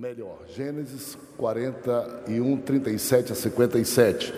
melhor. 0.00 0.38
Gênesis 0.56 1.18
41, 1.36 2.56
37 2.56 3.32
a 3.32 3.34
57. 3.34 4.32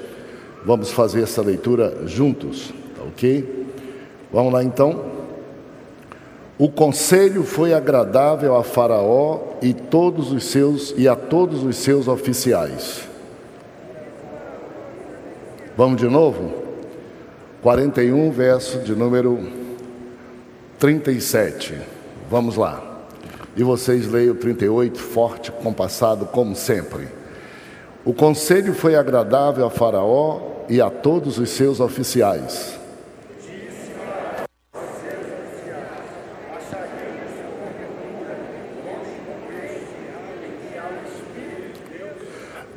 Vamos 0.65 0.91
fazer 0.91 1.23
essa 1.23 1.41
leitura 1.41 2.05
juntos, 2.05 2.75
tá 2.97 3.05
ok? 3.05 3.69
Vamos 4.33 4.53
lá 4.53 4.65
então. 4.65 5.05
O 6.59 6.69
conselho 6.69 7.45
foi 7.45 7.73
agradável 7.73 8.57
a 8.57 8.65
Faraó 8.65 9.53
e 9.63 9.73
todos 9.73 10.33
os 10.33 10.47
seus 10.47 10.93
e 10.97 11.07
a 11.07 11.15
todos 11.15 11.63
os 11.63 11.77
seus 11.77 12.09
oficiais. 12.09 13.09
Vamos 15.77 16.01
de 16.01 16.09
novo? 16.09 16.53
41, 17.63 18.33
verso 18.33 18.81
de 18.81 18.97
número 18.97 19.39
37. 20.81 21.79
Vamos 22.29 22.57
lá. 22.57 22.92
E 23.55 23.63
vocês 23.63 24.11
leiam 24.11 24.35
38, 24.35 24.99
forte, 24.99 25.53
compassado, 25.53 26.27
como 26.27 26.57
sempre. 26.57 27.09
O 28.05 28.15
conselho 28.15 28.73
foi 28.73 28.97
agradável 28.97 29.67
a 29.67 29.71
Faraó 29.71 30.65
e 30.69 30.81
a 30.81 30.89
todos 30.89 31.39
os 31.39 31.51
seus 31.51 31.79
oficiais. 31.79 32.79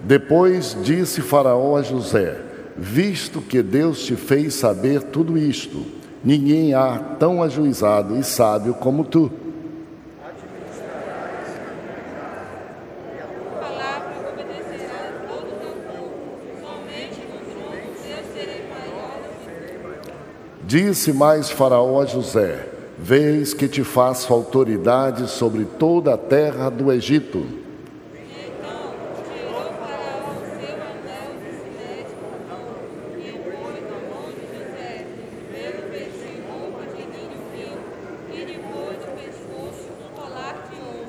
Depois 0.04 0.78
disse 0.84 1.22
Faraó 1.22 1.78
a 1.78 1.82
José: 1.82 2.38
Visto 2.78 3.42
que 3.42 3.64
Deus 3.64 4.04
te 4.04 4.16
fez 4.16 4.54
saber 4.54 5.02
tudo 5.04 5.38
isto, 5.38 5.84
ninguém 6.24 6.76
há 6.76 7.00
tão 7.18 7.42
ajuizado 7.42 8.16
e 8.20 8.24
sábio 8.24 8.74
como 8.76 9.06
tu. 9.06 9.45
Disse 20.78 21.14
mais 21.14 21.50
Faraó 21.50 22.02
a 22.02 22.06
José: 22.06 22.68
Vês 23.00 23.54
que 23.54 23.66
te 23.66 23.82
faço 23.82 24.34
autoridade 24.34 25.30
sobre 25.30 25.64
toda 25.64 26.14
a 26.14 26.18
terra 26.18 26.70
do 26.70 26.92
Egito. 26.92 27.46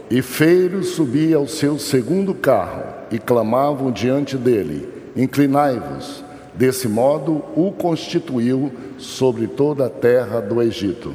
E 0.08 0.22
Feiro 0.22 0.84
subia 0.84 1.38
ao 1.38 1.48
seu 1.48 1.76
segundo 1.76 2.32
carro 2.36 2.84
e 3.10 3.18
clamavam 3.18 3.90
diante 3.90 4.36
dele: 4.36 4.88
Inclinai-vos. 5.16 6.25
Desse 6.56 6.88
modo, 6.88 7.44
o 7.54 7.70
constituiu 7.70 8.72
sobre 8.96 9.46
toda 9.46 9.86
a 9.86 9.90
terra 9.90 10.40
do 10.40 10.62
Egito. 10.62 11.14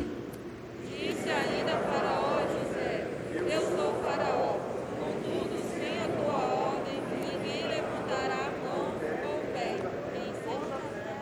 Disse 0.87 1.27
ainda 1.29 1.79
Faraó 1.91 2.37
a 2.37 2.43
José: 2.53 3.07
Eu 3.49 3.61
sou 3.61 3.93
Faraó, 4.05 4.57
contudo, 4.99 5.55
sem 5.73 5.97
a 5.97 6.07
tua 6.15 6.37
ordem, 6.67 6.99
ninguém 7.21 7.63
levantará 7.69 8.35
a 8.35 8.51
mão 8.63 8.93
ou 9.25 9.39
o 9.39 9.45
pé. 9.51 9.77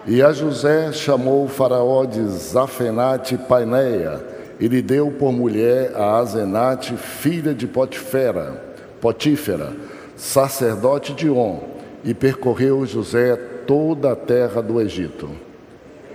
E 0.05 0.21
a 0.21 0.33
José 0.33 0.91
chamou 0.91 1.47
Faraó 1.47 2.03
de 2.03 2.21
Zafenate 2.27 3.37
Paineia, 3.37 4.21
e 4.59 4.67
lhe 4.67 4.81
deu 4.81 5.11
por 5.11 5.31
mulher 5.31 5.93
a 5.95 6.17
Azenate, 6.17 6.97
filha 6.97 7.53
de 7.53 7.65
Potifera, 7.65 8.75
Potífera, 8.99 9.71
sacerdote 10.17 11.13
de 11.13 11.29
On, 11.29 11.61
e 12.03 12.13
percorreu 12.13 12.85
José 12.85 13.39
toda 13.69 14.13
a 14.13 14.15
terra 14.15 14.63
do 14.63 14.81
Egito. 14.81 15.29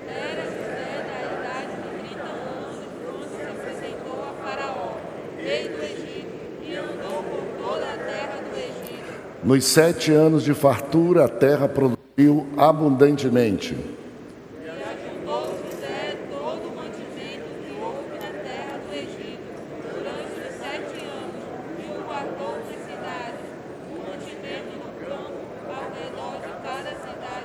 Era 0.09 0.43
José 0.43 1.07
da 1.07 1.21
idade 1.39 1.71
de 1.71 2.09
30 2.09 2.23
anos 2.25 2.77
quando 3.05 3.23
se 3.31 3.43
apresentou 3.43 4.25
a 4.25 4.33
Faraó, 4.43 4.97
rei 5.39 5.69
do 5.69 5.81
Egito, 5.81 6.35
andou 6.77 7.23
por 7.23 7.45
toda 7.65 7.85
a 7.85 7.97
terra 7.97 8.41
do 8.43 8.57
Egito. 8.59 9.13
Nos 9.45 9.65
sete 9.67 10.11
anos 10.11 10.43
de 10.43 10.53
fartura, 10.53 11.27
a 11.27 11.29
terra 11.29 11.69
produziu 11.69 12.45
abundantemente. 12.57 13.77
E 13.77 14.69
ajuntou 14.69 15.55
José 15.63 16.17
todo 16.29 16.73
o 16.73 16.75
mantimento 16.75 17.47
que 17.63 17.71
houve 17.81 18.19
na 18.19 18.33
terra 18.43 18.79
do 18.79 18.93
Egito 18.93 19.47
durante 19.95 20.41
os 20.41 20.55
sete 20.59 21.07
anos, 21.07 21.39
e 21.79 21.87
o 21.87 22.03
guardou 22.03 22.59
nas 22.59 22.83
cidades. 22.83 23.47
O 23.93 23.97
mantimento 24.03 24.75
do 24.75 24.91
campo 25.07 25.39
ao 25.71 25.87
redor 25.95 26.35
de 26.41 26.51
cada 26.67 26.91
cidade 26.99 27.45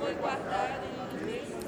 foi 0.00 0.14
guardado 0.14 0.86
no 0.96 1.26
mesmo 1.26 1.60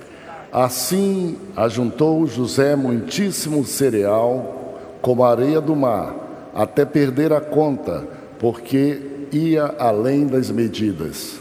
Assim 0.53 1.39
ajuntou 1.57 2.27
José 2.27 2.77
muitíssimo 2.77 3.65
cereal, 3.65 4.77
como 5.01 5.25
a 5.25 5.31
areia 5.31 5.63
do 5.63 5.75
mar, 5.75 6.51
até 6.55 6.85
perder 6.85 7.33
a 7.33 7.41
conta, 7.41 8.07
porque 8.39 9.01
ia 9.33 9.75
além 9.79 10.27
das 10.27 10.51
medidas. 10.51 11.41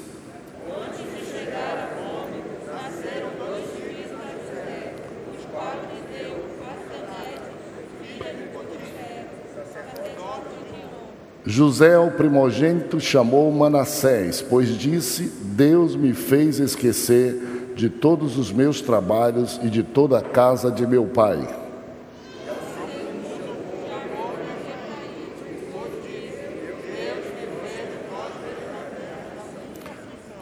José, 11.45 11.99
o 11.99 12.11
primogênito, 12.11 12.97
chamou 13.01 13.51
Manassés, 13.51 14.41
pois 14.41 14.69
disse: 14.69 15.23
Deus 15.41 15.97
me 15.97 16.13
fez 16.13 16.59
esquecer 16.59 17.50
de 17.75 17.89
todos 17.89 18.37
os 18.37 18.51
meus 18.51 18.81
trabalhos 18.81 19.59
e 19.63 19.69
de 19.69 19.83
toda 19.83 20.17
a 20.19 20.21
casa 20.21 20.71
de 20.71 20.85
meu 20.85 21.05
pai. 21.05 21.61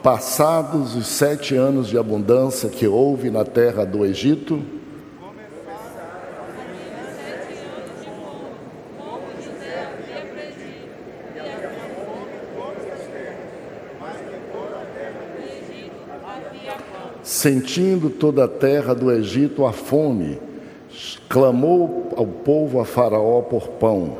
Passados 0.02 0.96
os 0.96 1.06
sete 1.06 1.54
anos 1.54 1.86
de 1.88 1.98
abundância 1.98 2.70
que 2.70 2.88
houve 2.88 3.28
na 3.28 3.44
terra 3.44 3.84
do 3.84 4.06
Egito, 4.06 4.62
Como 8.96 9.30
José 9.36 9.92
havia 9.92 10.22
predido, 10.32 10.88
e 11.36 11.38
havia 11.38 11.68
fome 11.94 12.32
mas 14.00 14.16
em 14.16 14.40
toda 14.50 14.76
a 14.80 14.86
terra 14.86 15.20
do 15.36 15.42
Egito 15.44 15.98
havia 16.24 16.72
pão. 16.72 17.10
Sentindo 17.40 18.10
toda 18.10 18.44
a 18.44 18.48
terra 18.48 18.94
do 18.94 19.10
Egito 19.10 19.64
a 19.64 19.72
fome, 19.72 20.38
clamou 21.26 22.12
ao 22.14 22.26
povo 22.26 22.78
a 22.80 22.84
Faraó 22.84 23.40
por 23.40 23.66
pão. 23.68 24.18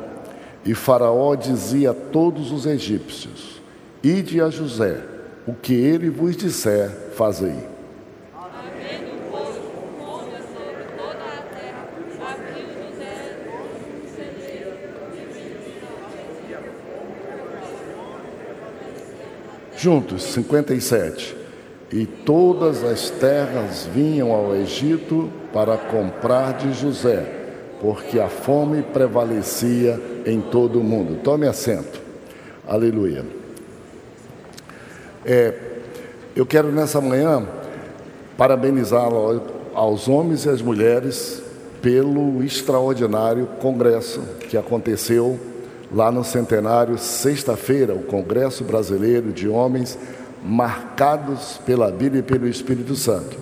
E 0.65 0.73
Faraó 0.73 1.35
dizia 1.35 1.91
a 1.91 1.93
todos 1.93 2.51
os 2.51 2.65
egípcios: 2.65 3.61
Ide 4.03 4.41
a 4.41 4.49
José, 4.49 5.03
o 5.45 5.53
que 5.53 5.73
ele 5.73 6.09
vos 6.09 6.35
disser, 6.35 6.89
fazei. 7.15 7.69
Juntos, 19.77 20.23
57. 20.23 21.40
E 21.91 22.05
todas 22.05 22.83
as 22.83 23.09
terras 23.09 23.87
vinham 23.93 24.31
ao 24.31 24.55
Egito 24.55 25.29
para 25.51 25.77
comprar 25.77 26.53
de 26.53 26.71
José, 26.73 27.25
porque 27.81 28.17
a 28.17 28.29
fome 28.29 28.81
prevalecia 28.81 29.99
em 30.25 30.39
todo 30.39 30.79
o 30.79 30.83
mundo. 30.83 31.19
Tome 31.21 31.45
assento. 31.47 31.99
Aleluia. 32.65 33.25
É, 35.25 35.53
eu 36.33 36.45
quero 36.45 36.71
nessa 36.71 37.01
manhã 37.01 37.45
parabenizar 38.37 39.09
aos 39.73 40.07
homens 40.07 40.45
e 40.45 40.49
às 40.49 40.61
mulheres 40.61 41.43
pelo 41.81 42.41
extraordinário 42.43 43.47
congresso 43.59 44.21
que 44.49 44.55
aconteceu 44.55 45.37
lá 45.93 46.09
no 46.09 46.23
centenário, 46.23 46.97
sexta-feira, 46.97 47.93
o 47.93 48.03
Congresso 48.03 48.63
Brasileiro 48.63 49.33
de 49.33 49.49
Homens 49.49 49.97
marcados 50.43 51.59
pela 51.65 51.91
Bíblia 51.91 52.19
e 52.19 52.23
pelo 52.23 52.47
Espírito 52.47 52.95
Santo. 52.95 53.37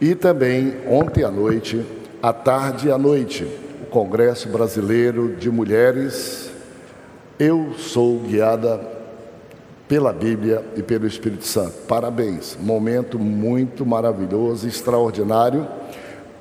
E 0.00 0.14
também 0.14 0.74
ontem 0.88 1.24
à 1.24 1.30
noite, 1.30 1.84
à 2.22 2.32
tarde 2.32 2.88
e 2.88 2.92
à 2.92 2.98
noite, 2.98 3.44
o 3.82 3.86
Congresso 3.86 4.48
Brasileiro 4.48 5.36
de 5.36 5.50
Mulheres. 5.50 6.50
Eu 7.38 7.74
sou 7.78 8.18
guiada 8.20 8.80
pela 9.88 10.12
Bíblia 10.12 10.64
e 10.76 10.82
pelo 10.82 11.06
Espírito 11.06 11.46
Santo. 11.46 11.74
Parabéns, 11.86 12.56
momento 12.60 13.18
muito 13.18 13.84
maravilhoso, 13.84 14.66
extraordinário 14.66 15.66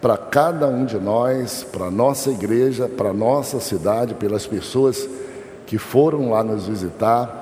para 0.02 0.18
cada 0.18 0.68
um 0.68 0.84
de 0.84 0.98
nós, 0.98 1.64
para 1.72 1.92
nossa 1.92 2.32
igreja, 2.32 2.88
para 2.90 3.14
nossa 3.14 3.60
cidade, 3.60 4.16
pelas 4.16 4.48
pessoas 4.48 5.08
que 5.68 5.78
foram 5.78 6.32
lá 6.32 6.44
nos 6.44 6.66
visitar 6.68 7.41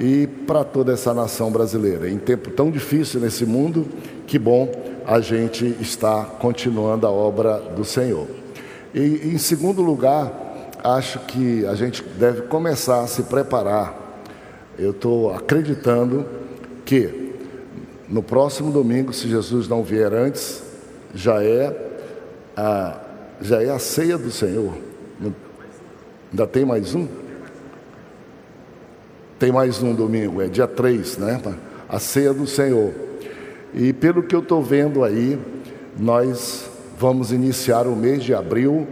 e 0.00 0.26
para 0.26 0.64
toda 0.64 0.94
essa 0.94 1.12
nação 1.12 1.52
brasileira. 1.52 2.08
Em 2.08 2.16
tempo 2.16 2.50
tão 2.50 2.70
difícil 2.70 3.20
nesse 3.20 3.44
mundo, 3.44 3.86
que 4.26 4.38
bom 4.38 4.72
a 5.06 5.20
gente 5.20 5.76
está 5.78 6.24
continuando 6.24 7.06
a 7.06 7.10
obra 7.10 7.58
do 7.58 7.84
Senhor. 7.84 8.26
E 8.94 9.28
em 9.34 9.36
segundo 9.36 9.82
lugar, 9.82 10.70
acho 10.82 11.18
que 11.20 11.66
a 11.66 11.74
gente 11.74 12.02
deve 12.02 12.42
começar 12.42 13.02
a 13.02 13.06
se 13.06 13.24
preparar. 13.24 13.94
Eu 14.78 14.92
estou 14.92 15.34
acreditando 15.34 16.24
que 16.86 17.34
no 18.08 18.22
próximo 18.22 18.72
domingo, 18.72 19.12
se 19.12 19.28
Jesus 19.28 19.68
não 19.68 19.82
vier 19.82 20.14
antes, 20.14 20.62
já 21.14 21.44
é 21.44 21.76
a, 22.56 23.00
já 23.42 23.62
é 23.62 23.68
a 23.68 23.78
ceia 23.78 24.16
do 24.16 24.30
Senhor. 24.30 24.72
Ainda 26.32 26.46
tem 26.46 26.64
mais 26.64 26.94
um? 26.94 27.06
Tem 29.40 29.50
mais 29.50 29.82
um 29.82 29.94
domingo, 29.94 30.42
é 30.42 30.48
dia 30.48 30.66
3, 30.66 31.16
né? 31.16 31.40
A 31.88 31.98
ceia 31.98 32.34
do 32.34 32.46
Senhor. 32.46 32.92
E 33.72 33.90
pelo 33.90 34.22
que 34.22 34.34
eu 34.36 34.40
estou 34.40 34.62
vendo 34.62 35.02
aí, 35.02 35.38
nós 35.98 36.68
vamos 36.98 37.32
iniciar 37.32 37.86
o 37.86 37.96
mês 37.96 38.22
de 38.22 38.34
abril 38.34 38.86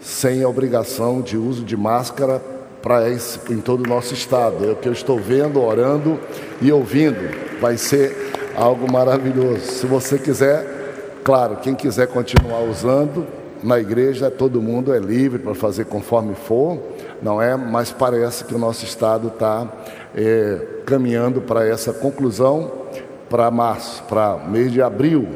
sem 0.00 0.42
a 0.42 0.48
obrigação 0.48 1.20
de 1.20 1.36
uso 1.36 1.64
de 1.64 1.76
máscara 1.76 2.42
para 2.82 3.08
em 3.48 3.60
todo 3.60 3.84
o 3.84 3.88
nosso 3.88 4.12
estado. 4.12 4.68
É 4.68 4.72
o 4.72 4.74
que 4.74 4.88
eu 4.88 4.92
estou 4.92 5.20
vendo, 5.20 5.62
orando 5.62 6.18
e 6.60 6.72
ouvindo. 6.72 7.60
Vai 7.60 7.76
ser 7.76 8.32
algo 8.56 8.90
maravilhoso. 8.90 9.60
Se 9.60 9.86
você 9.86 10.18
quiser, 10.18 11.20
claro, 11.22 11.58
quem 11.58 11.76
quiser 11.76 12.08
continuar 12.08 12.62
usando, 12.62 13.24
na 13.62 13.78
igreja 13.78 14.28
todo 14.32 14.60
mundo 14.60 14.92
é 14.92 14.98
livre 14.98 15.38
para 15.38 15.54
fazer 15.54 15.84
conforme 15.84 16.34
for, 16.34 16.76
não 17.22 17.40
é? 17.40 17.56
Mas 17.56 17.92
parece 17.92 18.44
que 18.44 18.54
o 18.54 18.58
nosso 18.58 18.84
estado 18.84 19.28
está 19.28 19.66
é, 20.14 20.66
caminhando 20.84 21.40
para 21.40 21.66
essa 21.66 21.92
conclusão 21.92 22.82
para 23.30 23.50
março, 23.50 24.02
para 24.04 24.36
mês 24.36 24.70
de 24.70 24.82
abril. 24.82 25.26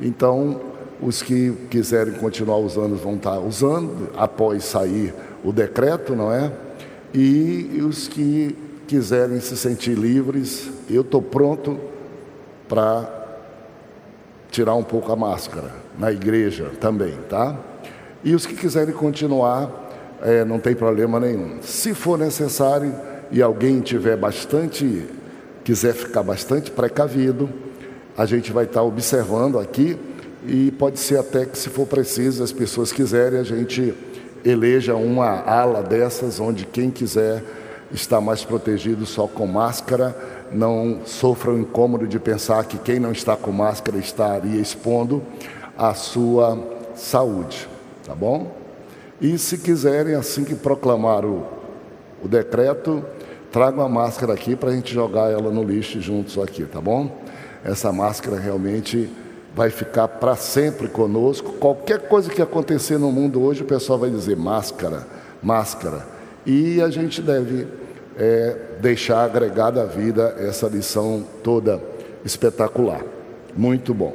Então, 0.00 0.60
os 1.00 1.22
que 1.22 1.52
quiserem 1.70 2.14
continuar 2.14 2.58
usando 2.58 2.96
vão 2.96 3.14
estar 3.14 3.38
usando 3.38 4.10
após 4.16 4.64
sair 4.64 5.12
o 5.42 5.52
decreto, 5.52 6.14
não 6.14 6.32
é? 6.32 6.52
E 7.12 7.82
os 7.82 8.06
que 8.06 8.56
quiserem 8.86 9.40
se 9.40 9.56
sentir 9.56 9.94
livres, 9.94 10.70
eu 10.88 11.00
estou 11.00 11.20
pronto 11.20 11.78
para 12.68 13.10
tirar 14.50 14.74
um 14.74 14.82
pouco 14.82 15.10
a 15.12 15.16
máscara 15.16 15.72
na 15.98 16.12
igreja 16.12 16.70
também, 16.80 17.14
tá? 17.28 17.56
E 18.22 18.34
os 18.34 18.46
que 18.46 18.54
quiserem 18.54 18.94
continuar, 18.94 19.85
é, 20.22 20.44
não 20.44 20.58
tem 20.58 20.74
problema 20.74 21.20
nenhum. 21.20 21.58
Se 21.62 21.94
for 21.94 22.18
necessário 22.18 22.94
e 23.30 23.42
alguém 23.42 23.80
tiver 23.80 24.16
bastante, 24.16 25.06
quiser 25.64 25.94
ficar 25.94 26.22
bastante 26.22 26.70
precavido, 26.70 27.48
a 28.16 28.24
gente 28.24 28.52
vai 28.52 28.64
estar 28.64 28.82
observando 28.82 29.58
aqui 29.58 29.98
e 30.46 30.70
pode 30.70 30.98
ser 30.98 31.18
até 31.18 31.44
que, 31.44 31.58
se 31.58 31.68
for 31.68 31.86
preciso, 31.86 32.42
as 32.42 32.52
pessoas 32.52 32.92
quiserem, 32.92 33.38
a 33.38 33.44
gente 33.44 33.92
eleja 34.44 34.94
uma 34.94 35.40
ala 35.40 35.82
dessas 35.82 36.38
onde 36.38 36.64
quem 36.64 36.90
quiser 36.90 37.42
estar 37.92 38.20
mais 38.20 38.44
protegido 38.44 39.04
só 39.04 39.26
com 39.26 39.46
máscara, 39.46 40.16
não 40.52 41.00
sofra 41.04 41.50
o 41.50 41.58
incômodo 41.58 42.06
de 42.06 42.18
pensar 42.18 42.64
que 42.64 42.78
quem 42.78 43.00
não 43.00 43.12
está 43.12 43.36
com 43.36 43.50
máscara 43.50 43.98
estaria 43.98 44.60
expondo 44.60 45.22
a 45.76 45.94
sua 45.94 46.58
saúde, 46.94 47.68
tá 48.04 48.14
bom? 48.14 48.55
E 49.20 49.38
se 49.38 49.58
quiserem, 49.58 50.14
assim 50.14 50.44
que 50.44 50.54
proclamar 50.54 51.24
o, 51.24 51.46
o 52.22 52.28
decreto, 52.28 53.02
tragam 53.50 53.84
a 53.84 53.88
máscara 53.88 54.34
aqui 54.34 54.54
para 54.54 54.70
a 54.70 54.72
gente 54.72 54.92
jogar 54.92 55.30
ela 55.30 55.50
no 55.50 55.62
lixo 55.62 56.00
juntos 56.00 56.38
aqui, 56.38 56.64
tá 56.64 56.80
bom? 56.80 57.10
Essa 57.64 57.92
máscara 57.92 58.38
realmente 58.38 59.08
vai 59.54 59.70
ficar 59.70 60.06
para 60.06 60.36
sempre 60.36 60.86
conosco. 60.86 61.54
Qualquer 61.54 62.08
coisa 62.08 62.30
que 62.30 62.42
acontecer 62.42 62.98
no 62.98 63.10
mundo 63.10 63.42
hoje, 63.42 63.62
o 63.62 63.66
pessoal 63.66 63.98
vai 63.98 64.10
dizer 64.10 64.36
máscara, 64.36 65.06
máscara. 65.42 66.06
E 66.44 66.82
a 66.82 66.90
gente 66.90 67.22
deve 67.22 67.66
é, 68.18 68.56
deixar 68.80 69.24
agregada 69.24 69.82
à 69.82 69.86
vida 69.86 70.36
essa 70.38 70.68
lição 70.68 71.24
toda 71.42 71.80
espetacular. 72.22 73.02
Muito 73.56 73.94
bom. 73.94 74.14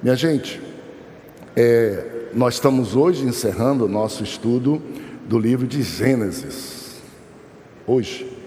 Minha 0.00 0.14
gente, 0.14 0.62
é, 1.60 2.04
nós 2.32 2.54
estamos 2.54 2.94
hoje 2.94 3.24
encerrando 3.26 3.86
o 3.86 3.88
nosso 3.88 4.22
estudo 4.22 4.80
do 5.26 5.36
livro 5.36 5.66
de 5.66 5.82
Gênesis. 5.82 7.00
Hoje. 7.84 8.38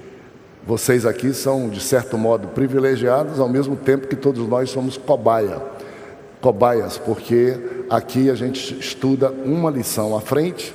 Vocês 0.66 1.08
aqui 1.08 1.34
são, 1.34 1.70
de 1.70 1.82
certo 1.82 2.20
modo, 2.20 2.50
privilegiados, 2.50 3.40
ao 3.40 3.50
mesmo 3.50 3.76
tempo 3.76 4.08
que 4.08 4.16
todos 4.16 4.48
nós 4.48 4.70
somos 4.70 4.96
cobaia 4.96 5.60
cobaias, 6.40 6.98
porque 6.98 7.56
aqui 7.90 8.30
a 8.30 8.36
gente 8.36 8.80
estuda 8.80 9.30
uma 9.30 9.70
lição 9.70 10.16
à 10.16 10.22
frente, 10.22 10.74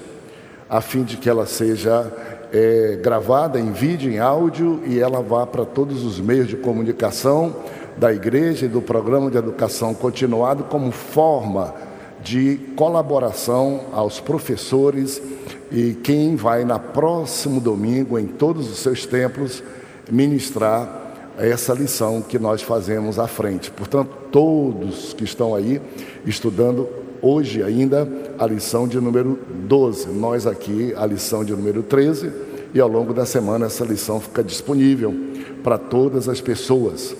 a 0.68 0.80
fim 0.80 1.04
de 1.04 1.16
que 1.16 1.30
ela 1.30 1.46
seja 1.46 2.12
é, 2.52 2.98
gravada 3.02 3.58
em 3.58 3.72
vídeo, 3.72 4.12
em 4.12 4.18
áudio, 4.18 4.82
e 4.86 5.00
ela 5.00 5.22
vá 5.22 5.46
para 5.46 5.64
todos 5.64 6.04
os 6.04 6.20
meios 6.20 6.48
de 6.48 6.56
comunicação 6.56 7.56
da 7.96 8.12
igreja 8.12 8.66
e 8.66 8.68
do 8.68 8.82
programa 8.82 9.30
de 9.30 9.38
educação 9.38 9.94
continuado 9.94 10.64
como 10.64 10.92
forma 10.92 11.85
de 12.26 12.58
colaboração 12.74 13.82
aos 13.92 14.18
professores 14.18 15.22
e 15.70 15.94
quem 15.94 16.34
vai 16.34 16.64
na 16.64 16.76
próximo 16.76 17.60
domingo 17.60 18.18
em 18.18 18.26
todos 18.26 18.68
os 18.68 18.78
seus 18.78 19.06
templos 19.06 19.62
ministrar 20.10 21.04
essa 21.38 21.72
lição 21.72 22.20
que 22.20 22.36
nós 22.36 22.62
fazemos 22.62 23.20
à 23.20 23.28
frente. 23.28 23.70
Portanto, 23.70 24.10
todos 24.32 25.12
que 25.12 25.22
estão 25.22 25.54
aí 25.54 25.80
estudando 26.26 26.88
hoje 27.22 27.62
ainda 27.62 28.08
a 28.36 28.44
lição 28.44 28.88
de 28.88 29.00
número 29.00 29.38
12, 29.68 30.08
nós 30.08 30.48
aqui 30.48 30.92
a 30.96 31.06
lição 31.06 31.44
de 31.44 31.52
número 31.52 31.84
13, 31.84 32.32
e 32.74 32.80
ao 32.80 32.88
longo 32.88 33.14
da 33.14 33.24
semana 33.24 33.66
essa 33.66 33.84
lição 33.84 34.20
fica 34.20 34.42
disponível 34.42 35.14
para 35.62 35.78
todas 35.78 36.28
as 36.28 36.40
pessoas. 36.40 37.14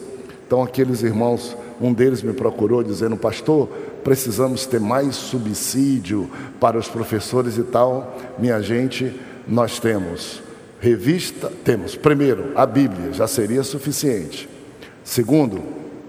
Então, 0.45 0.63
aqueles 0.63 1.03
irmãos, 1.03 1.57
um 1.81 1.93
deles 1.93 2.23
me 2.23 2.33
procurou 2.33 2.83
dizendo, 2.83 3.17
pastor, 3.17 3.69
precisamos 4.07 4.67
ter 4.67 4.79
mais 4.79 5.17
subsídio 5.17 6.31
para 6.61 6.79
os 6.79 6.87
professores 6.87 7.59
e 7.59 7.65
tal. 7.65 8.17
Minha 8.39 8.63
gente, 8.63 9.13
nós 9.49 9.81
temos 9.81 10.41
Revista, 10.79 11.51
temos, 11.65 11.97
primeiro, 11.97 12.53
a 12.55 12.65
Bíblia, 12.65 13.13
já 13.13 13.27
seria 13.27 13.65
suficiente. 13.65 14.49
Segundo, 15.03 15.61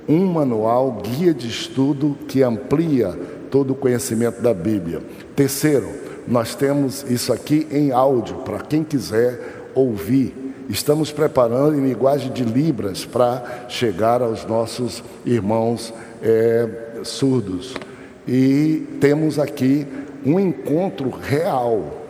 um 0.08 0.27
manual, 0.27 1.01
guia 1.01 1.34
de 1.34 1.48
estudo 1.48 2.16
que 2.27 2.44
amplia 2.44 3.18
todo 3.50 3.72
o 3.72 3.75
conhecimento 3.75 4.44
da 4.44 4.54
Bíblia. 4.54 5.01
Terceiro, 5.36 5.89
nós 6.27 6.54
temos 6.54 7.04
isso 7.10 7.34
aqui 7.34 7.66
em 7.72 7.92
áudio, 7.92 8.36
para 8.46 8.60
quem 8.60 8.84
quiser 8.84 9.72
ouvir. 9.74 10.36
Estamos 10.70 11.12
preparando 11.12 11.75
em 11.75 11.88
linguagem 11.88 12.32
de 12.32 12.44
Libras 12.44 13.06
para 13.06 13.66
chegar 13.68 14.22
aos 14.22 14.46
nossos 14.46 15.04
irmãos 15.25 15.92
é, 16.22 16.87
surdos. 17.04 17.75
E 18.27 18.86
temos 19.00 19.39
aqui 19.39 19.88
um 20.25 20.39
encontro 20.39 21.10
real 21.10 22.04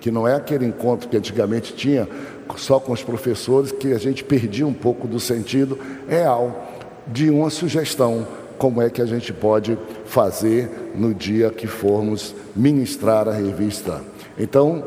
que 0.00 0.10
não 0.10 0.26
é 0.26 0.34
aquele 0.34 0.64
encontro 0.64 1.08
que 1.08 1.16
antigamente 1.16 1.74
tinha 1.74 2.08
só 2.56 2.80
com 2.80 2.92
os 2.92 3.02
professores, 3.02 3.72
que 3.72 3.92
a 3.92 3.98
gente 3.98 4.24
perdia 4.24 4.66
um 4.66 4.72
pouco 4.72 5.06
do 5.06 5.20
sentido 5.20 5.78
real 6.08 6.72
de 7.06 7.30
uma 7.30 7.50
sugestão, 7.50 8.26
como 8.56 8.82
é 8.82 8.90
que 8.90 9.00
a 9.00 9.06
gente 9.06 9.32
pode 9.32 9.78
fazer 10.06 10.68
no 10.94 11.14
dia 11.14 11.50
que 11.50 11.66
formos 11.66 12.34
ministrar 12.54 13.28
a 13.28 13.32
revista. 13.32 14.02
Então, 14.38 14.84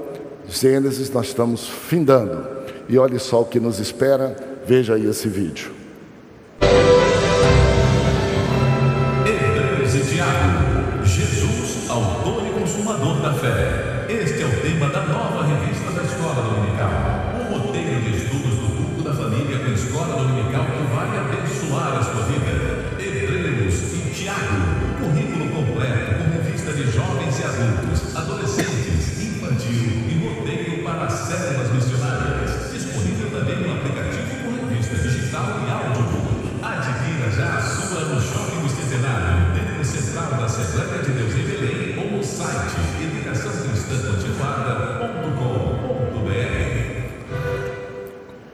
Gênesis, 0.48 1.10
nós 1.10 1.28
estamos 1.28 1.68
findando. 1.68 2.46
E 2.90 2.98
olhe 2.98 3.20
só 3.20 3.42
o 3.42 3.46
que 3.46 3.60
nos 3.60 3.80
espera, 3.80 4.36
veja 4.66 4.96
aí 4.96 5.08
esse 5.08 5.28
vídeo. 5.28 5.72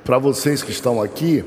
Para 0.07 0.19
vocês 0.19 0.63
que 0.63 0.71
estão 0.71 1.01
aqui, 1.01 1.43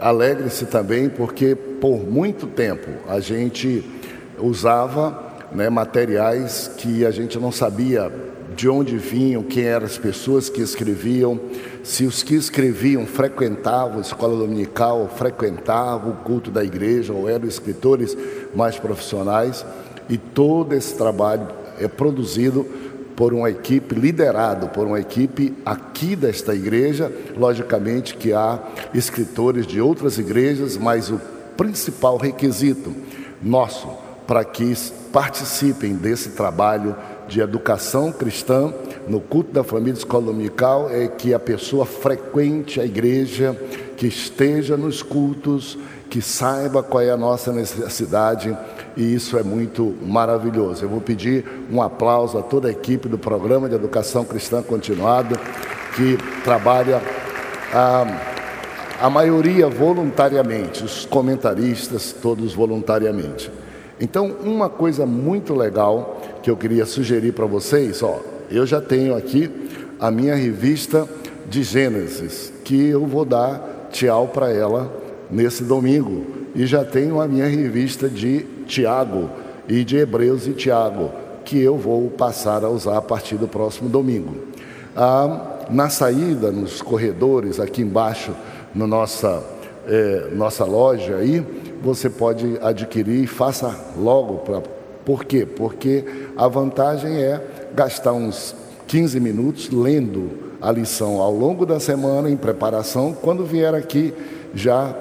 alegre-se 0.00 0.66
também, 0.66 1.08
porque 1.08 1.54
por 1.54 2.04
muito 2.04 2.44
tempo 2.44 2.90
a 3.08 3.20
gente 3.20 3.88
usava 4.36 5.32
né, 5.52 5.70
materiais 5.70 6.68
que 6.76 7.06
a 7.06 7.12
gente 7.12 7.38
não 7.38 7.52
sabia 7.52 8.12
de 8.56 8.68
onde 8.68 8.98
vinham, 8.98 9.44
quem 9.44 9.66
eram 9.66 9.86
as 9.86 9.96
pessoas 9.96 10.48
que 10.48 10.60
escreviam, 10.60 11.38
se 11.84 12.04
os 12.04 12.24
que 12.24 12.34
escreviam 12.34 13.06
frequentavam 13.06 13.98
a 13.98 14.00
escola 14.00 14.36
dominical, 14.36 15.08
frequentavam 15.16 16.14
o 16.14 16.16
culto 16.16 16.50
da 16.50 16.64
igreja, 16.64 17.12
ou 17.12 17.28
eram 17.28 17.46
escritores 17.46 18.16
mais 18.56 18.76
profissionais, 18.76 19.64
e 20.08 20.18
todo 20.18 20.74
esse 20.74 20.96
trabalho 20.96 21.46
é 21.78 21.86
produzido 21.86 22.66
por 23.16 23.32
uma 23.32 23.50
equipe, 23.50 23.94
liderado 23.94 24.68
por 24.68 24.86
uma 24.86 25.00
equipe 25.00 25.54
aqui 25.64 26.16
desta 26.16 26.54
igreja, 26.54 27.12
logicamente 27.36 28.16
que 28.16 28.32
há 28.32 28.58
escritores 28.92 29.66
de 29.66 29.80
outras 29.80 30.18
igrejas, 30.18 30.76
mas 30.76 31.10
o 31.10 31.20
principal 31.56 32.16
requisito 32.16 32.94
nosso 33.42 33.88
para 34.26 34.44
que 34.44 34.74
participem 35.12 35.94
desse 35.94 36.30
trabalho 36.30 36.96
de 37.28 37.40
educação 37.40 38.10
cristã 38.10 38.72
no 39.06 39.20
culto 39.20 39.52
da 39.52 39.62
família 39.62 39.98
escola 39.98 40.26
dominical 40.26 40.90
é 40.90 41.08
que 41.08 41.34
a 41.34 41.38
pessoa 41.38 41.84
frequente 41.84 42.80
a 42.80 42.84
igreja, 42.84 43.56
que 43.96 44.06
esteja 44.06 44.76
nos 44.76 45.02
cultos, 45.02 45.78
que 46.08 46.22
saiba 46.22 46.82
qual 46.82 47.02
é 47.02 47.10
a 47.10 47.16
nossa 47.16 47.52
necessidade 47.52 48.56
e 48.96 49.14
isso 49.14 49.36
é 49.36 49.42
muito 49.42 49.94
maravilhoso. 50.02 50.84
Eu 50.84 50.88
vou 50.88 51.00
pedir 51.00 51.44
um 51.70 51.82
aplauso 51.82 52.38
a 52.38 52.42
toda 52.42 52.68
a 52.68 52.70
equipe 52.70 53.08
do 53.08 53.18
programa 53.18 53.68
de 53.68 53.74
educação 53.74 54.24
cristã 54.24 54.62
continuado 54.62 55.38
que 55.96 56.18
trabalha 56.42 57.00
a, 57.72 59.06
a 59.06 59.10
maioria 59.10 59.68
voluntariamente, 59.68 60.84
os 60.84 61.04
comentaristas 61.04 62.12
todos 62.12 62.54
voluntariamente. 62.54 63.50
Então, 64.00 64.34
uma 64.42 64.68
coisa 64.68 65.06
muito 65.06 65.54
legal 65.54 66.20
que 66.42 66.50
eu 66.50 66.56
queria 66.56 66.84
sugerir 66.84 67.32
para 67.32 67.46
vocês, 67.46 68.02
ó, 68.02 68.20
eu 68.50 68.66
já 68.66 68.80
tenho 68.80 69.16
aqui 69.16 69.50
a 69.98 70.10
minha 70.10 70.34
revista 70.34 71.08
de 71.48 71.62
Gênesis, 71.62 72.52
que 72.64 72.88
eu 72.88 73.06
vou 73.06 73.24
dar 73.24 73.88
tchau 73.90 74.28
para 74.28 74.50
ela 74.50 74.92
nesse 75.30 75.62
domingo, 75.64 76.26
e 76.54 76.66
já 76.66 76.84
tenho 76.84 77.20
a 77.20 77.28
minha 77.28 77.46
revista 77.46 78.08
de 78.08 78.44
Tiago 78.66 79.30
e 79.68 79.84
de 79.84 79.96
Hebreus 79.96 80.46
e 80.46 80.52
Tiago, 80.52 81.10
que 81.44 81.60
eu 81.60 81.76
vou 81.76 82.10
passar 82.10 82.64
a 82.64 82.68
usar 82.68 82.98
a 82.98 83.02
partir 83.02 83.36
do 83.36 83.48
próximo 83.48 83.88
domingo. 83.88 84.36
Ah, 84.96 85.54
na 85.70 85.88
saída, 85.88 86.50
nos 86.50 86.82
corredores, 86.82 87.58
aqui 87.58 87.82
embaixo, 87.82 88.34
na 88.74 88.86
nossa, 88.86 89.42
é, 89.86 90.28
nossa 90.32 90.64
loja 90.64 91.16
aí, 91.16 91.44
você 91.82 92.08
pode 92.08 92.58
adquirir 92.60 93.24
e 93.24 93.26
faça 93.26 93.74
logo. 93.96 94.38
Pra, 94.38 94.62
por 95.04 95.24
quê? 95.24 95.46
Porque 95.46 96.04
a 96.36 96.48
vantagem 96.48 97.16
é 97.16 97.40
gastar 97.74 98.12
uns 98.12 98.54
15 98.86 99.20
minutos 99.20 99.70
lendo 99.70 100.30
a 100.60 100.70
lição 100.70 101.20
ao 101.20 101.32
longo 101.32 101.66
da 101.66 101.78
semana 101.78 102.30
em 102.30 102.36
preparação. 102.36 103.12
Quando 103.12 103.44
vier 103.44 103.74
aqui, 103.74 104.14
já 104.54 104.94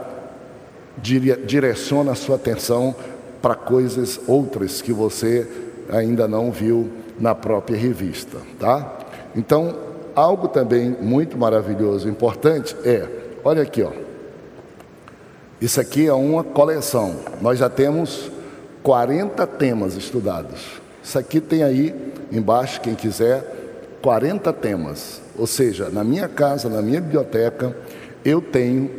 direciona 1.02 2.12
a 2.12 2.16
sua 2.16 2.36
atenção 2.36 2.96
para 3.44 3.56
coisas 3.56 4.22
outras 4.26 4.82
que 4.82 4.94
você 4.94 5.46
ainda 5.92 6.30
não 6.30 6.50
viu 6.50 6.90
na 7.20 7.36
própria 7.36 7.78
revista, 7.78 8.38
tá? 8.58 9.00
Então, 9.36 9.76
algo 10.16 10.48
também 10.48 10.96
muito 11.02 11.38
maravilhoso, 11.38 12.08
importante 12.08 12.74
é, 12.86 13.06
olha 13.44 13.62
aqui, 13.62 13.84
ó. 13.84 13.92
Isso 15.60 15.82
aqui 15.82 16.08
é 16.08 16.14
uma 16.14 16.42
coleção. 16.42 17.18
Nós 17.42 17.60
já 17.60 17.70
temos 17.70 18.32
40 18.82 19.46
temas 19.46 19.98
estudados. 19.98 20.82
Isso 21.04 21.20
aqui 21.20 21.42
tem 21.42 21.64
aí 21.64 21.94
embaixo, 22.32 22.80
quem 22.80 22.96
quiser, 22.96 23.44
40 24.02 24.54
temas. 24.54 25.22
Ou 25.38 25.48
seja, 25.48 25.90
na 25.90 26.04
minha 26.04 26.30
casa, 26.30 26.70
na 26.70 26.82
minha 26.82 27.02
biblioteca, 27.02 27.76
eu 28.24 28.42
tenho 28.42 28.90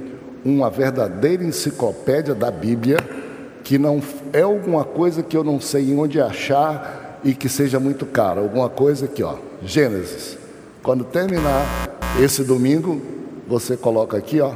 uma 0.44 0.68
verdadeira 0.68 1.42
enciclopédia 1.42 2.34
da 2.34 2.50
Bíblia 2.50 2.98
que 3.64 3.78
não 3.78 4.00
é 4.30 4.42
alguma 4.42 4.84
coisa 4.84 5.22
que 5.22 5.34
eu 5.34 5.42
não 5.42 5.58
sei 5.58 5.96
onde 5.96 6.20
achar 6.20 7.18
e 7.24 7.34
que 7.34 7.48
seja 7.48 7.80
muito 7.80 8.04
caro. 8.04 8.42
Alguma 8.42 8.68
coisa 8.68 9.06
aqui, 9.06 9.22
ó, 9.22 9.36
Gênesis. 9.64 10.36
Quando 10.82 11.02
terminar 11.02 11.88
esse 12.22 12.44
domingo, 12.44 13.00
você 13.48 13.74
coloca 13.74 14.18
aqui, 14.18 14.38
ó, 14.38 14.52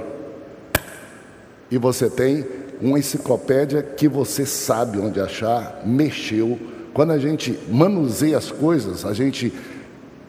e 1.71 1.79
você 1.79 2.11
tem 2.11 2.47
uma 2.81 2.99
enciclopédia 2.99 3.83
que 3.83 4.07
você 4.07 4.45
sabe 4.45 4.99
onde 4.99 5.19
achar, 5.21 5.83
mexeu. 5.85 6.59
Quando 6.93 7.13
a 7.13 7.19
gente 7.19 7.59
manuseia 7.71 8.37
as 8.37 8.51
coisas, 8.51 9.07
a 9.07 9.15
gente 9.15 9.53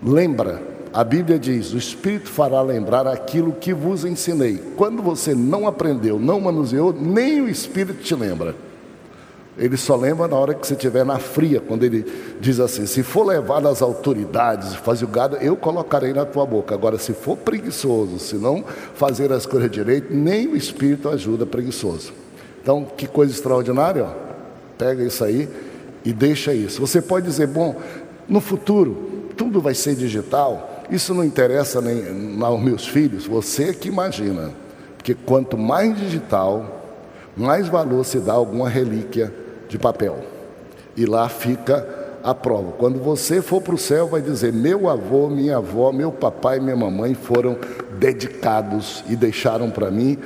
lembra. 0.02 0.62
A 0.94 1.04
Bíblia 1.04 1.38
diz: 1.38 1.74
O 1.74 1.78
Espírito 1.78 2.30
fará 2.30 2.62
lembrar 2.62 3.08
aquilo 3.08 3.52
que 3.52 3.74
vos 3.74 4.06
ensinei. 4.06 4.58
Quando 4.76 5.02
você 5.02 5.36
não 5.36 5.68
aprendeu, 5.68 6.18
não 6.18 6.40
manuseou, 6.40 6.94
nem 6.94 7.42
o 7.42 7.50
Espírito 7.50 8.02
te 8.02 8.16
lembra. 8.16 8.56
Ele 9.60 9.76
só 9.76 9.98
lembra 9.98 10.28
na 10.28 10.38
hora 10.38 10.54
que 10.54 10.66
você 10.66 10.74
estiver 10.74 11.06
na 11.06 11.20
fria, 11.20 11.60
quando 11.60 11.84
ele 11.84 12.06
diz 12.40 12.62
assim: 12.62 12.86
se 12.86 13.04
for 13.04 13.26
levado 13.26 13.68
às 13.68 13.82
autoridades, 13.82 14.74
fazer 14.76 15.04
o 15.04 15.08
gado, 15.10 15.36
eu 15.38 15.58
colocarei 15.58 16.14
na 16.14 16.26
tua 16.26 16.46
boca. 16.46 16.74
Agora, 16.74 16.98
se 16.98 17.14
for 17.14 17.36
preguiçoso, 17.36 18.20
se 18.20 18.36
não 18.36 18.64
fazer 18.96 19.34
as 19.34 19.46
coisas 19.46 19.70
direito, 19.70 20.14
nem 20.14 20.48
o 20.48 20.56
Espírito 20.56 21.10
ajuda 21.10 21.46
preguiçoso. 21.46 22.14
Então, 22.62 22.88
que 22.98 23.06
coisa 23.06 23.34
extraordinária, 23.34 24.06
ó. 24.06 24.30
Pega 24.78 25.04
isso 25.04 25.26
aí 25.26 25.50
e 26.06 26.14
deixa 26.14 26.54
isso. 26.54 26.80
Você 26.80 27.02
pode 27.02 27.26
dizer, 27.26 27.48
bom, 27.48 27.76
no 28.30 28.40
futuro 28.40 29.10
tudo 29.36 29.62
vai 29.62 29.74
ser 29.74 29.96
digital, 29.96 30.84
isso 30.90 31.14
não 31.14 31.24
interessa 31.24 31.80
nem 31.80 32.42
aos 32.42 32.62
meus 32.62 32.88
filhos, 32.88 33.26
você 33.26 33.74
que 33.74 33.88
imagina. 33.88 34.52
Porque 34.98 35.14
quanto 35.14 35.58
mais 35.58 35.98
digital, 35.98 36.82
mais 37.38 37.70
valor 37.70 38.04
se 38.04 38.20
dá 38.20 38.34
a 38.34 38.36
alguma 38.36 38.68
relíquia 38.68 39.34
de 39.70 39.78
papel. 39.78 40.18
E 40.98 41.06
lá 41.06 41.30
fica 41.30 41.88
a 42.22 42.36
prova. 42.36 42.74
Quando 42.74 43.00
você 43.00 43.42
for 43.42 43.62
para 43.62 43.76
o 43.76 43.78
céu, 43.78 44.08
vai 44.08 44.22
dizer: 44.22 44.52
meu 44.52 44.90
avô, 44.90 45.30
minha 45.30 45.58
avó, 45.58 45.92
meu 45.92 46.12
papai 46.12 46.58
e 46.58 46.60
minha 46.60 46.76
mamãe 46.76 47.14
foram 47.14 47.58
dedicados 47.98 49.04
e 49.08 49.16
deixaram 49.16 49.70
para 49.70 49.90
mim 49.90 50.18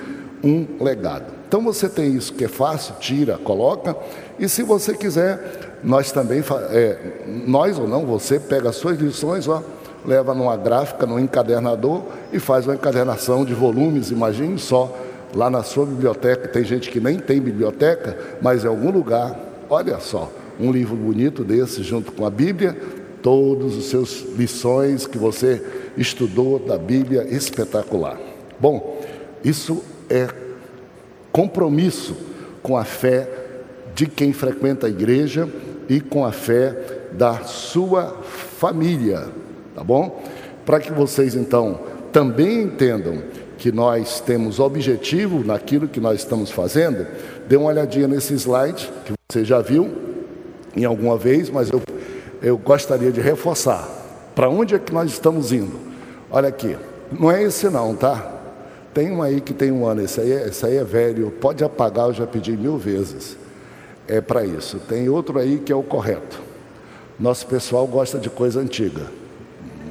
um 0.43 0.65
legado. 0.79 1.25
Então 1.47 1.61
você 1.61 1.87
tem 1.87 2.15
isso 2.15 2.33
que 2.33 2.45
é 2.45 2.47
fácil, 2.47 2.95
tira, 2.99 3.37
coloca. 3.37 3.95
E 4.39 4.49
se 4.49 4.63
você 4.63 4.95
quiser, 4.95 5.79
nós 5.83 6.11
também, 6.11 6.43
é, 6.71 6.97
nós 7.45 7.77
ou 7.77 7.87
não, 7.87 8.05
você 8.05 8.39
pega 8.39 8.69
as 8.69 8.75
suas 8.75 8.97
lições, 8.97 9.47
ó, 9.47 9.61
leva 10.03 10.33
numa 10.33 10.57
gráfica, 10.57 11.05
num 11.05 11.19
encadernador 11.19 12.01
e 12.31 12.39
faz 12.39 12.65
uma 12.65 12.73
encadernação 12.73 13.45
de 13.45 13.53
volumes, 13.53 14.09
imagine 14.09 14.57
só 14.57 14.91
lá 15.35 15.49
na 15.49 15.63
sua 15.63 15.85
biblioteca, 15.85 16.47
tem 16.47 16.63
gente 16.63 16.89
que 16.89 16.99
nem 16.99 17.17
tem 17.17 17.41
biblioteca, 17.41 18.17
mas 18.41 18.63
em 18.63 18.67
algum 18.67 18.91
lugar, 18.91 19.37
olha 19.69 19.99
só, 19.99 20.31
um 20.59 20.71
livro 20.71 20.95
bonito 20.95 21.43
desse 21.43 21.81
junto 21.83 22.11
com 22.11 22.25
a 22.25 22.29
Bíblia, 22.29 22.77
todos 23.21 23.75
os 23.77 23.85
seus 23.85 24.25
lições 24.37 25.07
que 25.07 25.17
você 25.17 25.63
estudou 25.97 26.59
da 26.59 26.77
Bíblia, 26.77 27.25
espetacular. 27.29 28.19
Bom, 28.59 29.01
isso 29.43 29.83
é 30.09 30.27
compromisso 31.31 32.15
com 32.61 32.77
a 32.77 32.83
fé 32.83 33.27
de 33.95 34.05
quem 34.05 34.33
frequenta 34.33 34.87
a 34.87 34.89
igreja 34.89 35.49
e 35.89 35.99
com 35.99 36.25
a 36.25 36.31
fé 36.31 36.75
da 37.11 37.39
sua 37.43 38.17
família, 38.57 39.27
tá 39.75 39.83
bom? 39.83 40.23
Para 40.65 40.79
que 40.79 40.91
vocês 40.91 41.35
então 41.35 41.79
também 42.11 42.61
entendam 42.61 43.21
que 43.63 43.71
nós 43.71 44.19
temos 44.19 44.59
objetivo 44.59 45.41
naquilo 45.41 45.87
que 45.87 46.01
nós 46.01 46.19
estamos 46.19 46.51
fazendo, 46.51 47.07
dê 47.47 47.55
uma 47.55 47.69
olhadinha 47.69 48.09
nesse 48.09 48.33
slide 48.33 48.91
que 49.05 49.13
você 49.31 49.45
já 49.45 49.61
viu 49.61 49.89
em 50.75 50.83
alguma 50.83 51.17
vez, 51.17 51.49
mas 51.49 51.69
eu, 51.69 51.81
eu 52.41 52.57
gostaria 52.57 53.09
de 53.09 53.21
reforçar. 53.21 53.87
Para 54.35 54.49
onde 54.49 54.75
é 54.75 54.79
que 54.79 54.91
nós 54.91 55.09
estamos 55.09 55.53
indo? 55.53 55.79
Olha 56.29 56.49
aqui, 56.49 56.75
não 57.17 57.31
é 57.31 57.41
esse 57.41 57.69
não, 57.69 57.95
tá? 57.95 58.33
Tem 58.93 59.09
um 59.09 59.23
aí 59.23 59.39
que 59.39 59.53
tem 59.53 59.71
um 59.71 59.87
ano, 59.87 60.01
esse 60.01 60.19
aí, 60.19 60.33
é, 60.33 60.49
esse 60.49 60.65
aí 60.65 60.75
é 60.75 60.83
velho, 60.83 61.31
pode 61.31 61.63
apagar, 61.63 62.07
eu 62.07 62.13
já 62.13 62.27
pedi 62.27 62.51
mil 62.57 62.77
vezes. 62.77 63.37
É 64.09 64.19
para 64.19 64.45
isso. 64.45 64.77
Tem 64.89 65.07
outro 65.07 65.39
aí 65.39 65.59
que 65.59 65.71
é 65.71 65.75
o 65.75 65.83
correto. 65.83 66.37
Nosso 67.17 67.47
pessoal 67.47 67.87
gosta 67.87 68.19
de 68.19 68.29
coisa 68.29 68.59
antiga 68.59 69.22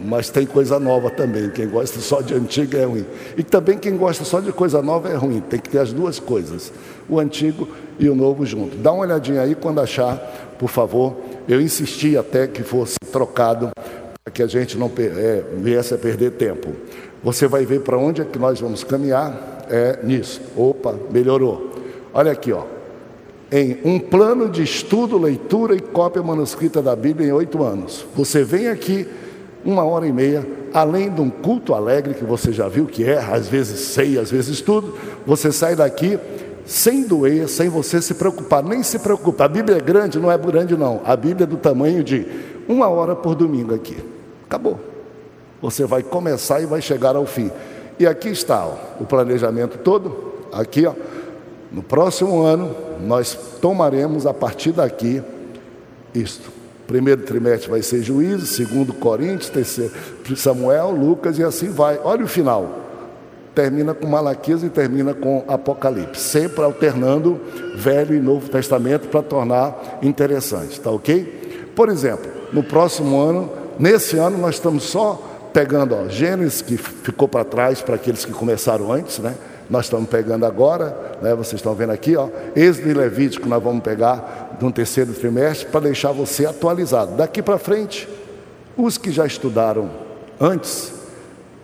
mas 0.04 0.30
tem 0.30 0.46
coisa 0.46 0.78
nova 0.78 1.10
também. 1.10 1.50
Quem 1.50 1.68
gosta 1.68 2.00
só 2.00 2.20
de 2.20 2.34
antigo 2.34 2.76
é 2.76 2.84
ruim. 2.84 3.06
E 3.36 3.42
também 3.42 3.78
quem 3.78 3.96
gosta 3.96 4.24
só 4.24 4.40
de 4.40 4.52
coisa 4.52 4.82
nova 4.82 5.08
é 5.08 5.14
ruim. 5.14 5.40
Tem 5.40 5.60
que 5.60 5.70
ter 5.70 5.78
as 5.78 5.92
duas 5.92 6.18
coisas, 6.18 6.72
o 7.08 7.18
antigo 7.18 7.68
e 7.98 8.08
o 8.08 8.14
novo 8.14 8.44
junto. 8.44 8.76
Dá 8.76 8.92
uma 8.92 9.02
olhadinha 9.02 9.42
aí 9.42 9.54
quando 9.54 9.80
achar, 9.80 10.16
por 10.58 10.68
favor. 10.68 11.16
Eu 11.48 11.60
insisti 11.60 12.16
até 12.16 12.46
que 12.46 12.62
fosse 12.62 12.96
trocado 13.10 13.70
para 14.24 14.32
que 14.32 14.42
a 14.42 14.46
gente 14.46 14.78
não 14.78 14.90
é, 14.98 15.42
viesse 15.58 15.94
a 15.94 15.98
perder 15.98 16.32
tempo. 16.32 16.70
Você 17.22 17.46
vai 17.46 17.64
ver 17.64 17.80
para 17.80 17.98
onde 17.98 18.20
é 18.20 18.24
que 18.24 18.38
nós 18.38 18.60
vamos 18.60 18.82
caminhar 18.84 19.52
é 19.70 20.00
nisso. 20.02 20.40
Opa, 20.56 20.94
melhorou. 21.10 21.70
Olha 22.12 22.32
aqui, 22.32 22.52
ó. 22.52 22.64
Em 23.50 23.78
um 23.84 23.98
plano 23.98 24.48
de 24.48 24.62
estudo, 24.62 25.18
leitura 25.18 25.74
e 25.74 25.80
cópia 25.80 26.22
manuscrita 26.22 26.80
da 26.80 26.96
Bíblia 26.96 27.28
em 27.28 27.32
oito 27.32 27.62
anos. 27.62 28.04
Você 28.14 28.42
vem 28.42 28.68
aqui 28.68 29.06
uma 29.64 29.84
hora 29.84 30.06
e 30.06 30.12
meia, 30.12 30.46
além 30.72 31.10
de 31.10 31.20
um 31.20 31.30
culto 31.30 31.74
alegre 31.74 32.14
que 32.14 32.24
você 32.24 32.52
já 32.52 32.68
viu 32.68 32.86
que 32.86 33.04
é, 33.04 33.18
às 33.18 33.48
vezes 33.48 33.80
sei, 33.80 34.18
às 34.18 34.30
vezes 34.30 34.60
tudo, 34.60 34.94
você 35.26 35.52
sai 35.52 35.76
daqui 35.76 36.18
sem 36.64 37.02
doer, 37.02 37.48
sem 37.48 37.68
você 37.68 38.00
se 38.00 38.14
preocupar, 38.14 38.62
nem 38.62 38.82
se 38.82 38.98
preocupar. 38.98 39.46
A 39.46 39.48
Bíblia 39.48 39.78
é 39.78 39.80
grande, 39.80 40.18
não 40.18 40.30
é 40.30 40.38
grande 40.38 40.76
não. 40.76 41.00
A 41.04 41.16
Bíblia 41.16 41.44
é 41.44 41.46
do 41.46 41.56
tamanho 41.56 42.04
de 42.04 42.26
uma 42.68 42.88
hora 42.88 43.16
por 43.16 43.34
domingo 43.34 43.74
aqui. 43.74 43.96
Acabou. 44.46 44.78
Você 45.60 45.84
vai 45.84 46.02
começar 46.02 46.60
e 46.60 46.66
vai 46.66 46.80
chegar 46.80 47.16
ao 47.16 47.26
fim. 47.26 47.50
E 47.98 48.06
aqui 48.06 48.28
está 48.28 48.66
ó, 48.66 48.74
o 49.00 49.04
planejamento 49.04 49.78
todo. 49.78 50.32
Aqui, 50.52 50.86
ó. 50.86 50.94
No 51.70 51.82
próximo 51.82 52.42
ano, 52.42 52.74
nós 53.00 53.36
tomaremos 53.60 54.26
a 54.26 54.34
partir 54.34 54.72
daqui 54.72 55.22
isto. 56.14 56.51
Primeiro 56.92 57.22
trimestre 57.22 57.70
vai 57.70 57.80
ser 57.80 58.02
juízo, 58.02 58.44
segundo 58.44 58.92
Coríntios, 58.92 59.48
terceiro 59.48 59.90
Samuel, 60.36 60.90
Lucas 60.90 61.38
e 61.38 61.42
assim 61.42 61.70
vai. 61.70 61.98
Olha 62.04 62.22
o 62.22 62.28
final 62.28 62.80
termina 63.54 63.94
com 63.94 64.06
Malaquias 64.06 64.62
e 64.62 64.68
termina 64.68 65.12
com 65.14 65.42
Apocalipse, 65.48 66.20
sempre 66.20 66.62
alternando 66.62 67.40
Velho 67.76 68.14
e 68.14 68.20
Novo 68.20 68.48
Testamento 68.48 69.08
para 69.08 69.22
tornar 69.22 70.00
interessante, 70.02 70.80
tá 70.80 70.90
ok? 70.90 71.70
Por 71.74 71.88
exemplo, 71.88 72.30
no 72.52 72.62
próximo 72.62 73.18
ano, 73.18 73.50
nesse 73.78 74.18
ano 74.18 74.36
nós 74.36 74.56
estamos 74.56 74.84
só 74.84 75.50
pegando 75.52 75.94
ó, 75.94 76.08
Gênesis, 76.08 76.60
que 76.60 76.76
ficou 76.76 77.26
para 77.26 77.44
trás 77.44 77.80
para 77.80 77.94
aqueles 77.94 78.24
que 78.24 78.32
começaram 78.32 78.92
antes, 78.92 79.18
né? 79.18 79.34
Nós 79.72 79.86
estamos 79.86 80.10
pegando 80.10 80.44
agora, 80.44 81.16
né? 81.22 81.34
vocês 81.34 81.54
estão 81.54 81.74
vendo 81.74 81.92
aqui, 81.92 82.14
ó, 82.14 82.28
Êxodo 82.54 82.90
e 82.90 82.92
Levítico 82.92 83.48
nós 83.48 83.62
vamos 83.62 83.82
pegar 83.82 84.58
no 84.60 84.70
terceiro 84.70 85.14
trimestre 85.14 85.66
para 85.68 85.80
deixar 85.80 86.12
você 86.12 86.44
atualizado. 86.44 87.16
Daqui 87.16 87.40
para 87.40 87.56
frente, 87.56 88.06
os 88.76 88.98
que 88.98 89.10
já 89.10 89.24
estudaram 89.24 89.90
antes, 90.38 90.92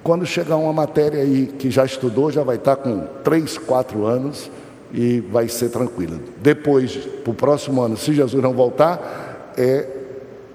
quando 0.02 0.24
chegar 0.24 0.56
uma 0.56 0.72
matéria 0.72 1.20
aí 1.20 1.48
que 1.58 1.70
já 1.70 1.84
estudou, 1.84 2.32
já 2.32 2.42
vai 2.42 2.56
estar 2.56 2.76
com 2.76 3.06
3, 3.22 3.58
4 3.58 4.06
anos 4.06 4.50
e 4.90 5.20
vai 5.20 5.46
ser 5.46 5.68
tranquilo. 5.68 6.18
Depois, 6.40 6.96
para 6.96 7.30
o 7.30 7.34
próximo 7.34 7.82
ano, 7.82 7.98
se 7.98 8.14
Jesus 8.14 8.42
não 8.42 8.54
voltar, 8.54 9.52
é 9.54 9.86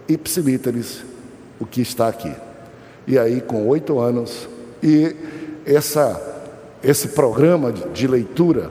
ipsilíteres 0.10 1.04
o 1.60 1.68
que 1.68 1.82
está 1.82 2.08
aqui. 2.08 2.34
E 3.06 3.16
aí, 3.20 3.42
com 3.42 3.68
oito 3.68 4.00
anos, 4.00 4.50
e 4.82 5.16
essa, 5.68 6.33
esse 6.84 7.10
programa 7.10 7.72
de, 7.72 8.08
leitura 8.08 8.70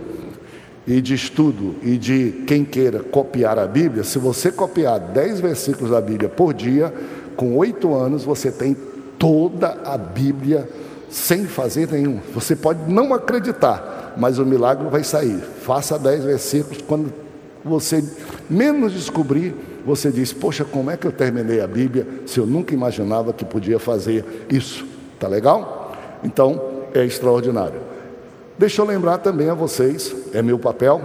e 0.86 1.00
de 1.00 1.14
estudo 1.14 1.76
e 1.82 1.96
de 1.96 2.44
quem 2.46 2.64
queira 2.64 3.00
copiar 3.00 3.58
a 3.58 3.66
Bíblia, 3.66 4.04
se 4.04 4.18
você 4.18 4.52
copiar 4.52 4.98
dez 4.98 5.40
versículos 5.40 5.90
da 5.90 6.00
Bíblia 6.00 6.28
por 6.28 6.52
dia, 6.52 6.92
com 7.36 7.56
oito 7.56 7.94
anos 7.94 8.24
você 8.24 8.50
tem 8.50 8.76
toda 9.18 9.78
a 9.84 9.96
Bíblia 9.96 10.68
sem 11.08 11.46
fazer 11.46 11.90
nenhum. 11.90 12.20
Você 12.34 12.56
pode 12.56 12.90
não 12.90 13.14
acreditar, 13.14 14.14
mas 14.16 14.38
o 14.38 14.44
milagre 14.44 14.88
vai 14.88 15.04
sair. 15.04 15.38
Faça 15.62 15.98
dez 15.98 16.24
versículos, 16.24 16.82
quando 16.82 17.12
você 17.64 18.04
menos 18.50 18.92
descobrir, 18.92 19.54
você 19.86 20.10
diz: 20.10 20.32
Poxa, 20.32 20.64
como 20.64 20.90
é 20.90 20.96
que 20.96 21.06
eu 21.06 21.12
terminei 21.12 21.60
a 21.60 21.66
Bíblia 21.66 22.06
se 22.26 22.38
eu 22.38 22.46
nunca 22.46 22.74
imaginava 22.74 23.32
que 23.32 23.44
podia 23.44 23.78
fazer 23.78 24.46
isso? 24.50 24.84
Tá 25.18 25.28
legal? 25.28 25.96
Então, 26.24 26.60
é 26.94 27.04
extraordinário. 27.04 27.91
Deixa 28.62 28.80
eu 28.80 28.86
lembrar 28.86 29.18
também 29.18 29.50
a 29.50 29.54
vocês, 29.54 30.14
é 30.32 30.40
meu 30.40 30.56
papel. 30.56 31.02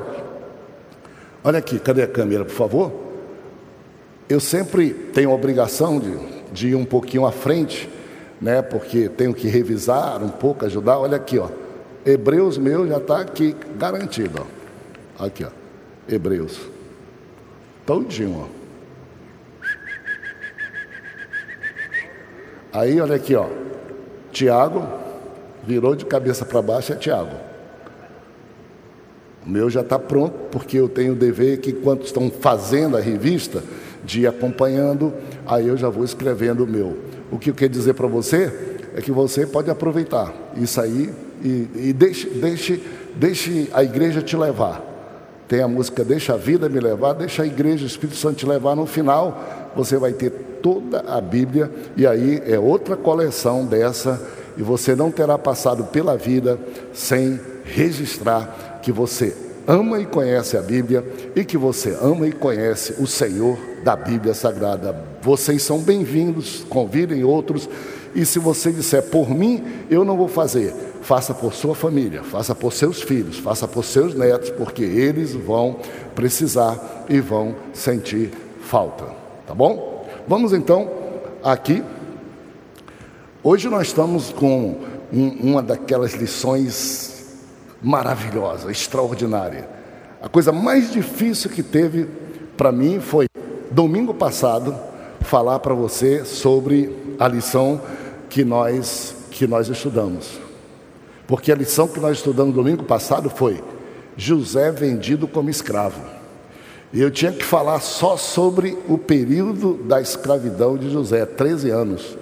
Olha 1.44 1.58
aqui, 1.58 1.80
cadê 1.80 2.04
a 2.04 2.08
câmera, 2.08 2.46
por 2.46 2.54
favor? 2.54 2.92
Eu 4.30 4.40
sempre 4.40 4.92
tenho 4.92 5.32
a 5.32 5.34
obrigação 5.34 6.00
de, 6.00 6.16
de 6.52 6.68
ir 6.68 6.76
um 6.76 6.86
pouquinho 6.86 7.26
à 7.26 7.32
frente 7.32 7.90
né? 8.40 8.62
Porque 8.62 9.10
tenho 9.10 9.34
que 9.34 9.48
revisar 9.48 10.24
um 10.24 10.30
pouco, 10.30 10.66
ajudar. 10.66 11.00
Olha 11.00 11.18
aqui, 11.18 11.40
ó. 11.40 11.50
Hebreus 12.06 12.60
meu 12.60 12.88
já 12.88 12.98
está 12.98 13.22
aqui 13.22 13.56
garantido, 13.76 14.46
ó. 15.20 15.26
Aqui, 15.26 15.44
ó. 15.44 15.50
Hebreus. 16.08 16.60
Todinho, 17.88 18.48
ó. 22.74 22.80
Aí, 22.80 23.02
olha 23.02 23.16
aqui, 23.16 23.36
ó. 23.36 23.48
Tiago 24.32 24.88
virou 25.64 25.96
de 25.96 26.06
cabeça 26.06 26.46
para 26.46 26.62
baixo, 26.62 26.94
é 26.94 26.96
Tiago. 26.96 27.47
O 29.48 29.50
meu 29.50 29.70
já 29.70 29.80
está 29.80 29.98
pronto, 29.98 30.34
porque 30.52 30.78
eu 30.78 30.90
tenho 30.90 31.14
o 31.14 31.16
dever 31.16 31.60
que, 31.60 31.70
enquanto 31.70 32.06
estão 32.06 32.30
fazendo 32.30 32.98
a 32.98 33.00
revista, 33.00 33.64
de 34.04 34.22
ir 34.22 34.28
acompanhando, 34.28 35.14
aí 35.46 35.68
eu 35.68 35.78
já 35.78 35.88
vou 35.90 36.04
escrevendo 36.04 36.66
o 36.66 36.68
meu. 36.68 36.98
O 37.32 37.40
que 37.40 37.50
eu 37.50 37.54
quero 37.54 37.72
dizer 37.72 37.94
para 37.94 38.08
você 38.08 38.52
é 38.94 39.02
que 39.02 39.12
você 39.12 39.46
pode 39.46 39.70
aproveitar 39.70 40.34
isso 40.58 40.82
aí 40.82 41.14
e, 41.44 41.68
e 41.76 41.94
deixe, 41.94 42.30
deixe, 42.30 42.84
deixe 43.16 43.70
a 43.74 43.84
igreja 43.84 44.22
te 44.22 44.36
levar. 44.36 44.84
Tem 45.48 45.62
a 45.62 45.68
música 45.68 46.04
Deixa 46.04 46.34
a 46.34 46.38
vida 46.38 46.68
me 46.68 46.80
levar, 46.80 47.14
deixa 47.14 47.44
a 47.44 47.46
igreja, 47.46 47.86
o 47.86 47.88
Espírito 47.88 48.18
Santo 48.18 48.36
te 48.36 48.46
levar. 48.46 48.76
No 48.76 48.86
final, 48.86 49.72
você 49.76 49.98
vai 49.98 50.12
ter 50.12 50.30
toda 50.62 51.06
a 51.08 51.22
Bíblia, 51.22 51.72
e 51.96 52.06
aí 52.06 52.42
é 52.46 52.60
outra 52.60 52.98
coleção 52.98 53.66
dessa, 53.66 54.22
e 54.58 54.62
você 54.62 54.94
não 54.94 55.10
terá 55.10 55.38
passado 55.38 55.86
pela 55.86 56.18
vida 56.18 56.60
sem 56.94 57.40
registrar 57.64 58.67
que 58.88 58.92
você 58.94 59.36
ama 59.68 60.00
e 60.00 60.06
conhece 60.06 60.56
a 60.56 60.62
Bíblia 60.62 61.04
e 61.36 61.44
que 61.44 61.58
você 61.58 61.98
ama 62.02 62.26
e 62.26 62.32
conhece 62.32 62.94
o 63.02 63.06
Senhor 63.06 63.58
da 63.84 63.98
Bíblia 63.98 64.34
Sagrada. 64.34 64.96
Vocês 65.22 65.62
são 65.62 65.80
bem-vindos, 65.80 66.66
convidem 66.70 67.22
outros. 67.22 67.70
E 68.16 68.26
se 68.26 68.40
você 68.40 68.72
disser 68.72 69.04
por 69.04 69.30
mim, 69.30 69.62
eu 69.90 70.06
não 70.06 70.16
vou 70.16 70.30
fazer, 70.30 70.74
faça 71.02 71.34
por 71.34 71.54
sua 71.54 71.76
família, 71.76 72.24
faça 72.24 72.56
por 72.56 72.72
seus 72.72 73.02
filhos, 73.02 73.38
faça 73.38 73.68
por 73.68 73.84
seus 73.84 74.16
netos, 74.16 74.52
porque 74.52 74.84
eles 74.84 75.34
vão 75.34 75.82
precisar 76.16 77.06
e 77.10 77.20
vão 77.20 77.56
sentir 77.74 78.32
falta. 78.62 79.04
Tá 79.46 79.54
bom? 79.54 80.08
Vamos 80.26 80.54
então 80.54 80.90
aqui. 81.44 81.84
Hoje 83.44 83.68
nós 83.68 83.88
estamos 83.88 84.32
com 84.32 84.78
um, 85.12 85.28
uma 85.42 85.62
daquelas 85.62 86.14
lições 86.14 87.17
maravilhosas, 87.82 88.70
extraordinária. 88.72 89.68
A 90.22 90.28
coisa 90.28 90.52
mais 90.52 90.92
difícil 90.92 91.50
que 91.50 91.62
teve 91.62 92.08
para 92.56 92.72
mim 92.72 93.00
foi 93.00 93.28
domingo 93.72 94.14
passado 94.14 94.76
falar 95.22 95.60
para 95.60 95.74
você 95.74 96.26
sobre 96.26 96.96
a 97.20 97.28
lição 97.28 97.82
que 98.30 98.44
nós 98.44 99.16
que 99.30 99.46
nós 99.46 99.70
estudamos. 99.70 100.40
Porque 101.28 101.52
a 101.52 101.56
lição 101.56 101.88
que 101.88 102.00
nós 102.00 102.18
estudamos 102.18 102.56
domingo 102.56 102.84
passado 102.84 103.30
foi 103.30 103.64
José 104.16 104.72
vendido 104.72 105.28
como 105.28 105.50
escravo. 105.50 106.02
E 106.92 107.02
eu 107.02 107.12
tinha 107.12 107.32
que 107.32 107.44
falar 107.44 107.82
só 107.82 108.18
sobre 108.18 108.78
o 108.88 108.98
período 108.98 109.74
da 109.84 110.02
escravidão 110.02 110.78
de 110.78 110.90
José, 110.90 111.26
13 111.26 111.70
anos. 111.70 112.18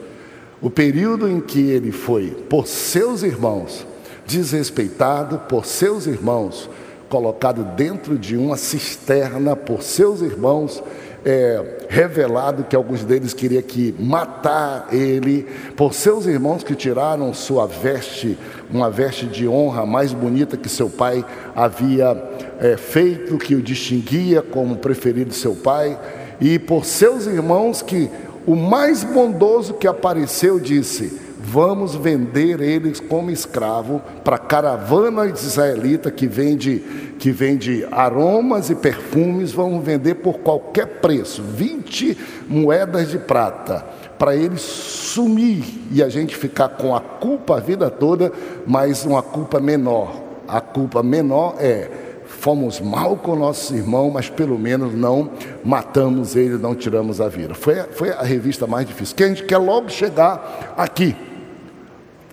O 0.62 0.70
período 0.70 1.30
em 1.30 1.40
que 1.40 1.70
ele 1.70 1.92
foi, 1.92 2.32
por 2.50 2.68
seus 2.68 3.22
irmãos, 3.22 3.86
desrespeitado, 4.26 5.40
por 5.50 5.66
seus 5.66 6.08
irmãos, 6.08 6.70
colocado 7.10 7.64
dentro 7.76 8.18
de 8.18 8.36
uma 8.36 8.58
cisterna 8.58 9.56
por 9.56 9.82
seus 9.82 10.22
irmãos, 10.22 10.84
é, 11.24 11.88
revelado 11.90 12.64
que 12.66 12.76
alguns 12.76 13.04
deles 13.04 13.34
queriam 13.34 13.62
que 13.62 13.96
matar 14.00 14.90
ele, 14.92 15.48
por 15.76 15.94
seus 15.94 16.28
irmãos 16.28 16.64
que 16.64 16.76
tiraram 16.76 17.34
sua 17.34 17.66
veste, 17.66 18.38
uma 18.72 18.92
veste 18.92 19.26
de 19.26 19.48
honra 19.48 19.86
mais 19.88 20.14
bonita 20.14 20.56
que 20.56 20.70
seu 20.70 20.88
pai 20.88 21.26
havia 21.56 22.16
é, 22.60 22.78
feito, 22.78 23.38
que 23.40 23.56
o 23.56 23.62
distinguia 23.62 24.44
como 24.44 24.78
preferido 24.78 25.34
seu 25.34 25.56
pai, 25.56 25.98
e 26.40 26.60
por 26.60 26.86
seus 26.86 27.26
irmãos 27.26 27.82
que 27.82 28.10
o 28.46 28.56
mais 28.56 29.04
bondoso 29.04 29.74
que 29.74 29.88
apareceu 29.88 30.60
disse: 30.60 31.20
vamos 31.48 31.96
vender 31.96 32.60
eles 32.60 33.00
como 33.00 33.30
escravo 33.30 34.02
para 34.24 34.36
a 34.36 34.40
caravana 34.40 35.28
israelita 35.28 36.10
que 36.10 36.28
vende, 36.28 36.80
que 37.20 37.32
vende 37.32 37.86
aromas 37.92 38.70
e 38.70 38.76
perfumes, 38.76 39.52
vamos 39.52 39.84
vender 39.84 40.16
por 40.16 40.40
qualquer 40.40 40.88
preço, 41.00 41.44
20 41.44 42.18
moedas 42.48 43.10
de 43.10 43.20
prata, 43.20 43.86
para 44.18 44.36
eles 44.36 44.62
sumir 44.62 45.64
e 45.92 46.02
a 46.02 46.10
gente 46.10 46.36
ficar 46.36 46.70
com 46.70 46.96
a 46.96 47.00
culpa 47.00 47.58
a 47.58 47.60
vida 47.60 47.90
toda, 47.90 48.32
mas 48.66 49.06
uma 49.06 49.22
culpa 49.22 49.60
menor. 49.60 50.24
A 50.48 50.62
culpa 50.62 51.04
menor 51.04 51.56
é 51.60 51.90
fomos 52.26 52.80
mal 52.80 53.16
com 53.18 53.36
nossos 53.36 53.76
irmãos, 53.76 54.12
mas 54.12 54.30
pelo 54.30 54.58
menos 54.58 54.94
não 54.94 55.30
matamos 55.64 56.36
eles, 56.36 56.60
não 56.60 56.76
tiramos 56.76 57.22
a 57.22 57.28
vida. 57.28 57.54
Foi, 57.54 57.76
foi 57.92 58.10
a 58.12 58.22
revista 58.22 58.68
mais 58.68 58.88
difícil, 58.88 59.16
que 59.16 59.24
a 59.24 59.28
gente 59.28 59.44
quer 59.44 59.58
logo 59.58 59.90
chegar 59.90 60.74
aqui 60.78 61.16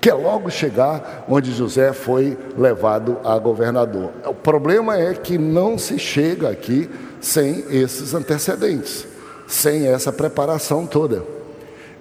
quer 0.03 0.15
logo 0.15 0.51
chegar 0.51 1.25
onde 1.29 1.53
José 1.53 1.93
foi 1.93 2.37
levado 2.59 3.19
a 3.23 3.38
governador. 3.38 4.11
O 4.27 4.35
problema 4.35 4.99
é 4.99 5.15
que 5.15 5.38
não 5.38 5.79
se 5.79 5.97
chega 5.97 6.51
aqui 6.51 6.91
sem 7.21 7.65
esses 7.71 8.12
antecedentes, 8.12 9.07
sem 9.47 9.87
essa 9.87 10.12
preparação 10.12 10.87
toda. 10.87 11.23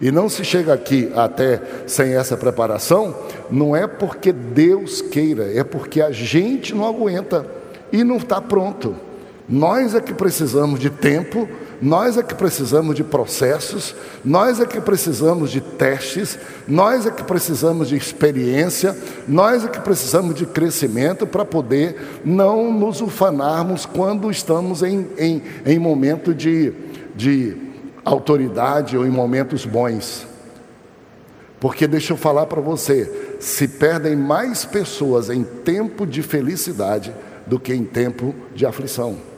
E 0.02 0.12
não 0.12 0.28
se 0.28 0.44
chega 0.44 0.74
aqui 0.74 1.12
até 1.16 1.62
sem 1.86 2.16
essa 2.16 2.36
preparação, 2.36 3.16
não 3.52 3.76
é 3.76 3.86
porque 3.86 4.34
Deus 4.34 5.00
queira, 5.00 5.56
é 5.56 5.64
porque 5.64 6.02
a 6.02 6.10
gente 6.10 6.74
não 6.74 6.88
aguenta 6.88 7.46
e 7.92 8.04
não 8.04 8.18
está 8.18 8.42
pronto. 8.42 8.96
Nós 9.48 9.94
é 9.94 10.02
que 10.02 10.14
precisamos 10.14 10.80
de 10.80 10.90
tempo, 10.90 11.48
nós 11.82 12.16
é 12.16 12.22
que 12.22 12.36
precisamos 12.36 12.96
de 12.96 13.04
processos, 13.04 13.96
nós 14.24 14.60
é 14.60 14.66
que 14.68 14.80
precisamos 14.80 15.50
de 15.50 15.60
testes, 15.60 16.38
nós 16.68 17.08
é 17.08 17.12
que 17.12 17.24
precisamos 17.24 17.90
de 17.90 17.96
experiência, 17.96 18.96
nós 19.28 19.66
é 19.66 19.68
que 19.68 19.80
precisamos 19.80 20.36
de 20.36 20.46
crescimento 20.46 21.26
para 21.26 21.44
poder 21.44 22.22
não 22.24 22.72
nos 22.72 23.02
ufanarmos 23.02 23.86
quando 23.86 24.30
estamos 24.30 24.84
em, 24.84 25.08
em, 25.18 25.42
em 25.66 25.80
momento 25.80 26.36
de, 26.36 26.72
de 27.16 27.58
autoridade 28.06 28.96
ou 28.96 29.04
em 29.04 29.10
momentos 29.10 29.66
bons. 29.66 30.28
Porque 31.60 31.88
deixa 31.88 32.14
eu 32.14 32.18
falar 32.18 32.46
para 32.46 32.62
você, 32.62 33.38
se 33.40 33.68
perdem 33.68 34.16
mais 34.16 34.66
pessoas 34.66 35.32
em 35.32 35.44
tempo 35.44 36.06
de 36.06 36.22
felicidade 36.22 37.12
do 37.48 37.60
que 37.60 37.74
em 37.74 37.84
tempo 37.84 38.36
de 38.54 38.68
aflição. 38.68 39.31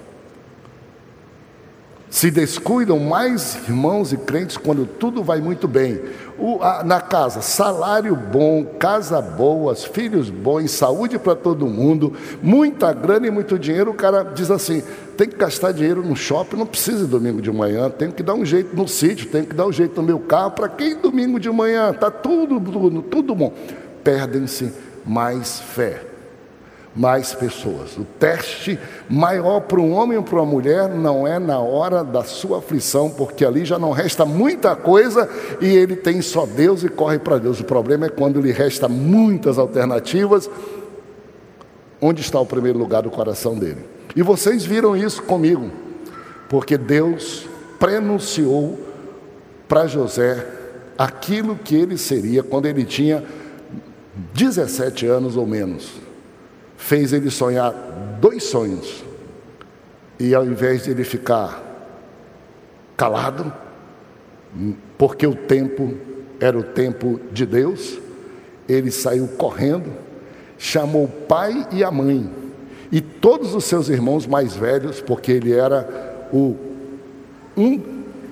Se 2.14 2.30
descuidam 2.30 3.00
mais 3.00 3.56
irmãos 3.68 4.14
e 4.14 4.18
crentes 4.18 4.56
quando 4.56 4.86
tudo 4.86 5.24
vai 5.24 5.42
muito 5.42 5.68
bem. 5.68 6.00
O, 6.38 6.62
a, 6.62 6.84
na 6.84 7.02
casa, 7.02 7.42
salário 7.42 8.16
bom, 8.16 8.64
casa 8.78 9.20
boa, 9.20 9.74
filhos 9.74 10.30
bons, 10.30 10.70
saúde 10.70 11.18
para 11.18 11.36
todo 11.36 11.66
mundo, 11.66 12.14
muita 12.40 12.94
grana 12.94 13.26
e 13.26 13.32
muito 13.32 13.58
dinheiro. 13.58 13.90
O 13.90 13.96
cara 13.96 14.22
diz 14.22 14.52
assim: 14.52 14.84
tem 15.18 15.28
que 15.28 15.36
gastar 15.36 15.72
dinheiro 15.72 16.04
no 16.04 16.16
shopping, 16.16 16.56
não 16.56 16.68
precisa 16.68 17.08
domingo 17.08 17.42
de 17.42 17.52
manhã, 17.52 17.90
tem 17.90 18.12
que 18.12 18.22
dar 18.22 18.36
um 18.36 18.46
jeito 18.46 18.76
no 18.76 18.88
sítio, 18.88 19.28
tem 19.32 19.44
que 19.44 19.56
dar 19.56 19.66
um 19.66 19.74
jeito 19.74 20.00
no 20.00 20.06
meu 20.06 20.20
carro. 20.20 20.52
Para 20.52 20.70
quem 20.70 20.96
domingo 20.96 21.40
de 21.40 21.50
manhã? 21.50 21.90
Está 21.90 22.12
tudo, 22.12 22.60
tudo, 22.60 23.02
tudo 23.02 23.34
bom. 23.34 23.52
Perdem-se 24.04 24.72
mais 25.04 25.60
fé 25.60 26.13
mais 26.96 27.34
pessoas. 27.34 27.98
O 27.98 28.04
teste 28.04 28.80
maior 29.10 29.62
para 29.62 29.80
um 29.80 29.94
homem 29.94 30.18
ou 30.18 30.24
para 30.24 30.36
uma 30.42 30.46
mulher 30.46 30.90
não 30.90 31.28
é 31.28 31.40
na 31.40 31.60
hora 31.60 32.04
da 32.04 32.24
sua 32.24 32.60
aflição, 32.60 33.10
porque 33.10 33.44
ali 33.44 33.66
já 33.66 33.80
não 33.80 33.92
resta 33.92 34.26
muita 34.26 34.76
coisa 34.76 35.28
e 35.60 35.68
ele 35.68 35.96
tem 35.96 36.22
só 36.22 36.46
Deus 36.46 36.84
e 36.84 36.90
corre 36.90 37.18
para 37.18 37.40
Deus. 37.40 37.60
O 37.60 37.64
problema 37.64 38.06
é 38.06 38.10
quando 38.10 38.40
lhe 38.40 38.52
resta 38.52 38.88
muitas 38.88 39.58
alternativas. 39.58 40.50
Onde 42.00 42.22
está 42.22 42.40
o 42.40 42.46
primeiro 42.46 42.78
lugar 42.78 43.02
do 43.02 43.10
coração 43.10 43.58
dele? 43.58 43.86
E 44.16 44.22
vocês 44.22 44.64
viram 44.64 44.96
isso 44.96 45.24
comigo, 45.24 45.72
porque 46.48 46.78
Deus 46.78 47.48
prenunciou 47.80 48.80
para 49.68 49.88
José 49.88 50.46
aquilo 50.98 51.56
que 51.56 51.76
ele 51.76 51.98
seria 51.98 52.44
quando 52.44 52.68
ele 52.68 52.86
tinha 52.86 53.24
17 54.36 55.08
anos 55.08 55.36
ou 55.36 55.48
menos 55.48 56.03
fez 56.84 57.14
ele 57.14 57.30
sonhar 57.30 57.74
dois 58.20 58.44
sonhos. 58.44 59.04
E 60.20 60.36
ao 60.36 60.46
invés 60.46 60.84
de 60.84 60.92
ele 60.92 61.06
ficar 61.06 61.64
calado, 62.98 63.52
porque 64.98 65.26
o 65.26 65.34
tempo 65.34 65.94
era 66.40 66.58
o 66.58 66.64
tempo 66.64 67.22
de 67.32 67.46
Deus, 67.46 68.00
ele 68.68 68.92
saiu 68.92 69.30
correndo, 69.30 69.92
chamou 70.58 71.06
o 71.06 71.08
pai 71.08 71.68
e 71.72 71.84
a 71.84 71.90
mãe, 71.90 72.30
e 72.92 73.00
todos 73.00 73.56
os 73.56 73.64
seus 73.64 73.88
irmãos 73.88 74.28
mais 74.28 74.54
velhos, 74.54 75.00
porque 75.02 75.32
ele 75.32 75.54
era 75.54 76.28
o, 76.34 76.56
um, 77.56 77.82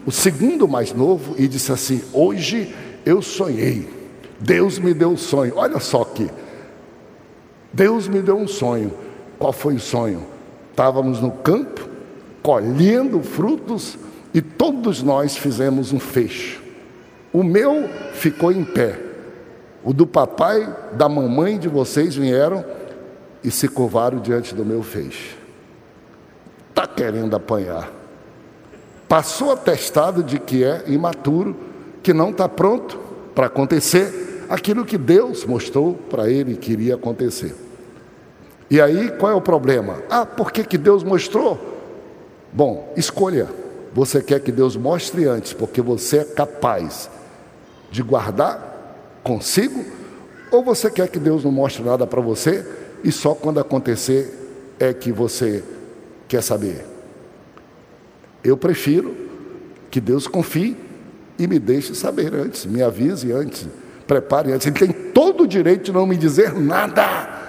o 0.05 0.11
segundo 0.11 0.67
mais 0.67 0.93
novo, 0.93 1.35
e 1.37 1.47
disse 1.47 1.71
assim: 1.71 2.01
Hoje 2.13 2.75
eu 3.05 3.21
sonhei, 3.21 3.87
Deus 4.39 4.77
me 4.77 4.93
deu 4.93 5.09
o 5.09 5.13
um 5.13 5.17
sonho. 5.17 5.53
Olha 5.55 5.79
só 5.79 6.03
que 6.03 6.29
Deus 7.73 8.07
me 8.07 8.21
deu 8.21 8.37
um 8.37 8.47
sonho. 8.47 8.91
Qual 9.39 9.53
foi 9.53 9.75
o 9.75 9.79
sonho? 9.79 10.25
Estávamos 10.69 11.21
no 11.21 11.31
campo, 11.31 11.87
colhendo 12.41 13.21
frutos, 13.21 13.97
e 14.33 14.41
todos 14.41 15.03
nós 15.03 15.35
fizemos 15.35 15.91
um 15.91 15.99
fecho. 15.99 16.61
O 17.33 17.43
meu 17.43 17.89
ficou 18.13 18.51
em 18.51 18.63
pé. 18.63 18.99
O 19.83 19.93
do 19.93 20.05
papai, 20.05 20.73
da 20.93 21.09
mamãe 21.09 21.57
de 21.57 21.67
vocês 21.67 22.15
vieram 22.15 22.63
e 23.43 23.49
se 23.49 23.67
curvaram 23.67 24.19
diante 24.19 24.53
do 24.53 24.63
meu 24.63 24.83
feixe. 24.83 25.35
Está 26.69 26.85
querendo 26.85 27.35
apanhar. 27.35 27.91
Passou 29.07 29.51
atestado 29.51 30.23
de 30.23 30.39
que 30.39 30.63
é 30.63 30.83
imaturo, 30.87 31.55
que 32.01 32.13
não 32.13 32.29
está 32.29 32.47
pronto 32.47 32.97
para 33.35 33.47
acontecer 33.47 34.30
aquilo 34.51 34.83
que 34.83 34.97
Deus 34.97 35.45
mostrou 35.45 35.93
para 36.09 36.29
ele 36.29 36.57
que 36.57 36.73
iria 36.73 36.95
acontecer. 36.95 37.55
E 38.69 38.81
aí, 38.81 39.09
qual 39.11 39.31
é 39.31 39.35
o 39.35 39.39
problema? 39.39 40.03
Ah, 40.09 40.25
por 40.25 40.51
que, 40.51 40.65
que 40.65 40.77
Deus 40.77 41.05
mostrou? 41.05 41.57
Bom, 42.51 42.93
escolha. 42.97 43.47
Você 43.93 44.21
quer 44.21 44.41
que 44.41 44.51
Deus 44.51 44.75
mostre 44.75 45.25
antes, 45.25 45.53
porque 45.53 45.81
você 45.81 46.17
é 46.17 46.23
capaz 46.25 47.09
de 47.89 48.03
guardar 48.03 49.19
consigo, 49.23 49.85
ou 50.51 50.61
você 50.61 50.91
quer 50.91 51.07
que 51.07 51.19
Deus 51.19 51.45
não 51.45 51.51
mostre 51.51 51.81
nada 51.83 52.05
para 52.05 52.19
você 52.19 52.65
e 53.05 53.11
só 53.11 53.33
quando 53.33 53.59
acontecer 53.59 54.37
é 54.77 54.93
que 54.93 55.13
você 55.13 55.63
quer 56.27 56.43
saber? 56.43 56.85
Eu 58.43 58.57
prefiro 58.57 59.15
que 59.89 60.01
Deus 60.01 60.27
confie 60.27 60.75
e 61.39 61.47
me 61.47 61.57
deixe 61.57 61.95
saber 61.95 62.33
antes, 62.33 62.65
me 62.65 62.81
avise 62.81 63.31
antes, 63.31 63.67
Prepare 64.07 64.51
antes. 64.51 64.67
Ele 64.67 64.75
tem 64.75 64.91
todo 64.91 65.43
o 65.43 65.47
direito 65.47 65.85
de 65.85 65.91
não 65.91 66.05
me 66.05 66.17
dizer 66.17 66.53
nada. 66.53 67.41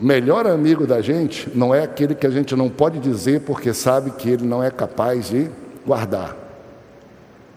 Melhor 0.00 0.46
amigo 0.46 0.86
da 0.86 1.00
gente 1.00 1.48
não 1.54 1.74
é 1.74 1.82
aquele 1.82 2.14
que 2.14 2.26
a 2.26 2.30
gente 2.30 2.54
não 2.54 2.68
pode 2.68 2.98
dizer 2.98 3.40
porque 3.40 3.72
sabe 3.72 4.10
que 4.10 4.28
ele 4.28 4.44
não 4.44 4.62
é 4.62 4.70
capaz 4.70 5.28
de 5.28 5.50
guardar. 5.86 6.36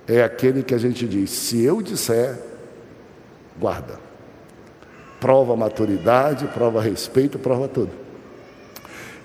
É 0.07 0.23
aquele 0.23 0.63
que 0.63 0.73
a 0.73 0.77
gente 0.77 1.05
diz: 1.07 1.29
se 1.29 1.61
eu 1.63 1.81
disser, 1.81 2.37
guarda. 3.59 3.99
Prova 5.19 5.55
maturidade, 5.55 6.47
prova 6.47 6.81
respeito, 6.81 7.39
prova 7.39 7.67
tudo. 7.67 7.91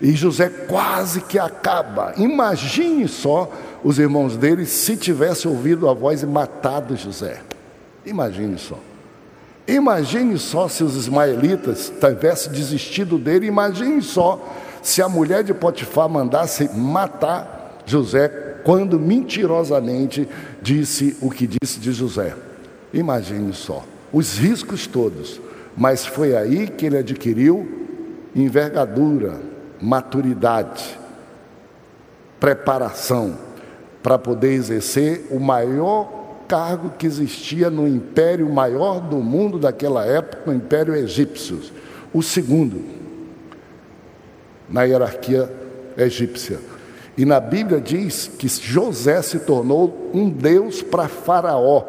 E 0.00 0.12
José 0.12 0.48
quase 0.48 1.20
que 1.20 1.38
acaba. 1.38 2.14
Imagine 2.16 3.06
só 3.06 3.52
os 3.84 3.98
irmãos 3.98 4.36
dele 4.36 4.64
se 4.64 4.96
tivessem 4.96 5.50
ouvido 5.50 5.88
a 5.88 5.94
voz 5.94 6.22
e 6.22 6.26
matado 6.26 6.96
José. 6.96 7.42
Imagine 8.06 8.58
só. 8.58 8.78
Imagine 9.66 10.38
só 10.38 10.68
se 10.68 10.82
os 10.82 10.96
ismaelitas 10.96 11.92
tivessem 12.00 12.52
desistido 12.52 13.18
dele. 13.18 13.46
Imagine 13.46 14.02
só 14.02 14.54
se 14.82 15.00
a 15.00 15.08
mulher 15.08 15.44
de 15.44 15.54
Potifar 15.54 16.08
mandasse 16.08 16.68
matar 16.74 17.82
José 17.86 18.60
quando 18.64 18.98
mentirosamente 18.98 20.28
disse 20.60 21.16
o 21.20 21.30
que 21.30 21.48
disse 21.48 21.80
de 21.80 21.92
José. 21.92 22.34
Imagine 22.92 23.52
só. 23.52 23.84
Os 24.12 24.36
riscos 24.38 24.86
todos. 24.86 25.40
Mas 25.76 26.04
foi 26.04 26.36
aí 26.36 26.68
que 26.68 26.86
ele 26.86 26.98
adquiriu 26.98 27.88
envergadura, 28.34 29.40
maturidade, 29.80 30.98
preparação 32.38 33.38
para 34.02 34.18
poder 34.18 34.52
exercer 34.52 35.26
o 35.30 35.38
maior 35.38 36.22
cargo 36.48 36.92
que 36.98 37.06
existia 37.06 37.70
no 37.70 37.88
império 37.88 38.48
maior 38.50 39.00
do 39.00 39.16
mundo 39.16 39.58
daquela 39.58 40.04
época, 40.04 40.50
o 40.50 40.54
Império 40.54 40.94
Egípcio, 40.94 41.60
o 42.12 42.22
segundo 42.22 42.82
na 44.68 44.82
hierarquia 44.82 45.50
egípcia. 45.96 46.58
E 47.16 47.24
na 47.24 47.38
Bíblia 47.40 47.80
diz 47.80 48.30
que 48.38 48.48
José 48.48 49.20
se 49.22 49.40
tornou 49.40 50.10
um 50.14 50.28
Deus 50.30 50.82
para 50.82 51.08
Faraó, 51.08 51.82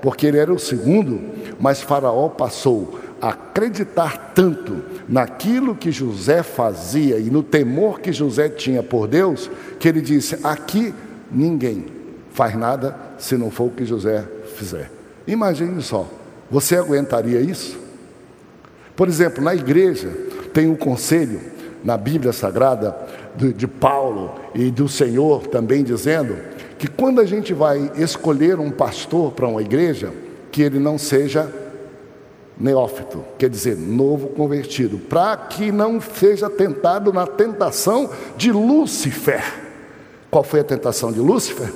porque 0.00 0.26
ele 0.26 0.38
era 0.38 0.52
o 0.52 0.58
segundo, 0.58 1.20
mas 1.58 1.80
Faraó 1.80 2.28
passou 2.28 2.98
a 3.20 3.30
acreditar 3.30 4.32
tanto 4.34 4.82
naquilo 5.08 5.74
que 5.74 5.90
José 5.90 6.44
fazia 6.44 7.18
e 7.18 7.30
no 7.30 7.42
temor 7.42 8.00
que 8.00 8.12
José 8.12 8.48
tinha 8.48 8.82
por 8.82 9.08
Deus, 9.08 9.50
que 9.80 9.88
ele 9.88 10.00
disse: 10.00 10.38
Aqui 10.44 10.94
ninguém 11.30 11.86
faz 12.30 12.54
nada 12.54 12.96
se 13.18 13.36
não 13.36 13.50
for 13.50 13.64
o 13.64 13.70
que 13.70 13.84
José 13.84 14.24
fizer. 14.56 14.90
Imagine 15.26 15.82
só, 15.82 16.08
você 16.50 16.76
aguentaria 16.76 17.40
isso? 17.40 17.78
Por 18.96 19.08
exemplo, 19.08 19.42
na 19.42 19.54
igreja 19.54 20.08
tem 20.52 20.68
um 20.68 20.74
conselho 20.74 21.40
na 21.84 21.96
Bíblia 21.96 22.32
Sagrada 22.32 22.96
de, 23.36 23.52
de 23.52 23.66
Paulo 23.66 24.34
e 24.54 24.70
do 24.70 24.88
Senhor 24.88 25.46
também 25.46 25.84
dizendo 25.84 26.36
que 26.78 26.88
quando 26.88 27.20
a 27.20 27.24
gente 27.24 27.52
vai 27.52 27.90
escolher 27.96 28.58
um 28.58 28.70
pastor 28.70 29.32
para 29.32 29.46
uma 29.46 29.60
igreja, 29.60 30.12
que 30.50 30.62
ele 30.62 30.78
não 30.78 30.96
seja 30.96 31.52
neófito, 32.58 33.24
quer 33.36 33.48
dizer, 33.48 33.76
novo 33.76 34.28
convertido, 34.28 34.98
para 34.98 35.36
que 35.36 35.70
não 35.70 36.00
seja 36.00 36.48
tentado 36.50 37.12
na 37.12 37.26
tentação 37.26 38.10
de 38.36 38.50
Lúcifer. 38.50 39.67
Qual 40.30 40.44
foi 40.44 40.60
a 40.60 40.64
tentação 40.64 41.12
de 41.12 41.20
Lúcifer? 41.20 41.72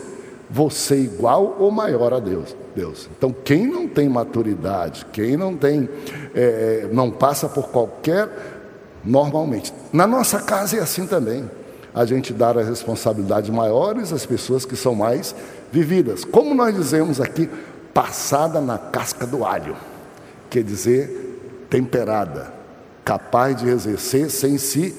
Você 0.51 0.97
igual 0.97 1.57
ou 1.59 1.71
maior 1.71 2.13
a 2.13 2.19
Deus. 2.19 2.55
Deus. 2.75 3.09
Então, 3.17 3.35
quem 3.45 3.67
não 3.67 3.89
tem 3.89 4.09
maturidade, 4.09 5.07
quem 5.13 5.37
não 5.37 5.57
tem, 5.57 5.89
é, 6.35 6.89
não 6.93 7.11
passa 7.11 7.49
por 7.49 7.69
qualquer, 7.69 8.29
normalmente. 9.05 9.73
Na 9.93 10.07
nossa 10.07 10.41
casa 10.41 10.77
é 10.77 10.81
assim 10.81 11.07
também. 11.07 11.51
A 11.95 12.05
gente 12.05 12.33
dá 12.33 12.51
as 12.51 12.69
responsabilidades 12.69 13.51
maiores 13.51 14.13
às 14.13 14.25
pessoas 14.25 14.65
que 14.65 14.77
são 14.77 14.95
mais 14.95 15.35
vividas. 15.71 16.25
Como 16.25 16.55
nós 16.55 16.75
dizemos 16.75 17.21
aqui, 17.21 17.49
passada 17.93 18.61
na 18.61 18.79
casca 18.79 19.27
do 19.27 19.45
alho 19.45 19.77
quer 20.49 20.63
dizer 20.63 21.67
temperada, 21.71 22.53
capaz 23.03 23.57
de 23.57 23.69
exercer 23.69 24.31
sem 24.31 24.59
se 24.59 24.95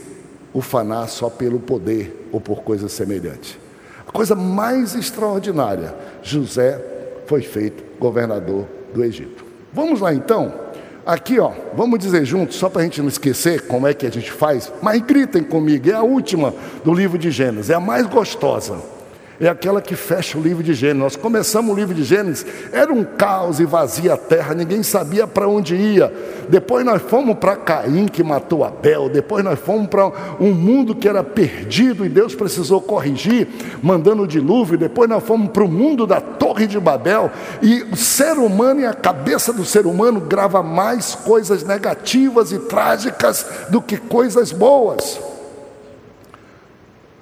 ufanar 0.51 1.07
só 1.07 1.29
pelo 1.29 1.59
poder 1.59 2.22
ou 2.33 2.41
por 2.41 2.63
coisa 2.63 2.89
semelhante. 2.89 3.57
A 4.05 4.11
coisa 4.11 4.35
mais 4.35 4.95
extraordinária, 4.95 5.95
José 6.21 6.83
foi 7.25 7.41
feito 7.41 7.81
governador 7.99 8.65
do 8.93 9.03
Egito. 9.05 9.45
Vamos 9.71 10.01
lá 10.01 10.13
então. 10.13 10.61
Aqui, 11.05 11.39
ó, 11.39 11.51
vamos 11.75 11.99
dizer 11.99 12.25
juntos, 12.25 12.57
só 12.57 12.69
para 12.69 12.81
a 12.81 12.83
gente 12.83 13.01
não 13.01 13.07
esquecer 13.07 13.67
como 13.67 13.87
é 13.87 13.93
que 13.93 14.05
a 14.05 14.09
gente 14.09 14.31
faz, 14.31 14.71
mas 14.81 15.01
gritem 15.01 15.43
comigo, 15.43 15.89
é 15.89 15.93
a 15.93 16.01
última 16.01 16.53
do 16.83 16.93
livro 16.93 17.17
de 17.17 17.29
Gênesis, 17.29 17.69
é 17.69 17.75
a 17.75 17.79
mais 17.79 18.07
gostosa 18.07 18.92
é 19.39 19.47
aquela 19.47 19.81
que 19.81 19.95
fecha 19.95 20.37
o 20.37 20.41
livro 20.41 20.63
de 20.63 20.73
Gênesis. 20.73 21.01
Nós 21.01 21.15
começamos 21.15 21.73
o 21.73 21.75
livro 21.75 21.93
de 21.93 22.03
Gênesis, 22.03 22.45
era 22.71 22.91
um 22.93 23.03
caos 23.03 23.59
e 23.59 23.65
vazia 23.65 24.13
a 24.13 24.17
terra, 24.17 24.53
ninguém 24.53 24.83
sabia 24.83 25.25
para 25.25 25.47
onde 25.47 25.75
ia. 25.75 26.13
Depois 26.49 26.85
nós 26.85 27.01
fomos 27.01 27.37
para 27.37 27.55
Caim, 27.55 28.07
que 28.07 28.23
matou 28.23 28.63
Abel. 28.63 29.09
Depois 29.09 29.43
nós 29.43 29.59
fomos 29.59 29.87
para 29.87 30.07
um 30.39 30.51
mundo 30.53 30.95
que 30.95 31.07
era 31.07 31.23
perdido 31.23 32.05
e 32.05 32.09
Deus 32.09 32.35
precisou 32.35 32.81
corrigir, 32.81 33.47
mandando 33.81 34.23
o 34.23 34.27
dilúvio. 34.27 34.77
Depois 34.77 35.09
nós 35.09 35.23
fomos 35.23 35.51
para 35.51 35.63
o 35.63 35.67
mundo 35.67 36.05
da 36.05 36.21
Torre 36.21 36.67
de 36.67 36.79
Babel. 36.79 37.31
E 37.61 37.83
o 37.83 37.95
ser 37.95 38.37
humano 38.37 38.81
e 38.81 38.85
a 38.85 38.93
cabeça 38.93 39.51
do 39.51 39.65
ser 39.65 39.85
humano 39.85 40.21
grava 40.21 40.61
mais 40.61 41.15
coisas 41.15 41.63
negativas 41.63 42.51
e 42.51 42.59
trágicas 42.59 43.45
do 43.69 43.81
que 43.81 43.97
coisas 43.97 44.51
boas. 44.51 45.19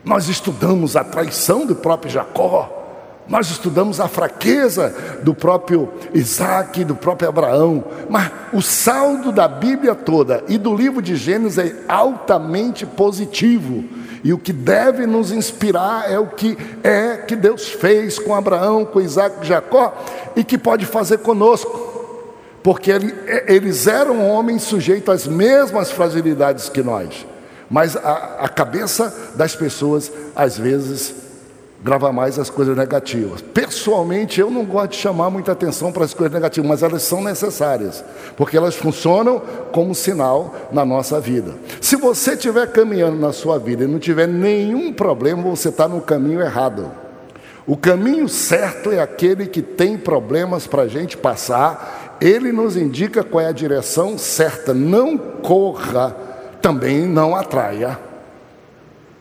Nós 0.03 0.27
estudamos 0.27 0.95
a 0.95 1.03
traição 1.03 1.65
do 1.65 1.75
próprio 1.75 2.11
Jacó, 2.11 2.81
nós 3.27 3.49
estudamos 3.49 3.99
a 4.01 4.07
fraqueza 4.07 4.93
do 5.23 5.33
próprio 5.33 5.89
Isaac, 6.13 6.83
do 6.83 6.95
próprio 6.95 7.29
Abraão, 7.29 7.83
mas 8.09 8.29
o 8.51 8.61
saldo 8.61 9.31
da 9.31 9.47
Bíblia 9.47 9.95
toda 9.95 10.43
e 10.49 10.57
do 10.57 10.75
livro 10.75 11.01
de 11.01 11.15
Gênesis 11.15 11.57
é 11.57 11.75
altamente 11.87 12.85
positivo. 12.85 13.85
E 14.23 14.33
o 14.33 14.37
que 14.37 14.51
deve 14.51 15.07
nos 15.07 15.31
inspirar 15.31 16.11
é 16.11 16.19
o 16.19 16.27
que 16.27 16.57
é 16.83 17.17
que 17.17 17.35
Deus 17.35 17.69
fez 17.69 18.19
com 18.19 18.35
Abraão, 18.35 18.85
com 18.85 18.99
Isaac 18.99 19.37
e 19.41 19.47
Jacó 19.47 19.93
e 20.35 20.43
que 20.43 20.57
pode 20.57 20.85
fazer 20.85 21.19
conosco. 21.19 21.89
Porque 22.61 22.91
eles 23.47 23.87
eram 23.87 24.29
homens 24.29 24.63
sujeitos 24.63 25.09
às 25.09 25.25
mesmas 25.25 25.89
fragilidades 25.89 26.69
que 26.69 26.83
nós. 26.83 27.25
Mas 27.71 27.95
a, 27.95 28.39
a 28.41 28.49
cabeça 28.49 29.31
das 29.33 29.55
pessoas, 29.55 30.11
às 30.35 30.57
vezes, 30.57 31.15
grava 31.81 32.11
mais 32.11 32.37
as 32.37 32.49
coisas 32.49 32.75
negativas. 32.75 33.41
Pessoalmente, 33.41 34.41
eu 34.41 34.51
não 34.51 34.65
gosto 34.65 34.91
de 34.91 34.97
chamar 34.97 35.29
muita 35.29 35.53
atenção 35.53 35.89
para 35.89 36.03
as 36.03 36.13
coisas 36.13 36.33
negativas, 36.33 36.69
mas 36.69 36.83
elas 36.83 37.01
são 37.01 37.23
necessárias, 37.23 38.03
porque 38.35 38.57
elas 38.57 38.75
funcionam 38.75 39.41
como 39.71 39.95
sinal 39.95 40.53
na 40.73 40.83
nossa 40.83 41.21
vida. 41.21 41.55
Se 41.79 41.95
você 41.95 42.33
estiver 42.33 42.67
caminhando 42.73 43.17
na 43.17 43.31
sua 43.31 43.57
vida 43.57 43.85
e 43.85 43.87
não 43.87 43.99
tiver 43.99 44.27
nenhum 44.27 44.91
problema, 44.91 45.41
você 45.41 45.69
está 45.69 45.87
no 45.87 46.01
caminho 46.01 46.41
errado. 46.41 46.91
O 47.65 47.77
caminho 47.77 48.27
certo 48.27 48.91
é 48.91 48.99
aquele 48.99 49.47
que 49.47 49.61
tem 49.61 49.97
problemas 49.97 50.67
para 50.67 50.81
a 50.81 50.87
gente 50.89 51.15
passar, 51.15 52.17
ele 52.19 52.51
nos 52.51 52.75
indica 52.75 53.23
qual 53.23 53.45
é 53.45 53.47
a 53.47 53.53
direção 53.53 54.17
certa. 54.17 54.73
Não 54.73 55.17
corra 55.17 56.30
também 56.61 57.07
não 57.07 57.35
atraia. 57.35 57.97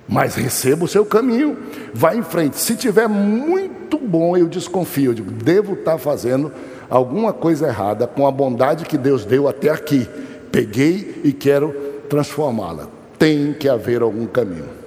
Mas 0.09 0.35
receba 0.35 0.85
o 0.85 0.89
seu 0.89 1.05
caminho, 1.05 1.57
vá 1.95 2.15
em 2.15 2.23
frente. 2.23 2.59
Se 2.59 2.75
tiver 2.75 3.09
muito 3.09 3.97
bom, 3.97 4.37
eu 4.37 4.49
desconfio, 4.49 5.11
eu 5.11 5.15
digo, 5.15 5.31
devo 5.31 5.75
estar 5.75 5.99
fazendo 5.99 6.53
alguma 6.89 7.33
coisa 7.33 7.69
errada 7.69 8.09
com 8.09 8.27
a 8.27 8.31
bondade 8.33 8.85
que 8.85 8.99
Deus 8.99 9.25
deu 9.25 9.49
até 9.49 9.71
aqui. 9.71 10.09
Peguei 10.51 11.21
e 11.23 11.33
quero 11.33 11.73
transformá-la. 12.09 12.89
Tem 13.19 13.53
que 13.53 13.69
haver 13.69 14.03
algum 14.03 14.27
caminho. 14.27 14.81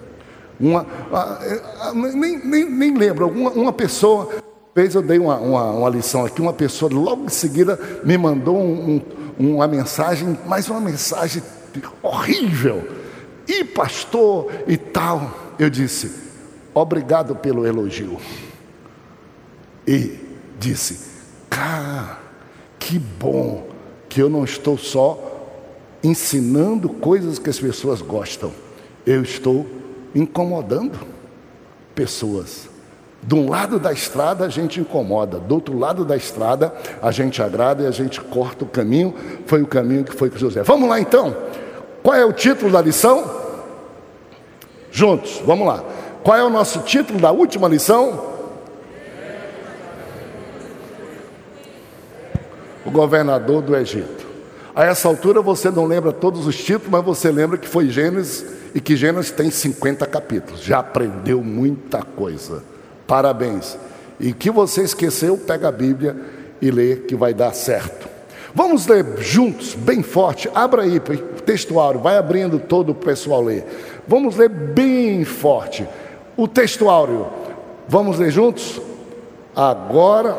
Uma, 0.59 0.85
nem, 1.93 2.45
nem, 2.45 2.69
nem 2.69 2.97
lembro, 2.97 3.27
uma, 3.27 3.49
uma 3.51 3.73
pessoa, 3.73 4.29
vez 4.75 4.93
eu 4.93 5.01
dei 5.01 5.19
uma, 5.19 5.37
uma, 5.37 5.71
uma, 5.71 5.89
lição 5.89 6.25
aqui, 6.25 6.41
uma 6.41 6.53
pessoa 6.53 6.93
logo 6.93 7.25
em 7.25 7.29
seguida 7.29 7.79
me 8.03 8.17
mandou 8.17 8.57
um, 8.57 9.01
um, 9.39 9.55
uma 9.55 9.67
mensagem, 9.67 10.37
mais 10.45 10.69
uma 10.69 10.79
mensagem 10.79 11.41
horrível. 12.01 12.87
E 13.47 13.63
pastor 13.63 14.51
e 14.67 14.77
tal. 14.77 15.55
Eu 15.59 15.69
disse: 15.69 16.11
obrigado 16.73 17.35
pelo 17.35 17.65
elogio. 17.65 18.17
E 19.87 20.19
disse: 20.59 20.99
cara, 21.49 22.19
que 22.79 22.97
bom 22.97 23.67
que 24.09 24.21
eu 24.21 24.29
não 24.29 24.43
estou 24.43 24.77
só 24.77 25.31
ensinando 26.03 26.89
coisas 26.89 27.39
que 27.39 27.49
as 27.49 27.59
pessoas 27.59 28.01
gostam, 28.01 28.51
eu 29.05 29.23
estou 29.23 29.65
incomodando 30.13 30.99
pessoas. 31.95 32.69
De 33.25 33.35
um 33.35 33.49
lado 33.49 33.79
da 33.79 33.93
estrada 33.93 34.45
a 34.45 34.49
gente 34.49 34.81
incomoda, 34.81 35.39
do 35.39 35.55
outro 35.55 35.77
lado 35.77 36.03
da 36.03 36.17
estrada 36.17 36.73
a 37.01 37.09
gente 37.09 37.41
agrada 37.41 37.83
e 37.83 37.87
a 37.87 37.91
gente 37.91 38.19
corta 38.19 38.65
o 38.65 38.67
caminho. 38.67 39.15
Foi 39.45 39.61
o 39.61 39.67
caminho 39.67 40.03
que 40.03 40.13
foi 40.13 40.29
com 40.29 40.37
José. 40.37 40.61
Vamos 40.61 40.89
lá 40.89 40.99
então. 40.99 41.33
Qual 42.03 42.13
é 42.13 42.25
o 42.25 42.33
título 42.33 42.69
da 42.69 42.81
lição? 42.81 43.23
Juntos, 44.91 45.41
vamos 45.45 45.65
lá. 45.65 45.81
Qual 46.21 46.37
é 46.37 46.43
o 46.43 46.49
nosso 46.49 46.79
título 46.81 47.17
da 47.17 47.31
última 47.31 47.69
lição? 47.69 48.33
O 52.85 52.91
governador 52.91 53.61
do 53.61 53.75
Egito. 53.75 54.27
A 54.75 54.83
essa 54.83 55.07
altura 55.07 55.41
você 55.41 55.71
não 55.71 55.85
lembra 55.85 56.11
todos 56.11 56.45
os 56.45 56.57
títulos, 56.57 56.89
mas 56.89 57.05
você 57.05 57.31
lembra 57.31 57.57
que 57.57 57.67
foi 57.67 57.89
Gênesis 57.89 58.45
e 58.75 58.81
que 58.81 58.95
Gênesis 58.97 59.31
tem 59.31 59.49
50 59.49 60.05
capítulos. 60.05 60.61
Já 60.61 60.79
aprendeu 60.79 61.41
muita 61.41 62.03
coisa. 62.03 62.63
Parabéns. 63.07 63.77
E 64.19 64.33
que 64.33 64.51
você 64.51 64.81
esqueceu, 64.81 65.37
pega 65.37 65.69
a 65.69 65.71
Bíblia 65.71 66.15
e 66.61 66.69
lê 66.69 66.97
que 66.97 67.15
vai 67.15 67.33
dar 67.33 67.53
certo. 67.53 68.12
Vamos 68.55 68.85
ler 68.85 69.17
juntos, 69.17 69.73
bem 69.73 70.03
forte. 70.03 70.49
Abra 70.53 70.83
aí 70.83 70.97
o 70.97 71.41
textuário, 71.41 71.99
vai 71.99 72.17
abrindo 72.17 72.59
todo 72.59 72.91
o 72.91 72.95
pessoal 72.95 73.41
ler. 73.41 73.65
Vamos 74.07 74.35
ler 74.35 74.49
bem 74.49 75.23
forte. 75.25 75.87
O 76.37 76.47
textuário. 76.47 77.25
Vamos 77.87 78.19
ler 78.19 78.31
juntos? 78.31 78.79
Agora. 79.55 80.37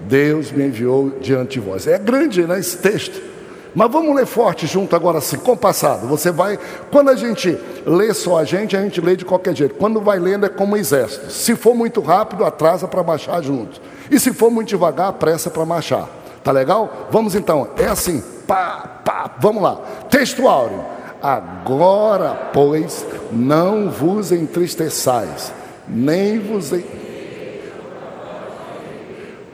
Deus 0.00 0.50
me 0.50 0.64
enviou 0.64 1.10
diante 1.20 1.58
de 1.58 1.60
vós. 1.60 1.86
É 1.86 1.98
grande, 1.98 2.46
né, 2.46 2.58
esse 2.58 2.78
texto. 2.78 3.33
Mas 3.74 3.90
vamos 3.90 4.14
ler 4.14 4.26
forte 4.26 4.66
junto 4.66 4.94
agora 4.94 5.18
assim, 5.18 5.36
compassado. 5.36 6.06
Você 6.06 6.30
vai, 6.30 6.58
quando 6.92 7.10
a 7.10 7.16
gente 7.16 7.58
lê 7.84 8.14
só 8.14 8.38
a 8.38 8.44
gente, 8.44 8.76
a 8.76 8.82
gente 8.82 9.00
lê 9.00 9.16
de 9.16 9.24
qualquer 9.24 9.56
jeito. 9.56 9.74
Quando 9.74 10.00
vai 10.00 10.18
lendo 10.18 10.46
é 10.46 10.48
como 10.48 10.74
um 10.74 10.76
exército. 10.76 11.30
Se 11.30 11.56
for 11.56 11.74
muito 11.74 12.00
rápido, 12.00 12.44
atrasa 12.44 12.86
para 12.86 13.02
marchar 13.02 13.42
junto. 13.42 13.80
E 14.10 14.20
se 14.20 14.32
for 14.32 14.50
muito 14.50 14.68
devagar, 14.68 15.12
pressa 15.14 15.50
para 15.50 15.64
marchar. 15.66 16.08
Tá 16.44 16.52
legal? 16.52 17.08
Vamos 17.10 17.34
então. 17.34 17.68
É 17.76 17.86
assim, 17.86 18.22
pá, 18.46 19.00
pá. 19.04 19.34
Vamos 19.40 19.62
lá. 19.62 19.80
Texto 20.08 20.46
áureo. 20.46 20.84
Agora, 21.20 22.50
pois, 22.52 23.04
não 23.32 23.88
vos 23.88 24.30
entristeçais, 24.30 25.50
nem 25.88 26.38
vos 26.38 26.70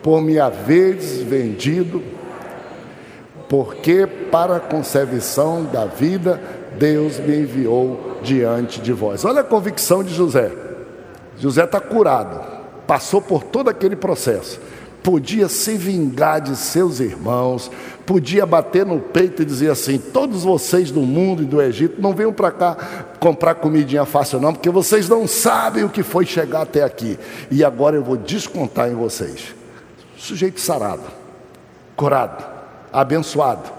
por 0.03 0.21
me 0.21 0.41
haveres 0.41 1.19
vendido 1.23 2.03
porque 3.51 4.07
para 4.07 4.57
a 4.57 4.61
conservação 4.61 5.65
da 5.65 5.85
vida 5.85 6.41
Deus 6.79 7.19
me 7.19 7.41
enviou 7.41 8.21
diante 8.23 8.81
de 8.81 8.93
vós. 8.93 9.25
Olha 9.25 9.41
a 9.41 9.45
convicção 9.45 10.05
de 10.05 10.15
José. 10.15 10.53
José 11.37 11.65
está 11.65 11.81
curado, 11.81 12.41
passou 12.87 13.21
por 13.21 13.43
todo 13.43 13.69
aquele 13.69 13.97
processo. 13.97 14.61
podia 15.03 15.49
se 15.49 15.77
vingar 15.77 16.41
de 16.41 16.55
seus 16.55 17.01
irmãos, 17.01 17.71
podia 18.07 18.47
bater 18.47 18.87
no 18.87 19.01
peito 19.01 19.43
e 19.43 19.45
dizer 19.45 19.71
assim: 19.71 19.99
todos 19.99 20.45
vocês 20.45 20.93
do 20.93 21.01
mundo 21.01 21.43
e 21.43 21.47
do 21.47 21.61
Egito 21.61 22.01
não 22.01 22.15
venham 22.15 22.33
para 22.33 22.53
cá 22.53 22.77
comprar 23.19 23.57
comidinha 23.57 24.05
fácil, 24.05 24.39
não, 24.39 24.53
porque 24.53 24.71
vocês 24.71 25.09
não 25.09 25.27
sabem 25.27 25.83
o 25.83 25.89
que 25.89 26.05
foi 26.05 26.25
chegar 26.25 26.63
até 26.63 26.85
aqui, 26.85 27.19
e 27.51 27.65
agora 27.65 27.97
eu 27.97 28.05
vou 28.05 28.17
descontar 28.17 28.89
em 28.89 28.95
vocês. 28.95 29.55
Sujeito 30.17 30.61
sarado, 30.61 31.03
curado, 31.97 32.50
abençoado. 32.93 33.71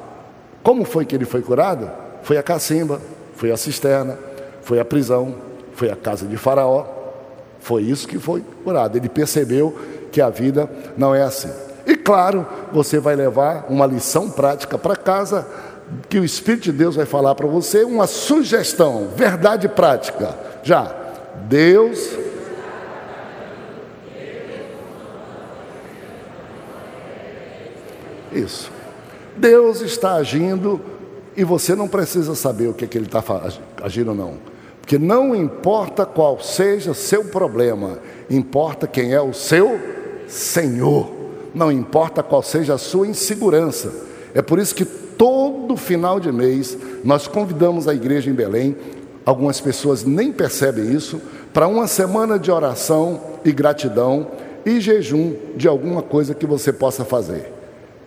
Como 0.63 0.85
foi 0.85 1.05
que 1.05 1.15
ele 1.15 1.25
foi 1.25 1.41
curado? 1.41 1.89
Foi 2.23 2.37
a 2.37 2.43
cacimba, 2.43 3.01
foi 3.35 3.51
a 3.51 3.57
cisterna, 3.57 4.17
foi 4.61 4.79
a 4.79 4.85
prisão, 4.85 5.35
foi 5.73 5.89
a 5.89 5.95
casa 5.95 6.25
de 6.25 6.37
Faraó. 6.37 6.85
Foi 7.59 7.83
isso 7.83 8.07
que 8.07 8.19
foi 8.19 8.43
curado. 8.63 8.97
Ele 8.97 9.09
percebeu 9.09 9.77
que 10.11 10.21
a 10.21 10.29
vida 10.29 10.69
não 10.97 11.13
é 11.13 11.21
assim. 11.23 11.51
E 11.85 11.95
claro, 11.95 12.45
você 12.71 12.99
vai 12.99 13.15
levar 13.15 13.65
uma 13.69 13.85
lição 13.85 14.29
prática 14.29 14.77
para 14.77 14.95
casa, 14.95 15.47
que 16.09 16.19
o 16.19 16.23
Espírito 16.23 16.63
de 16.63 16.71
Deus 16.71 16.95
vai 16.95 17.05
falar 17.05 17.35
para 17.35 17.47
você, 17.47 17.83
uma 17.83 18.07
sugestão, 18.07 19.09
verdade 19.15 19.67
prática. 19.67 20.35
Já, 20.63 20.95
Deus. 21.47 22.17
Isso. 28.31 28.71
Deus 29.37 29.81
está 29.81 30.15
agindo 30.15 30.79
e 31.35 31.43
você 31.43 31.75
não 31.75 31.87
precisa 31.87 32.35
saber 32.35 32.67
o 32.67 32.73
que, 32.73 32.85
é 32.85 32.87
que 32.87 32.97
ele 32.97 33.05
está 33.05 33.23
agindo, 33.81 34.13
não. 34.13 34.35
Porque 34.81 34.97
não 34.97 35.35
importa 35.35 36.05
qual 36.05 36.39
seja 36.41 36.93
seu 36.93 37.23
problema, 37.25 37.99
importa 38.29 38.87
quem 38.87 39.13
é 39.13 39.21
o 39.21 39.33
seu 39.33 39.79
Senhor. 40.27 41.11
Não 41.53 41.71
importa 41.71 42.23
qual 42.23 42.41
seja 42.41 42.73
a 42.73 42.77
sua 42.77 43.07
insegurança. 43.07 43.93
É 44.33 44.41
por 44.41 44.59
isso 44.59 44.73
que 44.73 44.85
todo 44.85 45.75
final 45.77 46.19
de 46.19 46.31
mês 46.31 46.77
nós 47.03 47.27
convidamos 47.27 47.87
a 47.87 47.93
igreja 47.93 48.29
em 48.29 48.33
Belém, 48.33 48.75
algumas 49.25 49.61
pessoas 49.61 50.03
nem 50.03 50.31
percebem 50.31 50.91
isso, 50.91 51.21
para 51.53 51.67
uma 51.67 51.87
semana 51.87 52.39
de 52.39 52.49
oração 52.49 53.21
e 53.45 53.51
gratidão 53.51 54.27
e 54.65 54.79
jejum 54.79 55.35
de 55.55 55.67
alguma 55.67 56.01
coisa 56.01 56.33
que 56.33 56.45
você 56.45 56.71
possa 56.71 57.03
fazer. 57.03 57.60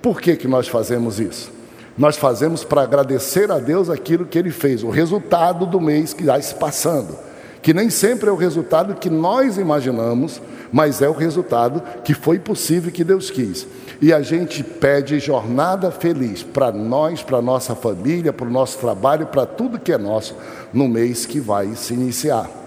Por 0.05 0.21
que, 0.21 0.37
que 0.37 0.47
nós 0.47 0.69
fazemos 0.69 1.19
isso? 1.19 1.51
Nós 1.97 2.19
fazemos 2.19 2.63
para 2.63 2.83
agradecer 2.83 3.51
a 3.51 3.59
Deus 3.59 3.89
aquilo 3.89 4.27
que 4.27 4.39
Ele 4.39 4.51
fez, 4.51 4.83
o 4.83 4.91
resultado 4.91 5.65
do 5.65 5.81
mês 5.81 6.13
que 6.13 6.21
está 6.21 6.39
se 6.43 6.55
passando, 6.57 7.17
que 7.63 7.73
nem 7.73 7.89
sempre 7.89 8.29
é 8.29 8.31
o 8.31 8.37
resultado 8.37 8.97
que 8.97 9.09
nós 9.09 9.57
imaginamos, 9.57 10.43
mas 10.71 11.01
é 11.01 11.09
o 11.09 11.15
resultado 11.15 11.83
que 12.05 12.13
foi 12.13 12.39
possível 12.39 12.93
que 12.93 13.03
Deus 13.03 13.31
quis. 13.31 13.67
E 13.99 14.13
a 14.13 14.21
gente 14.21 14.63
pede 14.63 15.19
jornada 15.19 15.91
feliz 15.91 16.43
para 16.43 16.71
nós, 16.71 17.23
para 17.23 17.41
nossa 17.41 17.75
família, 17.75 18.31
para 18.31 18.47
o 18.47 18.53
nosso 18.53 18.77
trabalho, 18.77 19.29
para 19.29 19.47
tudo 19.47 19.79
que 19.79 19.91
é 19.91 19.97
nosso 19.97 20.37
no 20.71 20.87
mês 20.87 21.25
que 21.25 21.41
vai 21.41 21.75
se 21.75 21.95
iniciar. 21.95 22.64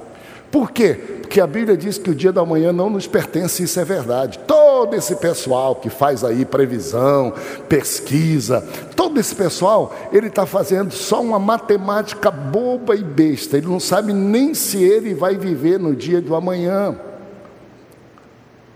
Por 0.52 0.72
quê? 0.72 0.94
Porque 1.22 1.42
a 1.42 1.48
Bíblia 1.48 1.76
diz 1.76 1.98
que 1.98 2.10
o 2.10 2.16
dia 2.16 2.32
da 2.32 2.46
manhã 2.46 2.72
não 2.72 2.90
nos 2.90 3.06
pertence, 3.06 3.62
isso 3.62 3.80
é 3.80 3.84
verdade. 3.84 4.40
Todo 4.48 4.96
esse 4.96 5.16
pessoal 5.18 5.76
que 5.76 5.90
faz 5.90 6.24
aí 6.24 6.46
previsão, 6.46 7.34
pesquisa, 7.68 8.66
todo 8.96 9.20
esse 9.20 9.36
pessoal, 9.36 9.94
ele 10.12 10.28
está 10.28 10.46
fazendo 10.46 10.92
só 10.94 11.22
uma 11.22 11.38
matemática 11.38 12.32
boba 12.32 12.96
e 12.96 13.04
besta. 13.04 13.58
Ele 13.58 13.68
não 13.68 13.80
sabe 13.80 14.14
nem 14.14 14.54
se 14.54 14.82
ele 14.82 15.14
vai 15.14 15.36
viver 15.36 15.78
no 15.78 15.94
dia 15.94 16.22
do 16.22 16.34
amanhã. 16.34 16.98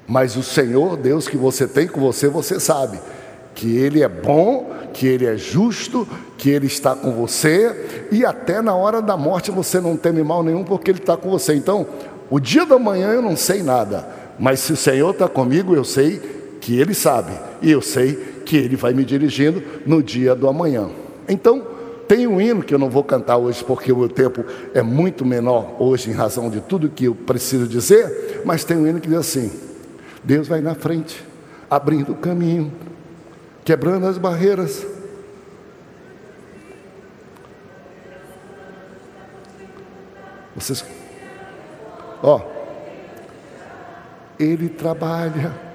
Mas 0.06 0.36
o 0.36 0.44
Senhor, 0.44 0.98
Deus 0.98 1.30
que 1.30 1.38
você 1.38 1.66
tem 1.66 1.88
com 1.88 2.02
você, 2.02 2.28
você 2.28 2.60
sabe 2.60 3.00
que 3.54 3.78
Ele 3.78 4.02
é 4.02 4.10
bom, 4.10 4.72
que 4.94 5.08
Ele 5.08 5.26
é 5.26 5.38
justo, 5.38 6.08
que 6.38 6.50
Ele 6.50 6.68
está 6.68 6.96
com 6.96 7.12
você, 7.12 8.08
e 8.12 8.26
até 8.26 8.62
na 8.62 8.76
hora 8.76 9.02
da 9.02 9.16
morte 9.16 9.52
você 9.52 9.80
não 9.80 9.96
teme 9.96 10.24
mal 10.24 10.44
nenhum, 10.44 10.64
porque 10.64 10.92
Ele 10.92 11.00
está 11.00 11.16
com 11.16 11.30
você. 11.30 11.54
Então, 11.54 11.86
o 12.30 12.40
dia 12.40 12.66
da 12.66 12.80
manhã 12.80 13.10
eu 13.10 13.22
não 13.22 13.36
sei 13.36 13.62
nada, 13.62 14.08
mas 14.40 14.60
se 14.60 14.74
o 14.74 14.78
Senhor 14.78 15.12
está 15.12 15.28
comigo, 15.28 15.76
eu 15.76 15.84
sei 15.84 16.20
que 16.60 16.80
Ele 16.80 16.94
sabe, 16.94 17.32
e 17.62 17.72
eu 17.72 17.82
sei 17.82 18.16
que 18.46 18.58
Ele 18.58 18.76
vai 18.76 18.94
me 18.94 19.04
dirigindo 19.04 19.64
no 19.86 20.02
dia 20.02 20.36
do 20.36 20.48
amanhã. 20.48 20.90
Então, 21.28 21.66
tem 22.08 22.28
um 22.28 22.42
hino 22.42 22.62
que 22.62 22.74
eu 22.74 22.80
não 22.80 22.90
vou 22.90 23.04
cantar 23.04 23.38
hoje, 23.38 23.64
porque 23.64 23.92
o 23.92 23.98
meu 23.98 24.10
tempo 24.10 24.44
é 24.74 24.82
muito 24.82 25.26
menor 25.26 25.76
hoje, 25.80 26.10
em 26.10 26.14
razão 26.14 26.50
de 26.50 26.60
tudo 26.60 26.90
que 26.90 27.06
eu 27.06 27.16
preciso 27.16 27.68
dizer, 27.68 28.42
mas 28.44 28.64
tem 28.66 28.76
um 28.76 28.86
hino 28.86 29.00
que 29.00 29.08
diz 29.08 29.18
assim: 29.18 29.52
Deus 30.24 30.48
vai 30.48 30.60
na 30.60 30.76
frente, 30.76 31.24
abrindo 31.70 32.12
o 32.12 32.16
caminho 32.16 32.72
quebrando 33.64 34.08
as 34.08 34.18
barreiras. 34.18 34.86
Vocês, 40.56 40.86
ó, 42.22 42.42
ele 44.40 44.70
trabalha. 44.70 45.72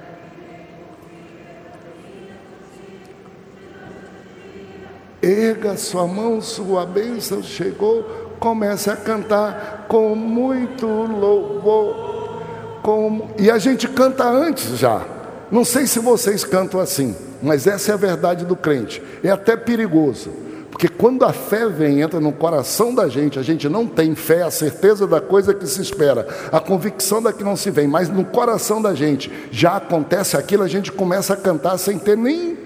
Erga 5.23 5.77
sua 5.77 6.07
mão, 6.07 6.41
sua 6.41 6.87
bênção 6.87 7.43
chegou. 7.43 8.37
Comece 8.39 8.91
a 8.91 8.97
cantar 8.97 9.87
com 9.89 10.15
muito 10.15 10.87
louvor. 10.87 12.43
Com... 12.83 13.31
E 13.39 13.51
a 13.51 13.59
gente 13.59 13.89
canta 13.89 14.25
antes 14.25 14.79
já. 14.79 15.05
Não 15.51 15.65
sei 15.65 15.87
se 15.87 15.99
vocês 15.99 16.45
cantam 16.45 16.79
assim. 16.79 17.17
Mas 17.47 17.65
essa 17.65 17.93
é 17.93 17.95
a 17.95 17.97
verdade 17.97 18.45
do 18.45 18.57
crente. 18.57 19.01
É 19.23 19.31
até 19.31 19.57
perigoso. 19.57 20.33
Porque 20.69 20.89
quando 20.89 21.25
a 21.25 21.33
fé 21.33 21.69
vem, 21.69 22.03
entra 22.03 22.19
no 22.19 22.33
coração 22.33 22.93
da 22.93 23.09
gente, 23.09 23.39
a 23.39 23.43
gente 23.43 23.69
não 23.69 23.87
tem 23.87 24.17
fé, 24.17 24.43
a 24.43 24.51
certeza 24.51 25.07
da 25.07 25.21
coisa 25.21 25.55
que 25.55 25.65
se 25.65 25.81
espera, 25.81 26.27
a 26.51 26.59
convicção 26.59 27.23
da 27.23 27.33
que 27.33 27.45
não 27.45 27.57
se 27.57 27.71
vem, 27.71 27.87
mas 27.87 28.11
no 28.11 28.25
coração 28.25 28.83
da 28.83 28.95
gente 28.95 29.33
já 29.51 29.77
acontece 29.77 30.37
aquilo, 30.37 30.65
a 30.65 30.69
gente 30.69 30.91
começa 30.91 31.33
a 31.33 31.37
cantar 31.37 31.79
sem 31.79 31.99
ter 31.99 32.17
nem 32.17 32.59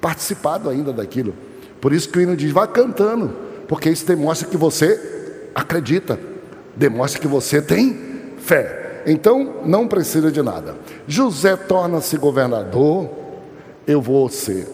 participado 0.00 0.70
ainda 0.70 0.92
daquilo. 0.92 1.34
Por 1.80 1.92
isso 1.92 2.08
que 2.08 2.18
o 2.18 2.22
hino 2.22 2.36
diz: 2.36 2.52
vá 2.52 2.66
cantando, 2.66 3.34
porque 3.66 3.90
isso 3.90 4.06
demonstra 4.06 4.48
que 4.48 4.56
você 4.56 5.50
acredita, 5.52 6.18
demonstra 6.76 7.20
que 7.20 7.28
você 7.28 7.60
tem 7.60 8.32
fé. 8.38 9.02
Então 9.04 9.56
não 9.64 9.86
precisa 9.88 10.30
de 10.30 10.40
nada. 10.42 10.76
José 11.06 11.56
torna-se 11.56 12.16
governador 12.16 13.25
eu 13.86 14.00
vou 14.00 14.28
ser. 14.28 14.66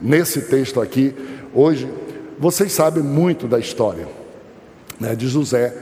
Nesse 0.00 0.42
texto 0.42 0.80
aqui, 0.80 1.14
hoje, 1.54 1.88
vocês 2.38 2.72
sabem 2.72 3.02
muito 3.02 3.46
da 3.46 3.58
história 3.58 4.06
né, 4.98 5.14
de 5.14 5.28
José 5.28 5.74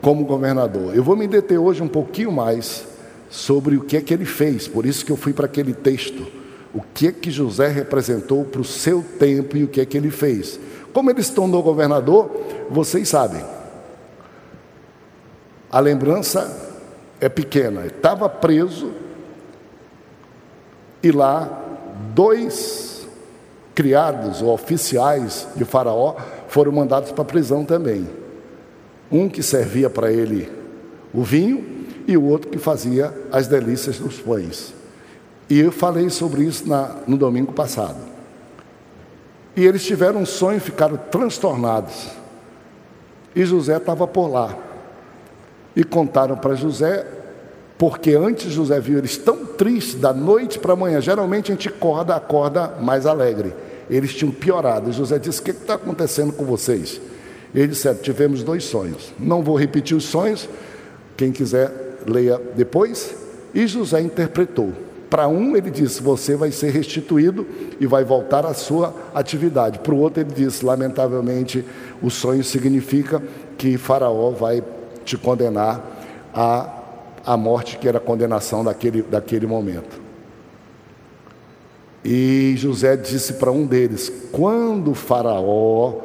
como 0.00 0.24
governador. 0.24 0.94
Eu 0.94 1.02
vou 1.02 1.16
me 1.16 1.26
deter 1.26 1.58
hoje 1.58 1.82
um 1.82 1.88
pouquinho 1.88 2.30
mais 2.30 2.86
sobre 3.30 3.76
o 3.76 3.80
que 3.80 3.96
é 3.96 4.00
que 4.00 4.14
ele 4.14 4.24
fez, 4.24 4.68
por 4.68 4.86
isso 4.86 5.04
que 5.04 5.10
eu 5.10 5.16
fui 5.16 5.32
para 5.32 5.46
aquele 5.46 5.72
texto. 5.72 6.26
O 6.72 6.82
que 6.92 7.08
é 7.08 7.12
que 7.12 7.30
José 7.30 7.68
representou 7.68 8.44
para 8.44 8.60
o 8.60 8.64
seu 8.64 9.04
tempo 9.18 9.56
e 9.56 9.64
o 9.64 9.68
que 9.68 9.80
é 9.80 9.86
que 9.86 9.96
ele 9.96 10.10
fez. 10.10 10.58
Como 10.92 11.10
ele 11.10 11.22
se 11.22 11.32
tornou 11.32 11.62
governador, 11.62 12.30
vocês 12.68 13.08
sabem. 13.08 13.42
A 15.70 15.78
lembrança 15.78 16.74
é 17.20 17.28
pequena. 17.28 17.86
Estava 17.86 18.28
preso 18.28 18.92
e 21.02 21.10
lá 21.12 21.63
dois 22.14 23.06
criados 23.74 24.40
ou 24.40 24.52
oficiais 24.52 25.48
de 25.56 25.64
Faraó 25.64 26.16
foram 26.48 26.72
mandados 26.72 27.10
para 27.12 27.22
a 27.22 27.26
prisão 27.26 27.64
também. 27.64 28.08
Um 29.10 29.28
que 29.28 29.42
servia 29.42 29.90
para 29.90 30.12
ele 30.12 30.50
o 31.12 31.22
vinho 31.22 31.64
e 32.06 32.16
o 32.16 32.24
outro 32.24 32.50
que 32.50 32.58
fazia 32.58 33.12
as 33.32 33.46
delícias 33.46 33.98
dos 33.98 34.18
pães. 34.20 34.74
E 35.48 35.58
eu 35.60 35.70
falei 35.70 36.08
sobre 36.10 36.42
isso 36.44 36.68
na, 36.68 36.96
no 37.06 37.16
domingo 37.16 37.52
passado. 37.52 37.98
E 39.56 39.64
eles 39.64 39.84
tiveram 39.84 40.20
um 40.20 40.26
sonho 40.26 40.56
e 40.56 40.60
ficaram 40.60 40.96
transtornados. 40.96 42.08
E 43.34 43.44
José 43.44 43.76
estava 43.76 44.06
por 44.06 44.28
lá. 44.28 44.56
E 45.76 45.84
contaram 45.84 46.36
para 46.36 46.54
José 46.54 47.06
porque 47.76 48.12
antes 48.12 48.52
José 48.52 48.78
viu 48.80 48.98
eles 48.98 49.16
tão 49.16 49.44
tristes 49.44 49.96
da 49.96 50.12
noite 50.12 50.58
para 50.58 50.74
a 50.74 50.76
manhã. 50.76 51.00
Geralmente 51.00 51.50
a 51.50 51.54
gente 51.54 51.68
acorda, 51.68 52.14
acorda 52.14 52.74
mais 52.80 53.04
alegre. 53.04 53.52
Eles 53.90 54.14
tinham 54.14 54.32
piorado. 54.32 54.92
José 54.92 55.18
disse: 55.18 55.40
O 55.40 55.42
que 55.42 55.50
está 55.50 55.74
acontecendo 55.74 56.32
com 56.32 56.44
vocês? 56.44 57.00
Eles 57.54 57.70
disseram: 57.76 57.98
Tivemos 57.98 58.42
dois 58.42 58.64
sonhos. 58.64 59.12
Não 59.18 59.42
vou 59.42 59.56
repetir 59.56 59.96
os 59.96 60.04
sonhos. 60.04 60.48
Quem 61.16 61.32
quiser, 61.32 61.70
leia 62.06 62.40
depois. 62.56 63.14
E 63.52 63.66
José 63.66 64.00
interpretou. 64.00 64.72
Para 65.10 65.26
um, 65.28 65.56
ele 65.56 65.70
disse: 65.70 66.02
Você 66.02 66.36
vai 66.36 66.52
ser 66.52 66.70
restituído 66.70 67.46
e 67.80 67.86
vai 67.86 68.04
voltar 68.04 68.46
à 68.46 68.54
sua 68.54 68.94
atividade. 69.12 69.80
Para 69.80 69.94
o 69.94 69.98
outro, 69.98 70.22
ele 70.22 70.32
disse: 70.32 70.64
Lamentavelmente, 70.64 71.64
o 72.00 72.08
sonho 72.08 72.42
significa 72.44 73.22
que 73.58 73.76
Faraó 73.76 74.30
vai 74.30 74.62
te 75.04 75.18
condenar 75.18 75.92
a 76.32 76.73
a 77.24 77.36
morte 77.36 77.78
que 77.78 77.88
era 77.88 77.98
a 77.98 78.00
condenação 78.00 78.62
daquele, 78.64 79.02
daquele 79.02 79.46
momento. 79.46 80.00
E 82.04 82.54
José 82.56 82.96
disse 82.96 83.34
para 83.34 83.50
um 83.50 83.66
deles: 83.66 84.12
Quando 84.30 84.94
Faraó 84.94 86.00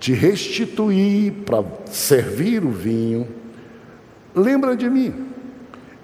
te 0.00 0.12
restituir 0.12 1.32
para 1.46 1.64
servir 1.86 2.64
o 2.64 2.70
vinho, 2.70 3.28
lembra 4.34 4.76
de 4.76 4.90
mim. 4.90 5.14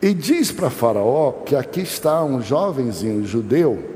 E 0.01 0.14
diz 0.14 0.51
para 0.51 0.70
Faraó 0.70 1.33
que 1.45 1.55
aqui 1.55 1.81
está 1.81 2.24
um 2.24 2.41
jovenzinho 2.41 3.26
judeu 3.26 3.91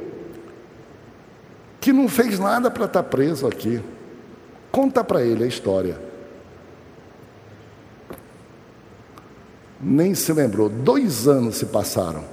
que 1.81 1.93
não 1.93 2.09
fez 2.09 2.39
nada 2.39 2.71
para 2.71 2.87
estar 2.87 3.03
tá 3.03 3.09
preso 3.09 3.47
aqui. 3.47 3.81
Conta 4.73 5.05
para 5.05 5.23
ele 5.23 5.45
a 5.45 5.47
história. 5.47 5.99
Nem 9.85 10.15
se 10.15 10.33
lembrou. 10.33 10.69
Dois 10.71 11.29
anos 11.29 11.57
se 11.57 11.67
passaram. 11.67 12.25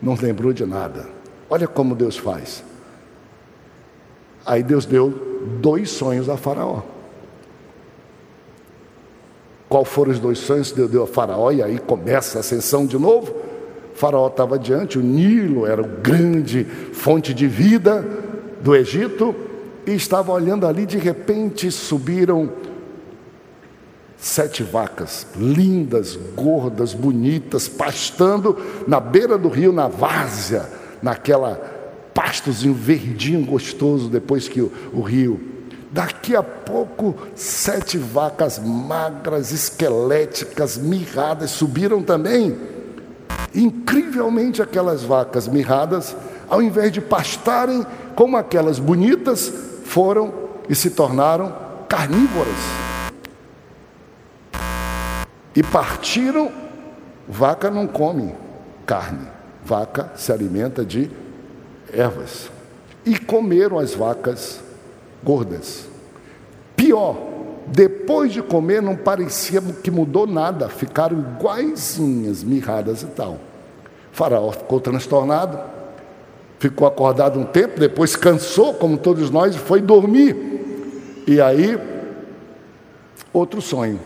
Não 0.00 0.14
lembrou 0.14 0.52
de 0.52 0.64
nada. 0.64 1.08
Olha 1.50 1.66
como 1.66 1.96
Deus 1.96 2.16
faz. 2.16 2.62
Aí 4.46 4.62
Deus 4.62 4.86
deu 4.86 5.10
dois 5.60 5.90
sonhos 5.90 6.28
a 6.28 6.36
Faraó. 6.36 6.82
Qual 9.68 9.84
foram 9.84 10.12
os 10.12 10.20
dois 10.20 10.38
sonhos 10.38 10.70
que 10.70 10.76
Deus 10.76 10.90
deu 10.90 11.02
a 11.02 11.06
Faraó? 11.06 11.50
E 11.50 11.62
aí 11.62 11.78
começa 11.78 12.38
a 12.38 12.40
ascensão 12.40 12.86
de 12.86 12.98
novo. 12.98 13.34
Faraó 13.94 14.28
estava 14.28 14.58
diante, 14.58 14.98
o 14.98 15.02
Nilo 15.02 15.66
era 15.66 15.82
o 15.82 15.86
grande 15.86 16.64
fonte 16.64 17.34
de 17.34 17.46
vida 17.46 18.04
do 18.62 18.74
Egito, 18.74 19.34
e 19.86 19.92
estava 19.92 20.32
olhando 20.32 20.66
ali, 20.66 20.86
de 20.86 20.96
repente 20.96 21.70
subiram 21.70 22.50
sete 24.22 24.62
vacas, 24.62 25.26
lindas, 25.36 26.16
gordas, 26.36 26.94
bonitas, 26.94 27.66
pastando 27.66 28.56
na 28.86 29.00
beira 29.00 29.36
do 29.36 29.48
rio, 29.48 29.72
na 29.72 29.88
várzea, 29.88 30.70
naquela 31.02 31.60
pastozinho 32.14 32.72
verdinho 32.72 33.44
gostoso, 33.44 34.08
depois 34.08 34.48
que 34.48 34.60
o, 34.60 34.70
o 34.92 35.00
rio. 35.00 35.40
Daqui 35.90 36.36
a 36.36 36.42
pouco, 36.42 37.16
sete 37.34 37.98
vacas 37.98 38.60
magras, 38.60 39.50
esqueléticas, 39.50 40.78
mirradas, 40.78 41.50
subiram 41.50 42.00
também. 42.00 42.56
Incrivelmente, 43.52 44.62
aquelas 44.62 45.02
vacas 45.02 45.48
mirradas, 45.48 46.14
ao 46.48 46.62
invés 46.62 46.92
de 46.92 47.00
pastarem 47.00 47.84
como 48.14 48.36
aquelas 48.36 48.78
bonitas, 48.78 49.52
foram 49.84 50.32
e 50.68 50.76
se 50.76 50.90
tornaram 50.90 51.52
carnívoras. 51.88 52.91
E 55.54 55.62
partiram, 55.62 56.50
vaca 57.28 57.70
não 57.70 57.86
come 57.86 58.34
carne, 58.86 59.26
vaca 59.64 60.12
se 60.16 60.32
alimenta 60.32 60.84
de 60.84 61.10
ervas. 61.92 62.50
E 63.04 63.18
comeram 63.18 63.78
as 63.78 63.94
vacas 63.94 64.60
gordas. 65.22 65.86
Pior, 66.74 67.16
depois 67.66 68.32
de 68.32 68.42
comer 68.42 68.82
não 68.82 68.96
parecia 68.96 69.60
que 69.60 69.90
mudou 69.90 70.26
nada, 70.26 70.68
ficaram 70.68 71.18
iguaizinhas, 71.18 72.42
mirradas 72.42 73.02
e 73.02 73.06
tal. 73.06 73.38
Faraó 74.12 74.50
ficou 74.52 74.80
transtornado, 74.80 75.58
ficou 76.58 76.86
acordado 76.86 77.38
um 77.38 77.44
tempo, 77.44 77.78
depois 77.78 78.14
cansou, 78.16 78.74
como 78.74 78.96
todos 78.98 79.30
nós, 79.30 79.54
e 79.54 79.58
foi 79.58 79.80
dormir. 79.80 81.24
E 81.26 81.40
aí, 81.40 81.78
outro 83.32 83.60
sonho. 83.60 84.00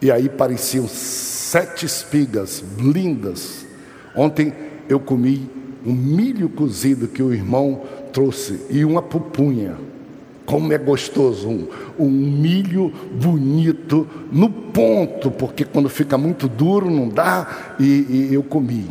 E 0.00 0.10
aí 0.10 0.28
pareciam 0.28 0.86
sete 0.88 1.86
espigas 1.86 2.62
lindas. 2.78 3.64
Ontem 4.14 4.52
eu 4.88 5.00
comi 5.00 5.50
um 5.84 5.92
milho 5.92 6.48
cozido 6.48 7.08
que 7.08 7.22
o 7.22 7.32
irmão 7.32 7.82
trouxe 8.12 8.60
e 8.70 8.84
uma 8.84 9.00
pupunha. 9.00 9.76
Como 10.44 10.72
é 10.72 10.78
gostoso, 10.78 11.48
um, 11.48 11.68
um 11.98 12.08
milho 12.08 12.92
bonito, 13.20 14.06
no 14.30 14.48
ponto, 14.48 15.30
porque 15.30 15.64
quando 15.64 15.88
fica 15.88 16.16
muito 16.16 16.46
duro 16.46 16.88
não 16.88 17.08
dá, 17.08 17.74
e, 17.80 18.28
e 18.30 18.34
eu 18.34 18.44
comi. 18.44 18.88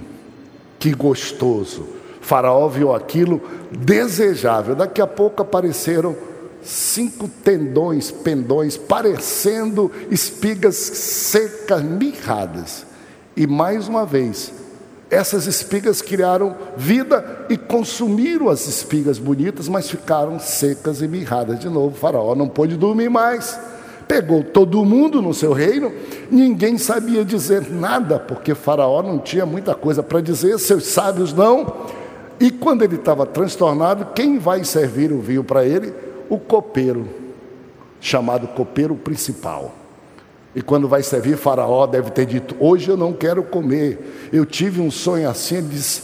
Que 0.78 0.92
gostoso. 0.94 1.88
faraó 2.20 2.68
viu 2.68 2.94
aquilo 2.94 3.42
desejável. 3.72 4.76
Daqui 4.76 5.02
a 5.02 5.08
pouco 5.08 5.42
apareceram 5.42 6.16
cinco 6.66 7.28
tendões, 7.28 8.12
pendões, 8.12 8.76
parecendo 8.76 9.92
espigas 10.10 10.76
secas, 10.76 11.82
mirradas. 11.82 12.86
E 13.38 13.46
mais 13.46 13.88
uma 13.88 14.06
vez, 14.06 14.52
essas 15.10 15.46
espigas 15.46 16.02
criaram 16.02 16.56
vida 16.76 17.46
e 17.50 17.58
consumiram 17.58 18.50
as 18.50 18.68
espigas 18.68 19.20
bonitas, 19.20 19.70
mas 19.70 19.90
ficaram 19.90 20.40
secas 20.40 21.02
e 21.02 21.08
mirradas 21.08 21.60
de 21.60 21.70
novo. 21.70 21.96
Faraó 21.96 22.34
não 22.36 22.48
pôde 22.48 22.76
dormir 22.76 23.10
mais. 23.10 23.60
Pegou 24.08 24.44
todo 24.44 24.86
mundo 24.86 25.22
no 25.22 25.34
seu 25.34 25.52
reino, 25.52 25.92
ninguém 26.30 26.78
sabia 26.78 27.26
dizer 27.26 27.72
nada, 27.72 28.20
porque 28.20 28.54
Faraó 28.54 29.02
não 29.02 29.18
tinha 29.18 29.46
muita 29.48 29.74
coisa 29.74 30.04
para 30.04 30.22
dizer, 30.22 30.60
seus 30.60 30.86
sábios 30.86 31.34
não. 31.34 31.88
E 32.40 32.52
quando 32.52 32.84
ele 32.84 32.96
estava 32.96 33.26
transtornado, 33.26 34.08
quem 34.14 34.38
vai 34.38 34.64
servir 34.64 35.12
o 35.12 35.22
vinho 35.22 35.44
para 35.44 35.66
ele? 35.66 36.05
O 36.30 36.38
copeiro, 36.38 37.08
chamado 38.00 38.48
copeiro 38.48 38.96
principal. 38.96 39.74
E 40.56 40.62
quando 40.62 40.88
vai 40.88 41.04
servir, 41.04 41.38
Faraó 41.38 41.86
deve 41.86 42.12
ter 42.12 42.26
dito: 42.26 42.56
Hoje 42.60 42.90
eu 42.90 42.96
não 42.96 43.12
quero 43.12 43.44
comer. 43.44 44.30
Eu 44.32 44.46
tive 44.46 44.80
um 44.80 44.90
sonho 44.90 45.30
assim. 45.30 45.58
Ele 45.58 45.68
diz: 45.68 46.04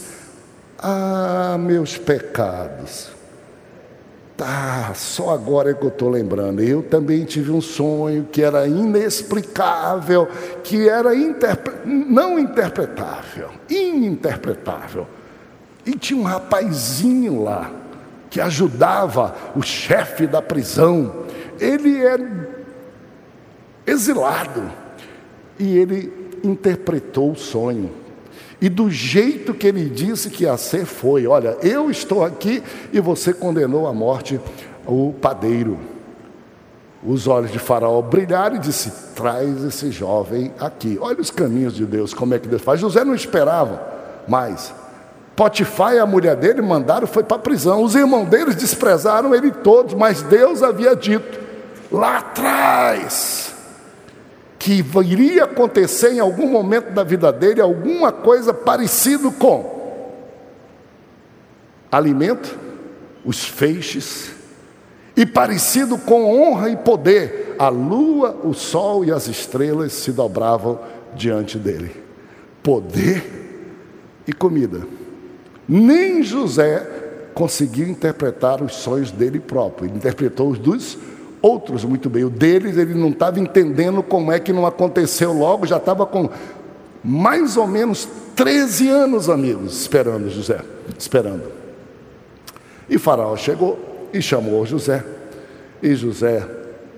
Ah, 0.78 1.56
meus 1.58 1.96
pecados. 1.96 3.10
Tá, 4.36 4.92
só 4.94 5.30
agora 5.30 5.70
é 5.70 5.74
que 5.74 5.84
eu 5.84 5.88
estou 5.88 6.10
lembrando. 6.10 6.62
Eu 6.62 6.82
também 6.82 7.24
tive 7.24 7.50
um 7.50 7.60
sonho 7.60 8.28
que 8.30 8.42
era 8.42 8.66
inexplicável, 8.66 10.26
que 10.64 10.88
era 10.88 11.14
interpre... 11.14 11.74
não 11.84 12.38
interpretável, 12.38 13.50
ininterpretável. 13.70 15.06
E 15.86 15.92
tinha 15.92 16.18
um 16.18 16.24
rapazinho 16.24 17.42
lá 17.44 17.70
que 18.32 18.40
ajudava 18.40 19.34
o 19.54 19.60
chefe 19.60 20.26
da 20.26 20.40
prisão. 20.40 21.26
Ele 21.60 22.02
é 22.02 22.16
exilado 23.86 24.72
e 25.58 25.76
ele 25.76 26.30
interpretou 26.42 27.32
o 27.32 27.36
sonho. 27.36 27.90
E 28.58 28.70
do 28.70 28.90
jeito 28.90 29.52
que 29.52 29.66
ele 29.66 29.84
disse 29.84 30.30
que 30.30 30.44
ia 30.44 30.56
ser, 30.56 30.86
foi: 30.86 31.26
Olha, 31.26 31.58
eu 31.60 31.90
estou 31.90 32.24
aqui 32.24 32.62
e 32.90 33.00
você 33.00 33.34
condenou 33.34 33.86
à 33.86 33.92
morte 33.92 34.40
o 34.86 35.12
padeiro. 35.20 35.78
Os 37.04 37.26
olhos 37.26 37.50
de 37.52 37.58
Faraó 37.58 38.00
brilharam 38.00 38.56
e 38.56 38.60
disse: 38.60 38.90
Traz 39.14 39.62
esse 39.62 39.90
jovem 39.90 40.54
aqui. 40.58 40.96
Olha 40.98 41.20
os 41.20 41.30
caminhos 41.30 41.74
de 41.74 41.84
Deus, 41.84 42.14
como 42.14 42.32
é 42.32 42.38
que 42.38 42.48
Deus 42.48 42.62
faz. 42.62 42.80
José 42.80 43.04
não 43.04 43.14
esperava 43.14 43.82
mais. 44.26 44.72
Potifar 45.34 45.94
e 45.94 45.98
a 45.98 46.06
mulher 46.06 46.36
dele 46.36 46.60
mandaram, 46.60 47.06
foi 47.06 47.22
para 47.22 47.36
a 47.36 47.40
prisão. 47.40 47.82
Os 47.82 47.94
irmãos 47.94 48.28
deles 48.28 48.54
desprezaram 48.54 49.34
ele 49.34 49.50
todos, 49.50 49.94
mas 49.94 50.22
Deus 50.22 50.62
havia 50.62 50.94
dito 50.94 51.40
lá 51.90 52.18
atrás 52.18 53.52
que 54.62 54.84
iria 55.04 55.42
acontecer 55.42 56.12
em 56.12 56.20
algum 56.20 56.46
momento 56.46 56.92
da 56.92 57.02
vida 57.02 57.32
dele 57.32 57.60
alguma 57.60 58.12
coisa 58.12 58.54
parecido 58.54 59.32
com 59.32 59.72
alimento, 61.90 62.56
os 63.24 63.44
feixes, 63.44 64.30
e 65.16 65.26
parecido 65.26 65.98
com 65.98 66.24
honra 66.32 66.70
e 66.70 66.76
poder, 66.76 67.56
a 67.58 67.68
lua, 67.68 68.38
o 68.44 68.54
sol 68.54 69.04
e 69.04 69.10
as 69.10 69.26
estrelas 69.26 69.94
se 69.94 70.12
dobravam 70.12 70.78
diante 71.14 71.58
dele. 71.58 71.94
Poder 72.62 74.22
e 74.28 74.32
comida. 74.32 74.86
Nem 75.68 76.22
José 76.22 76.86
conseguiu 77.34 77.88
interpretar 77.88 78.62
os 78.62 78.74
sonhos 78.76 79.10
dele 79.10 79.40
próprio, 79.40 79.88
ele 79.88 79.96
interpretou 79.96 80.50
os 80.50 80.58
dos 80.58 80.98
outros 81.40 81.84
muito 81.84 82.08
bem. 82.08 82.24
O 82.24 82.30
deles, 82.30 82.76
ele 82.76 82.94
não 82.94 83.08
estava 83.08 83.40
entendendo 83.40 84.02
como 84.02 84.30
é 84.30 84.38
que 84.38 84.52
não 84.52 84.66
aconteceu 84.66 85.32
logo, 85.32 85.66
já 85.66 85.78
estava 85.78 86.06
com 86.06 86.30
mais 87.02 87.56
ou 87.56 87.66
menos 87.66 88.08
13 88.36 88.88
anos, 88.88 89.28
amigos, 89.28 89.80
esperando 89.80 90.30
José, 90.30 90.60
esperando. 90.98 91.50
E 92.88 92.98
Faraó 92.98 93.36
chegou 93.36 94.08
e 94.12 94.22
chamou 94.22 94.64
José. 94.64 95.04
E 95.82 95.94
José 95.94 96.46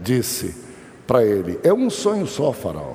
disse 0.00 0.54
para 1.06 1.24
ele: 1.24 1.58
É 1.62 1.72
um 1.72 1.88
sonho 1.88 2.26
só, 2.26 2.52
Faraó. 2.52 2.94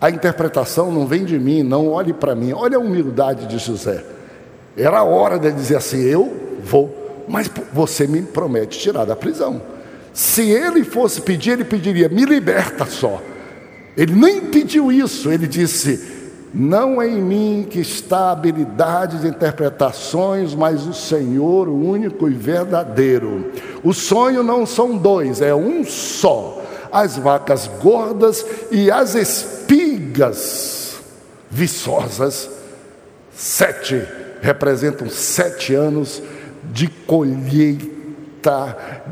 A 0.00 0.10
interpretação 0.10 0.92
não 0.92 1.06
vem 1.06 1.24
de 1.24 1.38
mim, 1.38 1.62
não 1.62 1.88
olhe 1.88 2.12
para 2.12 2.34
mim. 2.34 2.52
Olha 2.52 2.76
a 2.76 2.80
humildade 2.80 3.46
de 3.46 3.58
José. 3.58 4.04
Era 4.78 4.98
a 4.98 5.04
hora 5.04 5.38
de 5.38 5.50
dizer 5.50 5.76
assim: 5.76 6.00
Eu 6.00 6.32
vou, 6.62 7.24
mas 7.28 7.50
você 7.72 8.06
me 8.06 8.22
promete 8.22 8.78
tirar 8.78 9.04
da 9.04 9.16
prisão. 9.16 9.60
Se 10.14 10.42
ele 10.50 10.84
fosse 10.84 11.20
pedir, 11.20 11.50
ele 11.50 11.64
pediria: 11.64 12.08
me 12.08 12.24
liberta 12.24 12.86
só. 12.86 13.20
Ele 13.96 14.14
nem 14.14 14.42
pediu 14.42 14.92
isso, 14.92 15.30
ele 15.30 15.48
disse: 15.48 16.00
Não 16.54 17.02
é 17.02 17.08
em 17.08 17.20
mim 17.20 17.66
que 17.68 17.80
está 17.80 18.28
a 18.28 18.32
habilidade 18.32 19.18
de 19.18 19.26
interpretações, 19.26 20.54
mas 20.54 20.86
o 20.86 20.94
Senhor, 20.94 21.68
o 21.68 21.74
único 21.74 22.28
e 22.28 22.32
verdadeiro. 22.32 23.52
O 23.82 23.92
sonho 23.92 24.44
não 24.44 24.64
são 24.64 24.96
dois, 24.96 25.40
é 25.40 25.54
um 25.54 25.84
só. 25.84 26.62
As 26.90 27.18
vacas 27.18 27.68
gordas 27.82 28.46
e 28.70 28.90
as 28.90 29.14
espigas 29.14 30.96
viçosas, 31.50 32.48
sete, 33.34 34.06
representam 34.40 35.08
sete 35.08 35.74
anos 35.74 36.22
de 36.72 36.88
colheita, 36.88 37.96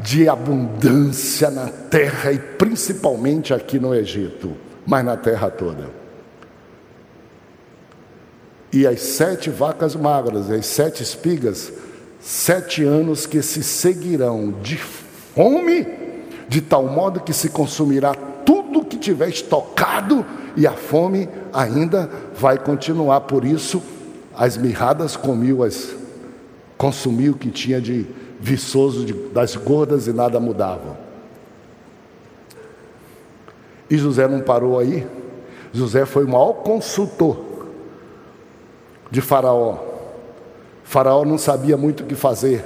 de 0.03 0.29
abundância 0.29 1.51
na 1.51 1.69
terra 1.69 2.33
e 2.33 2.39
principalmente 2.39 3.53
aqui 3.53 3.79
no 3.79 3.95
Egito, 3.95 4.57
mas 4.87 5.05
na 5.05 5.17
terra 5.17 5.51
toda 5.51 6.07
e 8.77 8.87
as 8.87 9.01
sete 9.01 9.49
vacas 9.49 9.97
magras, 9.97 10.51
as 10.51 10.67
sete 10.67 11.03
espigas, 11.03 11.73
sete 12.21 12.85
anos 12.85 13.25
que 13.25 13.41
se 13.41 13.63
seguirão 13.63 14.53
de 14.63 14.77
fome, 14.77 15.87
de 16.47 16.61
tal 16.61 16.87
modo 16.87 17.21
que 17.21 17.33
se 17.33 17.49
consumirá 17.49 18.15
tudo 18.15 18.85
que 18.85 18.99
tiver 18.99 19.31
estocado, 19.31 20.25
e 20.55 20.67
a 20.67 20.73
fome 20.73 21.27
ainda 21.55 22.11
vai 22.39 22.59
continuar. 22.59 23.23
Por 23.23 23.47
isso, 23.47 23.83
as 24.37 24.57
mirradas 24.57 25.17
comiu, 25.17 25.63
as 25.65 25.95
consumiu 26.77 27.33
o 27.33 27.37
que 27.37 27.51
tinha 27.51 27.81
de 27.81 28.07
viçoso 28.39 29.05
de, 29.05 29.13
das 29.13 29.57
gordas 29.57 30.07
e 30.07 30.13
nada 30.13 30.39
mudava. 30.39 30.99
E 33.89 33.97
José 33.97 34.29
não 34.29 34.41
parou 34.41 34.79
aí. 34.79 35.07
José 35.73 36.05
foi 36.05 36.25
o 36.25 36.29
maior 36.29 36.55
consultor 36.55 37.39
de 39.11 39.21
Faraó. 39.21 39.79
Faraó 40.85 41.25
não 41.25 41.39
sabia 41.39 41.77
muito 41.77 42.03
o 42.03 42.07
que 42.07 42.15
fazer. 42.15 42.65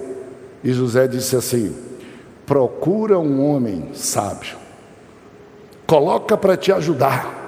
E 0.64 0.72
José 0.72 1.06
disse 1.06 1.36
assim: 1.36 1.74
procura 2.46 3.18
um 3.18 3.48
homem 3.48 3.90
sábio, 3.94 4.56
coloca 5.86 6.36
para 6.36 6.56
te 6.56 6.72
ajudar. 6.72 7.38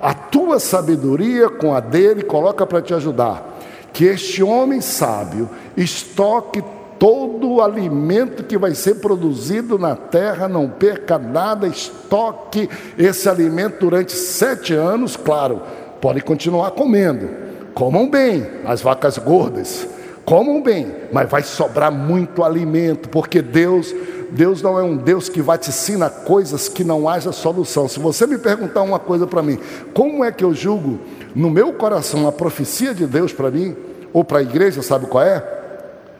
A 0.00 0.12
tua 0.14 0.58
sabedoria 0.58 1.48
com 1.48 1.72
a 1.72 1.78
dele 1.78 2.24
coloca 2.24 2.66
para 2.66 2.82
te 2.82 2.92
ajudar. 2.92 3.51
Que 3.92 4.06
este 4.06 4.42
homem 4.42 4.80
sábio 4.80 5.48
estoque 5.76 6.62
todo 6.98 7.54
o 7.54 7.62
alimento 7.62 8.44
que 8.44 8.56
vai 8.56 8.74
ser 8.74 8.96
produzido 8.96 9.78
na 9.78 9.96
terra, 9.96 10.48
não 10.48 10.68
perca 10.68 11.18
nada, 11.18 11.66
estoque 11.66 12.70
esse 12.96 13.28
alimento 13.28 13.80
durante 13.80 14.12
sete 14.12 14.72
anos, 14.72 15.16
claro, 15.16 15.62
pode 16.00 16.20
continuar 16.20 16.70
comendo, 16.70 17.28
Comam 17.74 18.08
bem 18.08 18.46
as 18.64 18.82
vacas 18.82 19.16
gordas, 19.16 19.88
comam 20.24 20.62
bem, 20.62 20.94
mas 21.10 21.28
vai 21.30 21.42
sobrar 21.42 21.90
muito 21.90 22.44
alimento, 22.44 23.08
porque 23.08 23.40
Deus, 23.40 23.94
Deus 24.32 24.62
não 24.62 24.78
é 24.78 24.82
um 24.82 24.96
Deus 24.96 25.28
que 25.28 25.42
vaticina 25.42 26.08
coisas 26.08 26.66
que 26.68 26.82
não 26.82 27.06
haja 27.08 27.32
solução. 27.32 27.86
Se 27.86 28.00
você 28.00 28.26
me 28.26 28.38
perguntar 28.38 28.82
uma 28.82 28.98
coisa 28.98 29.26
para 29.26 29.42
mim, 29.42 29.58
como 29.92 30.24
é 30.24 30.32
que 30.32 30.42
eu 30.42 30.54
julgo 30.54 30.98
no 31.34 31.50
meu 31.50 31.72
coração 31.74 32.26
a 32.26 32.32
profecia 32.32 32.94
de 32.94 33.06
Deus 33.06 33.32
para 33.32 33.50
mim 33.50 33.76
ou 34.12 34.24
para 34.24 34.38
a 34.38 34.42
igreja, 34.42 34.80
sabe 34.80 35.06
qual 35.06 35.22
é? 35.22 35.60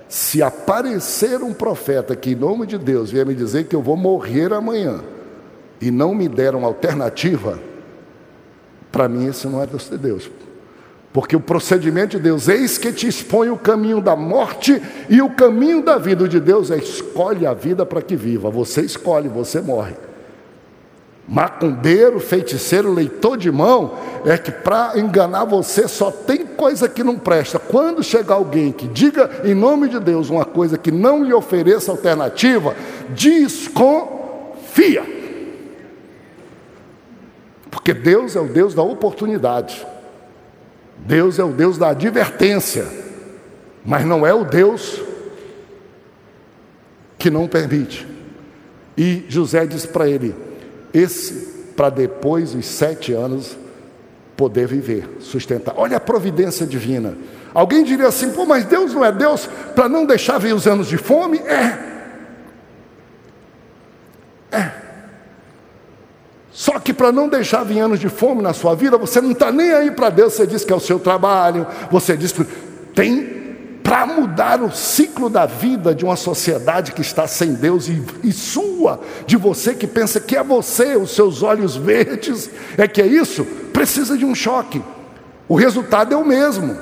Se 0.09 0.43
aparecer 0.43 1.43
um 1.43 1.55
profeta 1.55 2.15
que 2.15 2.33
em 2.33 2.35
nome 2.35 2.67
de 2.67 2.77
Deus 2.77 3.11
vier 3.11 3.25
me 3.25 3.35
dizer 3.35 3.65
que 3.65 3.75
eu 3.75 3.81
vou 3.81 3.97
morrer 3.97 4.53
amanhã 4.53 5.01
e 5.81 5.91
não 5.91 6.15
me 6.15 6.29
der 6.29 6.55
uma 6.55 6.69
alternativa, 6.69 7.59
para 8.91 9.09
mim 9.09 9.27
esse 9.27 9.47
não 9.49 9.63
é 9.63 9.67
Deus 9.67 9.89
de 9.89 9.97
Deus. 9.97 10.31
Porque 11.13 11.37
o 11.37 11.41
procedimento 11.41 12.17
de 12.17 12.23
Deus, 12.23 12.49
eis 12.49 12.79
que 12.79 12.91
te 12.91 13.07
expõe 13.07 13.51
o 13.51 13.59
caminho 13.59 14.01
da 14.01 14.17
morte 14.17 14.81
e 15.11 15.21
o 15.21 15.29
caminho 15.29 15.83
da 15.83 15.99
vida. 15.99 16.25
O 16.25 16.29
de 16.29 16.41
Deus 16.41 16.71
é 16.71 16.79
escolhe 16.79 17.47
a 17.47 17.53
vida 17.53 17.85
para 17.85 18.01
que 18.01 18.17
viva. 18.17 18.49
Você 18.49 18.81
escolhe, 18.81 19.29
você 19.29 19.61
morre. 19.61 19.95
Macumbeiro, 21.29 22.19
feiticeiro, 22.19 22.93
leitor 22.93 23.37
de 23.37 23.51
mão, 23.53 23.93
é 24.25 24.39
que 24.39 24.51
para 24.51 24.99
enganar 24.99 25.45
você 25.45 25.87
só 25.87 26.11
tem 26.11 26.47
coisa 26.47 26.89
que 26.89 27.05
não 27.05 27.19
presta. 27.19 27.59
Quando 27.59 28.03
chegar 28.03 28.35
alguém 28.35 28.73
que 28.73 28.89
diga 28.89 29.43
em 29.45 29.55
nome 29.55 29.89
de 29.89 30.01
Deus 30.01 30.31
uma 30.31 30.47
coisa 30.47 30.79
que 30.79 30.91
não 30.91 31.23
lhe 31.23 31.33
ofereça 31.33 31.91
alternativa, 31.91 32.75
desconfia. 33.11 35.05
Porque 37.71 37.93
Deus 37.93 38.35
é 38.35 38.41
o 38.41 38.49
Deus 38.49 38.75
da 38.75 38.83
oportunidade. 38.83 39.91
Deus 41.07 41.39
é 41.39 41.45
o 41.45 41.53
Deus 41.53 41.79
da 41.79 41.89
advertência, 41.89 42.87
mas 43.85 44.05
não 44.05 44.27
é 44.27 44.33
o 44.33 44.45
Deus 44.45 45.01
que 47.19 47.31
não 47.31 47.49
permite. 47.49 48.07
E 48.97 49.25
José 49.29 49.67
disse 49.67 49.89
para 49.89 50.09
ele: 50.09 50.35
esse 50.93 51.53
para 51.77 51.91
depois 51.91 52.53
dos 52.53 52.67
sete 52.67 53.13
anos 53.13 53.57
poder 54.37 54.67
viver, 54.67 55.19
sustentar. 55.21 55.75
Olha 55.77 55.97
a 55.97 56.01
providência 56.01 56.67
divina. 56.67 57.17
Alguém 57.55 57.85
diria 57.85 58.09
assim: 58.09 58.31
pô, 58.31 58.45
mas 58.45 58.65
Deus 58.65 58.95
não 58.95 59.05
é 59.05 59.11
Deus 59.11 59.49
para 59.75 59.89
não 59.89 60.07
deixar 60.07 60.39
vir 60.39 60.55
os 60.55 60.67
anos 60.67 60.89
de 60.89 60.97
fome? 60.97 61.39
É. 61.39 61.93
É. 64.53 64.82
Só 66.53 66.79
que 66.79 66.93
para 66.93 67.11
não 67.11 67.29
deixar 67.29 67.65
vir 67.65 67.81
anos 67.81 67.99
de 67.99 68.09
fome 68.09 68.43
na 68.43 68.53
sua 68.53 68.75
vida, 68.75 68.99
você 68.99 69.21
não 69.21 69.33
está 69.33 69.51
nem 69.51 69.73
aí 69.73 69.91
para 69.91 70.11
Deus, 70.11 70.35
você 70.35 70.47
diz 70.47 70.65
que 70.65 70.73
é 70.73 70.77
o 70.77 70.81
seu 70.81 70.99
trabalho, 70.99 71.67
você 71.91 72.17
diz 72.17 72.31
que 72.31 72.45
tem 72.95 73.43
para 73.83 74.07
mudar 74.07 74.63
o 74.63 74.71
ciclo 74.71 75.29
da 75.29 75.45
vida 75.45 75.95
de 75.95 76.05
uma 76.05 76.17
sociedade 76.17 76.93
que 76.93 77.01
está 77.01 77.27
sem 77.27 77.55
Deus 77.55 77.89
e, 77.89 78.03
e, 78.23 78.33
sua, 78.33 79.01
de 79.27 79.37
você 79.37 79.75
que 79.75 79.87
pensa 79.87 80.21
que 80.21 80.37
é 80.37 80.43
você, 80.43 80.97
os 80.97 81.15
seus 81.15 81.43
olhos 81.43 81.75
verdes, 81.77 82.49
é 82.77 82.87
que 82.87 83.03
é 83.03 83.07
isso, 83.07 83.45
precisa 83.73 84.17
de 84.17 84.25
um 84.25 84.35
choque. 84.35 84.83
O 85.49 85.57
resultado 85.57 86.15
é 86.15 86.17
o 86.17 86.25
mesmo. 86.25 86.77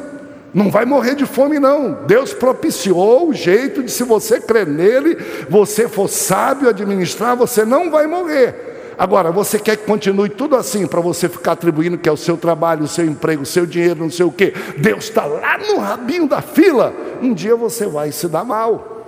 Não 0.53 0.71
vai 0.71 0.85
morrer 0.85 1.15
de 1.15 1.27
fome, 1.27 1.59
não. 1.59 2.05
Deus 2.07 2.33
propiciou 2.33 3.29
o 3.29 3.35
jeito 3.35 3.83
de, 3.85 3.91
se 3.91 4.03
você 4.03 4.41
crer 4.41 4.67
nele, 4.67 5.17
você 5.49 5.89
for 5.89 6.09
sábio 6.09 6.69
administrar, 6.69 7.37
você 7.37 7.65
não 7.65 7.91
vai 7.91 8.07
morrer. 8.07 8.70
Agora, 9.01 9.33
você 9.33 9.59
quer 9.59 9.79
que 9.79 9.87
continue 9.87 10.29
tudo 10.29 10.55
assim 10.55 10.87
para 10.87 11.01
você 11.01 11.27
ficar 11.27 11.53
atribuindo 11.53 11.97
que 11.97 12.07
é 12.07 12.13
o 12.13 12.19
seu 12.19 12.37
trabalho, 12.37 12.85
o 12.85 12.87
seu 12.87 13.07
emprego, 13.07 13.45
o 13.45 13.47
seu 13.47 13.65
dinheiro, 13.65 14.01
não 14.01 14.11
sei 14.11 14.27
o 14.27 14.31
quê. 14.31 14.53
Deus 14.77 15.05
está 15.05 15.25
lá 15.25 15.57
no 15.57 15.79
rabinho 15.79 16.29
da 16.29 16.43
fila. 16.43 16.93
Um 17.23 17.33
dia 17.33 17.57
você 17.57 17.87
vai 17.87 18.13
se 18.13 18.29
dar 18.29 18.45
mal. 18.45 19.07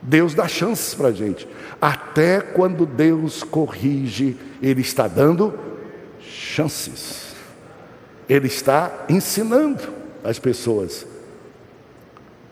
Deus 0.00 0.32
dá 0.32 0.48
chances 0.48 0.94
para 0.94 1.08
a 1.08 1.12
gente. 1.12 1.46
Até 1.78 2.40
quando 2.40 2.86
Deus 2.86 3.42
corrige, 3.42 4.38
Ele 4.62 4.80
está 4.80 5.06
dando 5.06 5.52
chances. 6.22 7.34
Ele 8.26 8.46
está 8.46 9.04
ensinando 9.06 9.82
as 10.24 10.38
pessoas. 10.38 11.06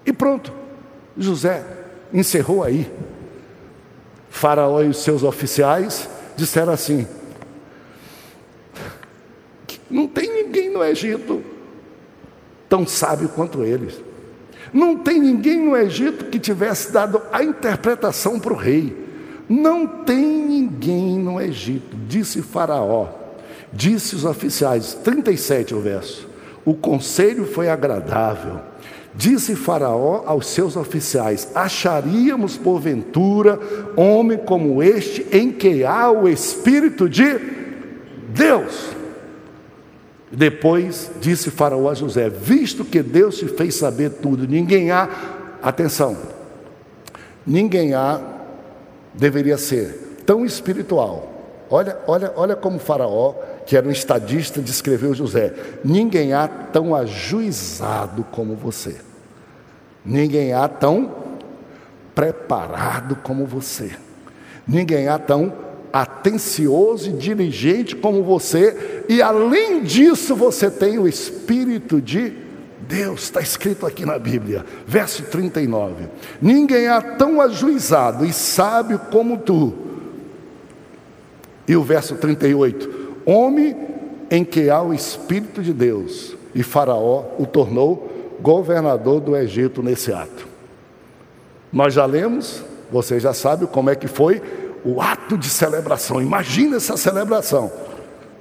E 0.05 0.13
pronto, 0.13 0.53
José 1.17 1.65
encerrou 2.13 2.63
aí. 2.63 2.93
Faraó 4.29 4.83
e 4.83 4.89
os 4.89 5.03
seus 5.03 5.23
oficiais 5.23 6.11
disseram 6.39 6.73
assim: 6.73 7.07
não 9.91 10.07
tem 10.07 10.33
ninguém 10.33 10.71
no 10.71 10.85
Egito 10.85 11.43
tão 12.69 12.87
sábio 12.87 13.29
quanto 13.31 13.65
eles. 13.65 14.01
Não 14.73 14.97
tem 14.97 15.19
ninguém 15.21 15.59
no 15.59 15.77
Egito 15.77 16.27
que 16.27 16.39
tivesse 16.39 16.93
dado 16.93 17.21
a 17.33 17.43
interpretação 17.43 18.39
para 18.39 18.53
o 18.53 18.57
rei. 18.57 19.07
Não 19.49 19.87
tem 19.87 20.25
ninguém 20.25 21.19
no 21.19 21.41
Egito, 21.41 21.97
disse 22.07 22.43
Faraó, 22.43 23.09
disse 23.73 24.15
os 24.15 24.27
oficiais, 24.27 24.93
37 25.03 25.75
o 25.75 25.81
verso. 25.81 26.29
O 26.67 26.75
conselho 26.75 27.47
foi 27.47 27.71
agradável 27.71 28.61
Disse 29.19 29.57
Faraó 29.57 30.23
aos 30.27 30.47
seus 30.47 30.77
oficiais: 30.77 31.49
Acharíamos 31.53 32.57
porventura 32.57 33.59
homem 33.97 34.39
como 34.39 34.81
este 34.81 35.27
em 35.33 35.51
que 35.51 35.85
há 35.85 36.09
o 36.09 36.29
Espírito 36.29 37.09
de 37.09 37.37
Deus? 38.29 38.91
Depois 40.31 41.11
disse 41.21 41.51
Faraó 41.51 41.91
a 41.91 41.95
José: 41.95 42.31
Visto 42.31 42.85
que 42.85 43.03
Deus 43.03 43.39
te 43.39 43.49
fez 43.49 43.75
saber 43.75 44.11
tudo, 44.11 44.47
ninguém 44.47 44.93
há, 44.93 45.09
atenção, 45.61 46.17
ninguém 47.45 47.95
há 47.95 48.21
deveria 49.13 49.59
ser 49.59 50.21
tão 50.25 50.47
espiritual. 50.47 51.67
Olha, 51.69 51.99
olha, 52.07 52.33
olha 52.37 52.55
como 52.55 52.79
Faraó 52.79 53.35
que 53.67 53.77
era 53.77 53.87
um 53.87 53.91
estadista, 53.91 54.63
descreveu 54.63 55.13
José: 55.13 55.53
ninguém 55.85 56.33
há 56.33 56.47
tão 56.47 56.95
ajuizado 56.95 58.25
como 58.31 58.55
você. 58.55 59.08
Ninguém 60.05 60.53
há 60.53 60.69
tão 60.69 61.13
preparado 62.15 63.17
como 63.17 63.47
você. 63.47 63.93
Ninguém 64.67 65.09
há 65.09 65.19
tão 65.19 65.53
atencioso 65.93 67.11
e 67.11 67.13
diligente 67.13 67.97
como 67.97 68.23
você, 68.23 69.05
e 69.09 69.23
além 69.23 69.83
disso 69.83 70.35
você 70.37 70.71
tem 70.71 70.99
o 70.99 71.09
Espírito 71.09 72.01
de 72.01 72.33
Deus, 72.89 73.25
está 73.25 73.41
escrito 73.41 73.87
aqui 73.87 74.05
na 74.05 74.19
Bíblia, 74.19 74.65
verso 74.87 75.23
39. 75.25 76.07
Ninguém 76.41 76.89
há 76.89 77.01
tão 77.01 77.41
ajuizado 77.41 78.25
e 78.25 78.33
sábio 78.33 78.99
como 79.11 79.39
tu. 79.39 79.75
E 81.67 81.77
o 81.77 81.83
verso 81.83 82.17
38: 82.17 83.21
Homem 83.27 83.77
em 84.31 84.45
que 84.45 84.71
há 84.71 84.83
o 84.83 84.95
Espírito 84.95 85.63
de 85.63 85.73
Deus, 85.73 86.37
e 86.55 86.63
Faraó 86.63 87.25
o 87.39 87.47
tornou 87.47 88.18
governador 88.41 89.21
do 89.21 89.37
Egito 89.37 89.83
nesse 89.83 90.13
ato. 90.13 90.47
Nós 91.73 91.93
já 91.93 92.07
lemos, 92.07 92.63
você 92.91 93.21
já 93.21 93.35
sabe 93.35 93.67
como 93.67 93.91
é 93.91 93.95
que 93.95 94.09
foi 94.09 94.43
o 94.85 95.01
ato 95.01 95.37
de 95.37 95.49
celebração. 95.49 96.21
Imagina 96.23 96.77
essa 96.77 96.97
celebração. 96.97 97.71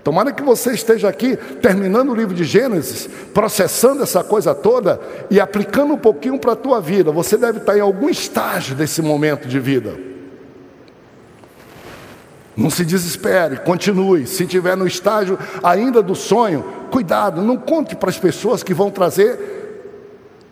Tomara 0.03 0.31
que 0.31 0.41
você 0.41 0.71
esteja 0.71 1.09
aqui 1.09 1.35
terminando 1.61 2.11
o 2.11 2.15
livro 2.15 2.33
de 2.33 2.45
Gênesis, 2.45 3.09
processando 3.33 4.03
essa 4.03 4.23
coisa 4.23 4.55
toda 4.55 5.01
e 5.29 5.37
aplicando 5.37 5.93
um 5.93 5.97
pouquinho 5.97 6.39
para 6.39 6.53
a 6.53 6.55
tua 6.55 6.79
vida. 6.79 7.11
Você 7.11 7.35
deve 7.35 7.59
estar 7.59 7.77
em 7.77 7.81
algum 7.81 8.09
estágio 8.09 8.73
desse 8.73 9.01
momento 9.01 9.49
de 9.49 9.59
vida. 9.59 9.97
Não 12.55 12.69
se 12.69 12.85
desespere, 12.85 13.57
continue. 13.57 14.25
Se 14.25 14.43
estiver 14.43 14.77
no 14.77 14.87
estágio 14.87 15.37
ainda 15.61 16.01
do 16.01 16.15
sonho, 16.15 16.63
cuidado, 16.89 17.41
não 17.41 17.57
conte 17.57 17.95
para 17.95 18.09
as 18.09 18.17
pessoas 18.17 18.63
que 18.63 18.73
vão 18.73 18.89
trazer 18.89 19.56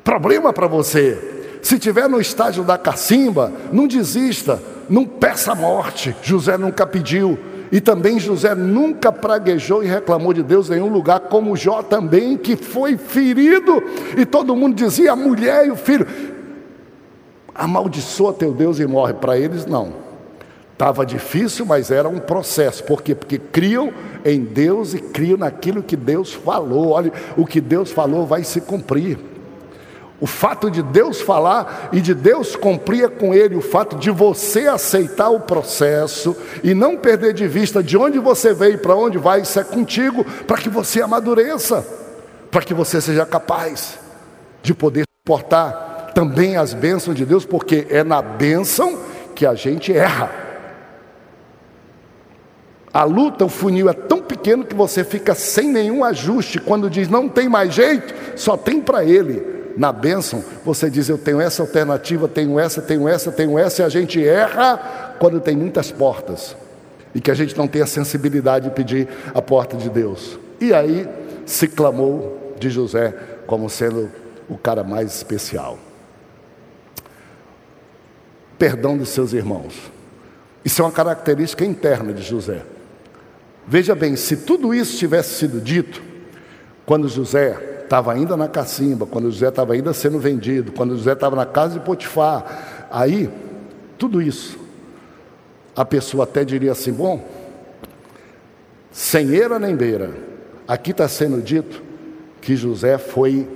problema 0.06 0.54
para 0.54 0.68
você. 0.68 1.18
Se 1.64 1.76
estiver 1.76 2.08
no 2.08 2.22
estágio 2.22 2.64
da 2.64 2.78
cacimba, 2.78 3.52
não 3.74 3.88
desista, 3.88 4.62
não 4.88 5.04
peça 5.04 5.52
a 5.52 5.56
morte. 5.56 6.16
José 6.22 6.58
nunca 6.58 6.86
pediu. 6.86 7.38
E 7.72 7.82
também 7.82 8.20
José 8.20 8.54
nunca 8.54 9.12
praguejou 9.12 9.84
e 9.84 9.88
reclamou 9.88 10.32
de 10.32 10.44
Deus 10.44 10.70
em 10.70 10.74
nenhum 10.74 10.88
lugar, 10.88 11.22
como 11.22 11.58
Jó 11.58 11.82
também, 11.82 12.38
que 12.38 12.56
foi 12.56 12.96
ferido, 12.96 13.84
e 14.16 14.24
todo 14.24 14.56
mundo 14.56 14.76
dizia: 14.76 15.12
a 15.12 15.16
mulher 15.16 15.66
e 15.66 15.72
o 15.72 15.76
filho, 15.76 16.06
amaldiçoa 17.54 18.32
teu 18.32 18.54
Deus 18.54 18.80
e 18.80 18.86
morre. 18.86 19.16
Para 19.16 19.36
eles, 19.36 19.66
não. 19.66 20.06
Estava 20.74 21.04
difícil, 21.04 21.66
mas 21.66 21.90
era 21.90 22.08
um 22.08 22.20
processo. 22.20 22.84
Por 22.84 23.02
quê? 23.02 23.16
Porque 23.16 23.40
criam 23.40 23.92
em 24.24 24.42
Deus 24.42 24.94
e 24.94 25.00
criam 25.00 25.38
naquilo 25.38 25.82
que 25.82 25.96
Deus 25.96 26.32
falou. 26.32 26.90
Olha, 26.90 27.12
o 27.36 27.46
que 27.46 27.60
Deus 27.60 27.92
falou 27.92 28.28
vai 28.28 28.44
se 28.44 28.62
cumprir. 28.62 29.35
O 30.20 30.26
fato 30.26 30.72
de 30.72 30.82
Deus 30.82 31.20
falar 31.20 31.90
e 31.92 32.00
de 32.00 32.14
Deus 32.14 32.56
cumprir 32.56 33.10
com 33.12 33.34
ele, 33.34 33.56
o 33.56 33.62
fato 33.62 33.98
de 33.98 34.10
você 34.10 34.68
aceitar 34.68 35.30
o 35.30 35.42
processo 35.42 36.36
e 36.64 36.74
não 36.74 36.96
perder 36.96 37.34
de 37.34 37.48
vista 37.48 37.84
de 37.84 37.98
onde 37.98 38.18
você 38.18 38.54
veio 38.54 38.76
e 38.76 38.78
para 38.78 38.96
onde 38.96 39.18
vai, 39.18 39.42
isso 39.42 39.60
é 39.60 39.64
contigo, 39.64 40.24
para 40.48 40.58
que 40.58 40.70
você 40.70 41.02
amadureça, 41.02 41.86
para 42.50 42.62
que 42.62 42.74
você 42.74 43.02
seja 43.02 43.26
capaz 43.26 44.00
de 44.64 44.74
poder 44.74 45.04
suportar 45.22 46.12
também 46.16 46.56
as 46.56 46.74
bênçãos 46.74 47.16
de 47.16 47.26
Deus, 47.26 47.46
porque 47.46 47.86
é 47.90 48.02
na 48.02 48.22
bênção 48.22 48.98
que 49.36 49.46
a 49.46 49.54
gente 49.54 49.92
erra. 49.92 50.32
A 52.94 53.04
luta, 53.04 53.44
o 53.44 53.50
funil 53.50 53.90
é 53.90 53.94
tão 53.94 54.22
pequeno 54.22 54.64
que 54.64 54.74
você 54.74 55.04
fica 55.04 55.36
sem 55.36 55.70
nenhum 55.70 56.06
ajuste. 56.06 56.62
Quando 56.62 56.90
diz 56.90 57.10
não 57.10 57.28
tem 57.28 57.50
mais 57.50 57.74
jeito, 57.74 58.14
só 58.38 58.56
tem 58.56 58.80
para 58.80 59.04
ele 59.04 59.55
na 59.78 59.92
bênção, 59.92 60.44
você 60.64 60.90
diz: 60.90 61.10
Eu 61.10 61.18
tenho 61.18 61.42
essa 61.42 61.62
alternativa, 61.62 62.28
tenho 62.28 62.60
essa, 62.60 62.82
tenho 62.82 63.08
essa, 63.08 63.32
tenho 63.32 63.58
essa, 63.60 63.82
e 63.82 63.86
a 63.86 63.90
gente 63.90 64.26
erra 64.26 65.16
quando 65.20 65.40
tem 65.40 65.56
muitas 65.56 65.92
portas 65.92 66.56
e 67.14 67.22
que 67.22 67.32
a 67.32 67.34
gente 67.34 67.58
não 67.58 67.68
tem 67.68 67.82
a 67.82 67.88
sensibilidade 67.88 68.70
de 68.70 68.76
pedir 68.76 69.08
a 69.34 69.42
porta 69.42 69.78
de 69.78 69.90
Deus. 69.90 70.38
E 70.60 70.74
aí 70.74 71.08
se 71.46 71.68
clamou 71.68 72.56
de 72.60 72.70
José 72.70 73.14
como 73.48 73.70
sendo 73.70 74.12
o 74.50 74.58
cara 74.58 74.84
mais 74.84 75.16
especial. 75.16 75.80
Perdão 78.58 78.98
dos 78.98 79.10
seus 79.10 79.34
irmãos. 79.34 79.92
Isso 80.64 80.82
é 80.82 80.86
uma 80.86 80.92
característica 80.92 81.64
interna 81.64 82.14
de 82.14 82.22
José. 82.22 82.64
Veja 83.68 83.96
bem, 83.96 84.16
se 84.16 84.38
tudo 84.38 84.74
isso 84.74 84.98
tivesse 84.98 85.36
sido 85.36 85.62
dito 85.62 86.02
quando 86.86 87.08
José 87.08 87.75
estava 87.86 88.12
ainda 88.12 88.36
na 88.36 88.48
cacimba, 88.48 89.06
quando 89.06 89.32
José 89.32 89.48
estava 89.48 89.74
ainda 89.74 89.94
sendo 89.94 90.20
vendido, 90.20 90.72
quando 90.72 90.98
José 90.98 91.14
estava 91.14 91.36
na 91.36 91.46
casa 91.46 91.80
de 91.80 91.86
Potifar, 91.86 92.88
aí, 92.92 93.30
tudo 93.98 94.22
isso, 94.22 94.60
a 95.76 95.86
pessoa 95.86 96.26
até 96.26 96.44
diria 96.44 96.74
assim: 96.74 96.92
bom, 96.92 97.24
sem 98.92 99.30
eira 99.30 99.58
nem 99.60 99.76
beira, 99.76 100.12
aqui 100.68 100.92
está 100.92 101.08
sendo 101.08 101.42
dito 101.42 101.82
que 102.42 102.56
José 102.56 102.98
foi 102.98 103.48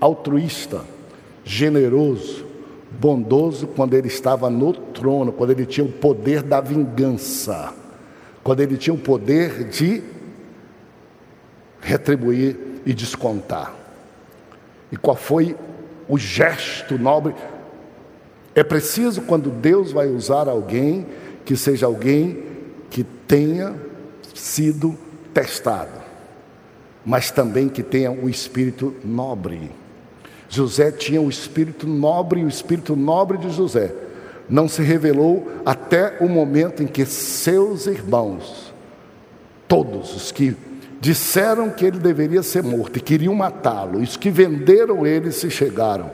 altruísta, 0.00 0.82
generoso, 1.44 2.44
bondoso 2.90 3.66
quando 3.66 3.94
ele 3.94 4.08
estava 4.08 4.50
no 4.50 4.72
trono, 4.72 5.32
quando 5.32 5.50
ele 5.50 5.66
tinha 5.66 5.86
o 5.86 5.92
poder 5.92 6.42
da 6.42 6.60
vingança, 6.60 7.72
quando 8.42 8.60
ele 8.60 8.76
tinha 8.76 8.94
o 8.94 8.98
poder 8.98 9.64
de 9.64 10.02
retribuir 11.80 12.75
e 12.86 12.94
descontar. 12.94 13.74
E 14.90 14.96
qual 14.96 15.16
foi 15.16 15.54
o 16.08 16.16
gesto 16.16 16.96
nobre? 16.96 17.34
É 18.54 18.62
preciso, 18.62 19.22
quando 19.22 19.50
Deus 19.50 19.92
vai 19.92 20.06
usar 20.06 20.48
alguém, 20.48 21.04
que 21.44 21.56
seja 21.56 21.84
alguém 21.84 22.44
que 22.88 23.04
tenha 23.04 23.74
sido 24.32 24.96
testado, 25.34 26.00
mas 27.04 27.30
também 27.30 27.68
que 27.68 27.82
tenha 27.82 28.10
o 28.10 28.24
um 28.24 28.28
espírito 28.28 28.94
nobre. 29.04 29.70
José 30.48 30.92
tinha 30.92 31.20
o 31.20 31.28
espírito 31.28 31.86
nobre, 31.86 32.40
e 32.40 32.44
o 32.44 32.48
espírito 32.48 32.94
nobre 32.94 33.36
de 33.36 33.50
José 33.50 33.92
não 34.48 34.68
se 34.68 34.82
revelou 34.82 35.50
até 35.64 36.18
o 36.20 36.28
momento 36.28 36.82
em 36.82 36.86
que 36.86 37.04
seus 37.04 37.86
irmãos, 37.86 38.72
todos 39.66 40.14
os 40.14 40.30
que 40.30 40.56
disseram 41.00 41.70
que 41.70 41.84
ele 41.84 41.98
deveria 41.98 42.42
ser 42.42 42.62
morto 42.62 42.98
e 42.98 43.00
queriam 43.00 43.34
matá-lo. 43.34 44.00
Os 44.00 44.16
que 44.16 44.30
venderam 44.30 45.06
ele 45.06 45.30
se 45.32 45.50
chegaram. 45.50 46.10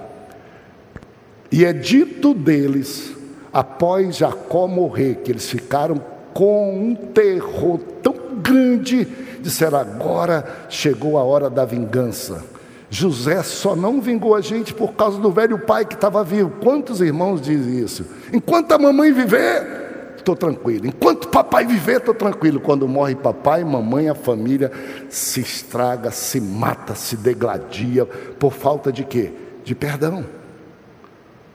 E 1.50 1.64
é 1.64 1.72
dito 1.72 2.32
deles, 2.32 3.12
após 3.52 4.16
Jacó 4.16 4.66
morrer, 4.66 5.16
que 5.16 5.30
eles 5.30 5.48
ficaram 5.48 6.02
com 6.32 6.74
um 6.74 6.94
terror 6.94 7.78
tão 8.02 8.14
grande, 8.42 9.06
disseram: 9.40 9.78
agora 9.78 10.66
chegou 10.68 11.18
a 11.18 11.22
hora 11.22 11.50
da 11.50 11.64
vingança. 11.64 12.44
José 12.88 13.42
só 13.42 13.74
não 13.74 14.02
vingou 14.02 14.34
a 14.34 14.42
gente 14.42 14.74
por 14.74 14.92
causa 14.92 15.18
do 15.18 15.30
velho 15.30 15.58
pai 15.58 15.84
que 15.84 15.94
estava 15.94 16.22
vivo. 16.22 16.52
Quantos 16.62 17.00
irmãos 17.00 17.40
dizem 17.40 17.78
isso? 17.78 18.04
Enquanto 18.32 18.72
a 18.72 18.78
mamãe 18.78 19.12
viver, 19.12 19.81
estou 20.22 20.34
tranquilo. 20.34 20.86
Enquanto 20.86 21.28
papai 21.28 21.66
viver, 21.66 21.98
estou 21.98 22.14
tranquilo. 22.14 22.60
Quando 22.60 22.88
morre 22.88 23.14
papai, 23.14 23.62
mamãe, 23.62 24.08
a 24.08 24.14
família 24.14 24.72
se 25.08 25.40
estraga, 25.40 26.10
se 26.10 26.40
mata, 26.40 26.94
se 26.94 27.16
degladia 27.16 28.06
por 28.06 28.52
falta 28.52 28.90
de 28.90 29.04
quê? 29.04 29.32
De 29.64 29.74
perdão. 29.74 30.24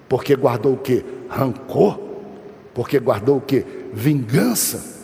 Porque 0.07 0.35
guardou 0.35 0.73
o 0.73 0.77
quê? 0.77 1.03
Rancor. 1.27 1.99
Porque 2.73 2.99
guardou 2.99 3.37
o 3.37 3.41
quê? 3.41 3.65
Vingança. 3.91 4.95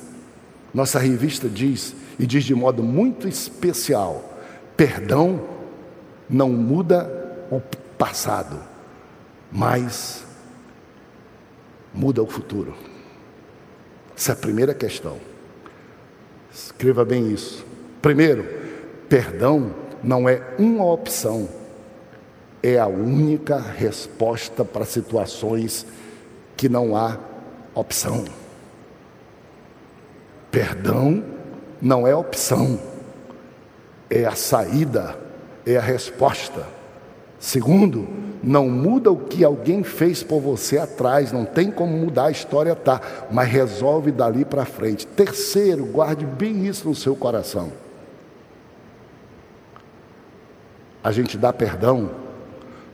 Nossa 0.73 0.99
revista 0.99 1.49
diz, 1.49 1.95
e 2.19 2.25
diz 2.25 2.43
de 2.43 2.55
modo 2.55 2.83
muito 2.83 3.27
especial: 3.27 4.37
perdão 4.75 5.41
não 6.29 6.49
muda 6.49 7.45
o 7.51 7.61
passado, 7.97 8.59
mas 9.51 10.25
muda 11.93 12.23
o 12.23 12.27
futuro. 12.27 12.73
Essa 14.15 14.31
é 14.31 14.33
a 14.33 14.37
primeira 14.37 14.73
questão. 14.73 15.17
Escreva 16.53 17.03
bem 17.03 17.31
isso. 17.31 17.65
Primeiro, 18.01 18.45
perdão 19.09 19.73
não 20.03 20.27
é 20.27 20.41
uma 20.59 20.85
opção, 20.85 21.47
é 22.61 22.77
a 22.77 22.87
única 22.87 23.57
resposta 23.57 24.65
para 24.65 24.85
situações 24.85 25.85
que 26.57 26.67
não 26.67 26.95
há 26.95 27.17
opção. 27.73 28.25
Perdão 30.51 31.23
não 31.81 32.05
é 32.05 32.15
opção, 32.15 32.79
é 34.09 34.25
a 34.25 34.35
saída, 34.35 35.17
é 35.65 35.77
a 35.77 35.81
resposta. 35.81 36.67
Segundo, 37.39 38.07
não 38.43 38.69
muda 38.69 39.09
o 39.09 39.17
que 39.17 39.43
alguém 39.43 39.83
fez 39.83 40.21
por 40.21 40.41
você 40.41 40.77
atrás, 40.77 41.31
não 41.31 41.45
tem 41.45 41.71
como 41.71 41.95
mudar 41.95 42.25
a 42.25 42.31
história, 42.31 42.75
tá, 42.75 42.99
mas 43.31 43.49
resolve 43.49 44.11
dali 44.11 44.43
para 44.43 44.65
frente. 44.65 45.07
Terceiro, 45.07 45.85
guarde 45.85 46.25
bem 46.25 46.67
isso 46.67 46.87
no 46.87 46.93
seu 46.93 47.15
coração. 47.15 47.71
A 51.01 51.11
gente 51.11 51.37
dá 51.37 51.53
perdão 51.53 52.23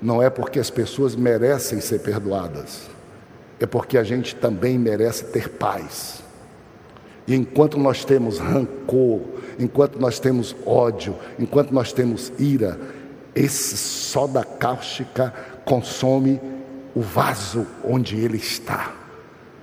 não 0.01 0.21
é 0.21 0.29
porque 0.29 0.59
as 0.59 0.69
pessoas 0.69 1.15
merecem 1.15 1.81
ser 1.81 1.99
perdoadas, 1.99 2.83
é 3.59 3.65
porque 3.65 3.97
a 3.97 4.03
gente 4.03 4.35
também 4.35 4.77
merece 4.77 5.25
ter 5.25 5.49
paz. 5.49 6.23
E 7.27 7.35
enquanto 7.35 7.77
nós 7.77 8.05
temos 8.05 8.39
rancor, 8.39 9.21
enquanto 9.59 9.99
nós 9.99 10.19
temos 10.19 10.55
ódio, 10.65 11.15
enquanto 11.37 11.71
nós 11.71 11.91
temos 11.91 12.31
ira, 12.39 12.79
esse 13.35 13.77
soda 13.77 14.43
cáustica 14.43 15.33
consome 15.65 16.41
o 16.95 17.01
vaso 17.01 17.65
onde 17.83 18.17
ele 18.19 18.37
está, 18.37 18.91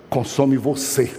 consome 0.09 0.57
você. 0.57 1.11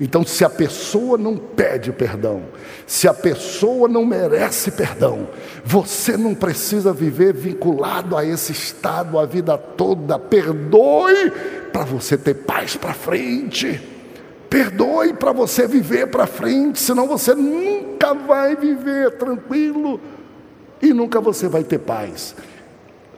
Então, 0.00 0.24
se 0.24 0.44
a 0.44 0.50
pessoa 0.50 1.18
não 1.18 1.36
pede 1.36 1.92
perdão, 1.92 2.44
se 2.86 3.06
a 3.06 3.12
pessoa 3.12 3.86
não 3.86 4.04
merece 4.06 4.70
perdão, 4.70 5.28
você 5.62 6.16
não 6.16 6.34
precisa 6.34 6.92
viver 6.92 7.34
vinculado 7.34 8.16
a 8.16 8.24
esse 8.24 8.52
estado 8.52 9.18
a 9.18 9.26
vida 9.26 9.58
toda. 9.58 10.18
Perdoe 10.18 11.30
para 11.70 11.84
você 11.84 12.16
ter 12.16 12.34
paz 12.34 12.76
para 12.76 12.94
frente. 12.94 13.78
Perdoe 14.48 15.12
para 15.12 15.32
você 15.32 15.66
viver 15.68 16.08
para 16.08 16.26
frente, 16.26 16.80
senão 16.80 17.06
você 17.06 17.34
nunca 17.34 18.14
vai 18.14 18.56
viver 18.56 19.12
tranquilo 19.12 20.00
e 20.80 20.92
nunca 20.92 21.20
você 21.20 21.48
vai 21.48 21.64
ter 21.64 21.78
paz. 21.78 22.34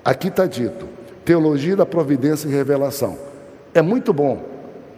Aqui 0.04 0.28
está 0.28 0.46
dito: 0.46 0.88
teologia 1.24 1.76
da 1.76 1.86
providência 1.86 2.48
e 2.48 2.50
revelação. 2.50 3.18
É 3.74 3.82
muito 3.82 4.12
bom 4.12 4.48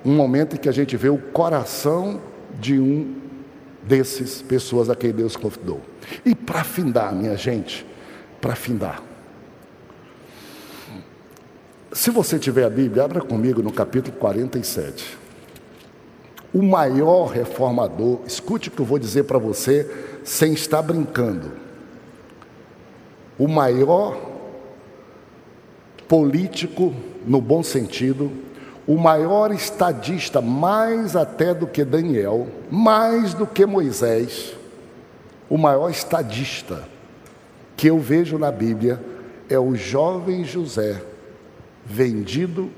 um 0.05 0.15
momento 0.15 0.57
em 0.57 0.59
que 0.59 0.69
a 0.69 0.73
gente 0.73 0.97
vê 0.97 1.09
o 1.09 1.19
coração 1.19 2.21
de 2.61 2.79
um 2.79 3.17
desses 3.83 4.43
pessoas 4.43 4.89
a 4.89 4.97
quem 4.97 5.13
Deus 5.13 5.37
convidou. 5.37 5.81
E 6.25 6.35
para 6.35 6.65
findar, 6.65 7.15
minha 7.15 7.37
gente, 7.37 7.87
para 8.41 8.55
findar. 8.55 9.03
Se 11.93 12.11
você 12.11 12.39
tiver 12.39 12.65
a 12.65 12.71
Bíblia, 12.71 13.05
abra 13.05 13.21
comigo 13.21 13.63
no 13.63 13.73
capítulo 13.73 14.17
47 14.17 15.25
o 16.55 16.63
maior 16.63 17.27
reformador, 17.27 18.21
escute 18.25 18.69
o 18.69 18.71
que 18.71 18.81
eu 18.81 18.87
vou 18.87 18.99
dizer 18.99 19.25
para 19.25 19.39
você, 19.39 19.91
sem 20.23 20.53
estar 20.53 20.81
brincando. 20.81 21.51
O 23.39 23.49
maior 23.49 24.17
político, 26.09 26.95
no 27.27 27.41
bom 27.41 27.63
sentido, 27.63 28.31
o 28.87 28.97
maior 28.97 29.53
estadista, 29.53 30.41
mais 30.41 31.17
até 31.17 31.55
do 31.55 31.67
que 31.67 31.85
Daniel, 31.85 32.47
mais 32.71 33.35
do 33.35 33.47
que 33.47 33.65
Moisés, 33.65 34.55
o 35.49 35.57
maior 35.57 35.91
estadista 35.91 36.85
que 37.77 37.89
eu 37.89 37.99
vejo 37.99 38.39
na 38.39 38.51
Bíblia 38.51 39.01
é 39.49 39.59
o 39.59 39.75
jovem 39.75 40.45
José, 40.45 41.03
vendido 41.85 42.71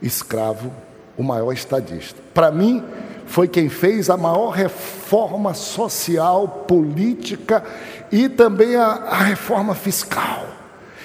escravo 0.00 0.72
o 1.16 1.22
maior 1.22 1.52
estadista. 1.52 2.20
Para 2.34 2.50
mim, 2.50 2.82
foi 3.26 3.48
quem 3.48 3.68
fez 3.68 4.10
a 4.10 4.16
maior 4.16 4.50
reforma 4.50 5.54
social, 5.54 6.64
política 6.68 7.64
e 8.10 8.28
também 8.28 8.76
a, 8.76 8.86
a 8.86 9.22
reforma 9.22 9.74
fiscal. 9.74 10.46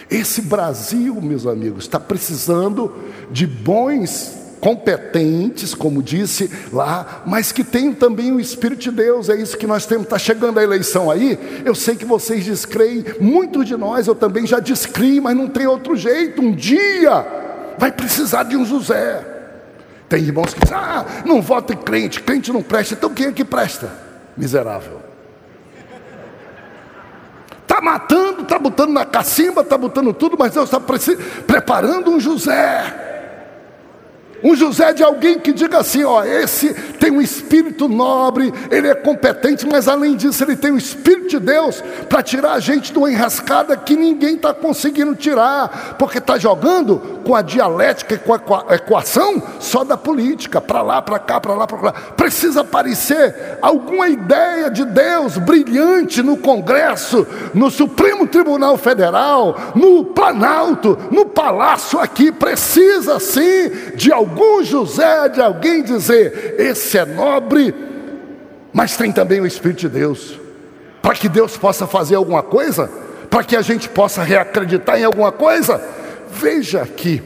Esse 0.10 0.42
Brasil, 0.42 1.16
meus 1.22 1.46
amigos, 1.46 1.84
está 1.84 2.00
precisando 2.00 2.94
de 3.30 3.46
bons 3.46 4.38
competentes, 4.60 5.74
como 5.74 6.02
disse 6.02 6.50
lá, 6.74 7.24
mas 7.26 7.52
que 7.52 7.64
tenham 7.64 7.94
também 7.94 8.32
o 8.32 8.40
Espírito 8.40 8.84
de 8.84 8.92
Deus. 8.92 9.30
É 9.30 9.36
isso 9.36 9.58
que 9.58 9.68
nós 9.68 9.86
temos. 9.86 10.06
Está 10.06 10.18
chegando 10.18 10.60
a 10.60 10.64
eleição 10.64 11.12
aí. 11.12 11.62
Eu 11.64 11.76
sei 11.76 11.96
que 11.96 12.06
vocês 12.06 12.46
descreem, 12.46 13.06
muitos 13.20 13.66
de 13.66 13.76
nós 13.78 14.08
eu 14.08 14.16
também 14.16 14.48
já 14.48 14.60
descreio, 14.60 15.22
mas 15.22 15.36
não 15.36 15.48
tem 15.48 15.68
outro 15.68 15.96
jeito. 15.96 16.42
Um 16.42 16.54
dia 16.54 17.26
vai 17.78 17.92
precisar 17.92 18.44
de 18.44 18.58
um 18.58 18.66
José. 18.66 19.37
Tem 20.10 20.24
irmãos 20.24 20.54
que 20.54 20.60
dizem, 20.60 20.78
ah, 20.78 21.06
não 21.26 21.42
vota 21.42 21.74
em 21.74 21.78
crente, 21.78 22.22
crente 22.22 22.52
não 22.52 22.64
presta. 22.64 22.94
Então 22.94 23.14
quem 23.14 23.28
é 23.28 23.32
que 23.32 23.44
presta? 23.44 23.92
Miserável. 24.36 25.02
Está 27.62 27.82
matando, 27.82 28.44
está 28.44 28.58
botando 28.58 28.92
na 28.92 29.06
cacimba, 29.06 29.62
está 29.62 29.78
botando 29.78 30.14
tudo, 30.14 30.38
mas 30.40 30.54
Deus 30.54 30.72
está 30.72 30.80
preparando 31.46 32.10
um 32.10 32.20
José 32.20 33.17
um 34.44 34.56
José 34.56 34.94
de 34.94 35.04
alguém 35.04 35.40
que 35.40 35.52
diga 35.52 35.80
assim: 35.80 36.04
ó, 36.04 36.24
esse 36.24 36.74
tem 37.00 37.12
um 37.12 37.22
espírito 37.22 37.88
nobre, 37.88 38.54
ele 38.70 38.88
é 38.88 38.96
competente, 38.96 39.66
mas 39.66 39.88
além 39.88 40.16
disso, 40.16 40.44
ele 40.44 40.56
tem 40.56 40.72
o 40.72 40.78
espírito 40.78 41.30
de 41.30 41.40
Deus 41.40 41.84
para 42.08 42.22
tirar 42.22 42.54
a 42.54 42.60
gente 42.60 42.92
de 42.92 42.98
uma 42.98 43.12
enrascada 43.12 43.76
que 43.76 43.96
ninguém 43.96 44.36
está 44.36 44.54
conseguindo 44.54 45.16
tirar, 45.16 45.96
porque 45.98 46.20
está 46.20 46.38
jogando 46.38 47.20
com 47.24 47.36
a 47.36 47.42
dialética 47.42 48.16
e 48.16 48.18
com 48.18 48.34
a 48.34 48.76
equação 48.76 49.42
só 49.60 49.84
da 49.84 49.98
política, 49.98 50.62
para 50.62 50.82
lá, 50.82 51.02
para 51.02 51.20
cá, 51.20 51.40
para 51.40 51.54
lá, 51.54 51.68
para 51.68 51.82
lá. 51.82 51.92
Precisa 51.92 52.62
aparecer 52.62 53.58
alguma 53.62 54.08
ideia 54.08 54.70
de 54.70 54.86
Deus 54.86 55.38
brilhante 55.38 56.22
no 56.22 56.38
Congresso, 56.38 57.28
no 57.54 57.70
Supremo 57.70 58.28
Tribunal 58.28 58.78
Federal, 58.78 59.56
no 59.76 60.06
Planalto, 60.06 60.98
no 61.12 61.26
Palácio 61.26 62.00
aqui. 62.00 62.32
Precisa 62.32 63.20
sim 63.20 63.70
de 63.96 64.12
algum 64.12 64.27
algum 64.28 64.64
José 64.64 65.30
de 65.30 65.42
alguém 65.42 65.84
dizer: 65.84 66.56
esse 66.60 66.98
é 66.98 67.06
nobre, 67.06 67.74
mas 68.74 68.98
tem 68.98 69.12
também 69.12 69.40
o 69.40 69.48
Espírito 69.48 69.82
de 69.82 69.90
Deus, 69.90 70.40
para 71.02 71.16
que 71.16 71.30
Deus 71.30 71.58
possa 71.58 71.88
fazer 71.88 72.16
alguma 72.16 72.44
coisa, 72.44 72.90
para 73.30 73.44
que 73.44 73.56
a 73.56 73.62
gente 73.62 73.90
possa 73.90 74.22
reacreditar 74.24 75.00
em 75.00 75.04
alguma 75.04 75.32
coisa. 75.32 75.82
Veja 76.30 76.82
aqui 76.82 77.24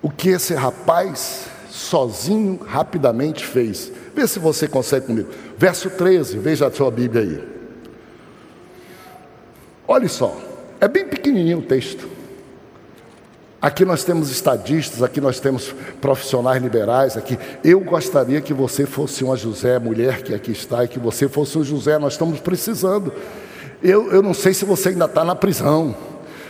o 0.00 0.10
que 0.10 0.30
esse 0.30 0.54
rapaz 0.54 1.46
sozinho 1.70 2.60
rapidamente 2.66 3.46
fez. 3.46 3.90
Vê 4.14 4.26
se 4.26 4.38
você 4.38 4.68
consegue 4.68 5.06
comigo. 5.06 5.30
Verso 5.56 5.88
13, 5.88 6.38
veja 6.38 6.66
a 6.66 6.70
sua 6.70 6.90
Bíblia 6.90 7.22
aí. 7.22 7.52
Olha 9.88 10.08
só, 10.08 10.36
é 10.80 10.88
bem 10.88 11.06
pequenininho 11.06 11.58
o 11.58 11.62
texto. 11.62 12.08
Aqui 13.62 13.84
nós 13.84 14.02
temos 14.02 14.28
estadistas, 14.28 15.04
aqui 15.04 15.20
nós 15.20 15.38
temos 15.38 15.72
profissionais 16.00 16.60
liberais. 16.60 17.16
Aqui 17.16 17.38
eu 17.62 17.78
gostaria 17.78 18.40
que 18.40 18.52
você 18.52 18.84
fosse 18.84 19.22
uma 19.22 19.36
José, 19.36 19.78
mulher 19.78 20.20
que 20.20 20.34
aqui 20.34 20.50
está, 20.50 20.84
e 20.84 20.88
que 20.88 20.98
você 20.98 21.28
fosse 21.28 21.56
um 21.56 21.62
José. 21.62 21.96
Nós 21.96 22.14
estamos 22.14 22.40
precisando. 22.40 23.12
Eu, 23.80 24.10
eu 24.10 24.20
não 24.20 24.34
sei 24.34 24.52
se 24.52 24.64
você 24.64 24.88
ainda 24.88 25.04
está 25.04 25.24
na 25.24 25.36
prisão. 25.36 25.94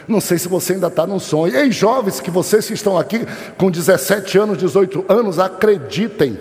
Não 0.08 0.22
sei 0.22 0.38
se 0.38 0.48
você 0.48 0.72
ainda 0.72 0.86
está 0.86 1.06
num 1.06 1.18
sonho. 1.18 1.54
Ei, 1.54 1.70
jovens, 1.70 2.18
que 2.18 2.30
vocês 2.30 2.66
que 2.66 2.72
estão 2.72 2.96
aqui 2.96 3.26
com 3.58 3.70
17 3.70 4.38
anos, 4.38 4.56
18 4.56 5.04
anos, 5.06 5.38
acreditem. 5.38 6.40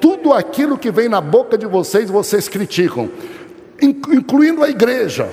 Tudo 0.00 0.32
aquilo 0.32 0.78
que 0.78 0.92
vem 0.92 1.08
na 1.08 1.20
boca 1.20 1.58
de 1.58 1.66
vocês, 1.66 2.08
vocês 2.08 2.48
criticam, 2.48 3.10
incluindo 3.82 4.62
a 4.62 4.70
igreja. 4.70 5.28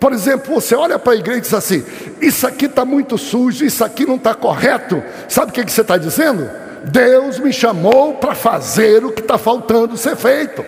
Por 0.00 0.12
exemplo, 0.12 0.54
você 0.54 0.74
olha 0.74 0.98
para 0.98 1.12
a 1.12 1.16
igreja 1.16 1.38
e 1.38 1.42
diz 1.42 1.54
assim: 1.54 1.84
Isso 2.20 2.46
aqui 2.46 2.66
está 2.66 2.84
muito 2.84 3.18
sujo, 3.18 3.64
isso 3.64 3.84
aqui 3.84 4.06
não 4.06 4.16
está 4.16 4.34
correto. 4.34 5.02
Sabe 5.28 5.50
o 5.50 5.54
que, 5.54 5.64
que 5.64 5.72
você 5.72 5.80
está 5.80 5.96
dizendo? 5.96 6.48
Deus 6.84 7.38
me 7.38 7.52
chamou 7.52 8.14
para 8.14 8.34
fazer 8.34 9.04
o 9.04 9.10
que 9.10 9.20
está 9.20 9.36
faltando 9.36 9.96
ser 9.96 10.16
feito. 10.16 10.64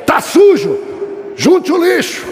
Está 0.00 0.20
sujo, 0.20 0.78
junte 1.36 1.70
o 1.70 1.84
lixo. 1.84 2.26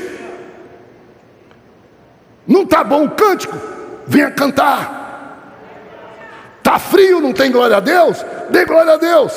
Não 2.46 2.62
está 2.62 2.82
bom 2.82 3.04
o 3.04 3.10
cântico, 3.10 3.56
venha 4.06 4.30
cantar. 4.30 5.00
Está 6.58 6.78
frio, 6.78 7.20
não 7.20 7.32
tem 7.32 7.50
glória 7.50 7.76
a 7.76 7.80
Deus? 7.80 8.24
Dê 8.50 8.64
glória 8.64 8.94
a 8.94 8.96
Deus. 8.96 9.32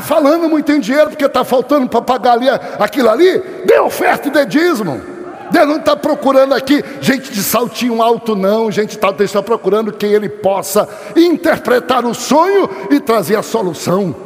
Está 0.00 0.14
falando 0.14 0.48
muito 0.48 0.72
em 0.72 0.80
dinheiro 0.80 1.10
porque 1.10 1.26
está 1.26 1.44
faltando 1.44 1.86
para 1.86 2.00
pagar 2.00 2.32
ali, 2.32 2.48
aquilo 2.78 3.10
ali? 3.10 3.38
Dê 3.66 3.78
oferta 3.80 4.28
e 4.28 4.30
dê 4.30 4.46
dízimo. 4.46 4.98
Deus 5.50 5.68
não 5.68 5.76
está 5.76 5.94
procurando 5.94 6.54
aqui 6.54 6.82
gente 7.02 7.30
de 7.30 7.42
saltinho 7.42 8.00
alto, 8.00 8.34
não. 8.34 8.70
Gente 8.70 8.96
está 8.96 9.12
tá 9.12 9.42
procurando 9.42 9.92
quem 9.92 10.12
ele 10.12 10.28
possa 10.28 10.88
interpretar 11.14 12.06
o 12.06 12.14
sonho 12.14 12.70
e 12.90 12.98
trazer 12.98 13.36
a 13.36 13.42
solução. 13.42 14.16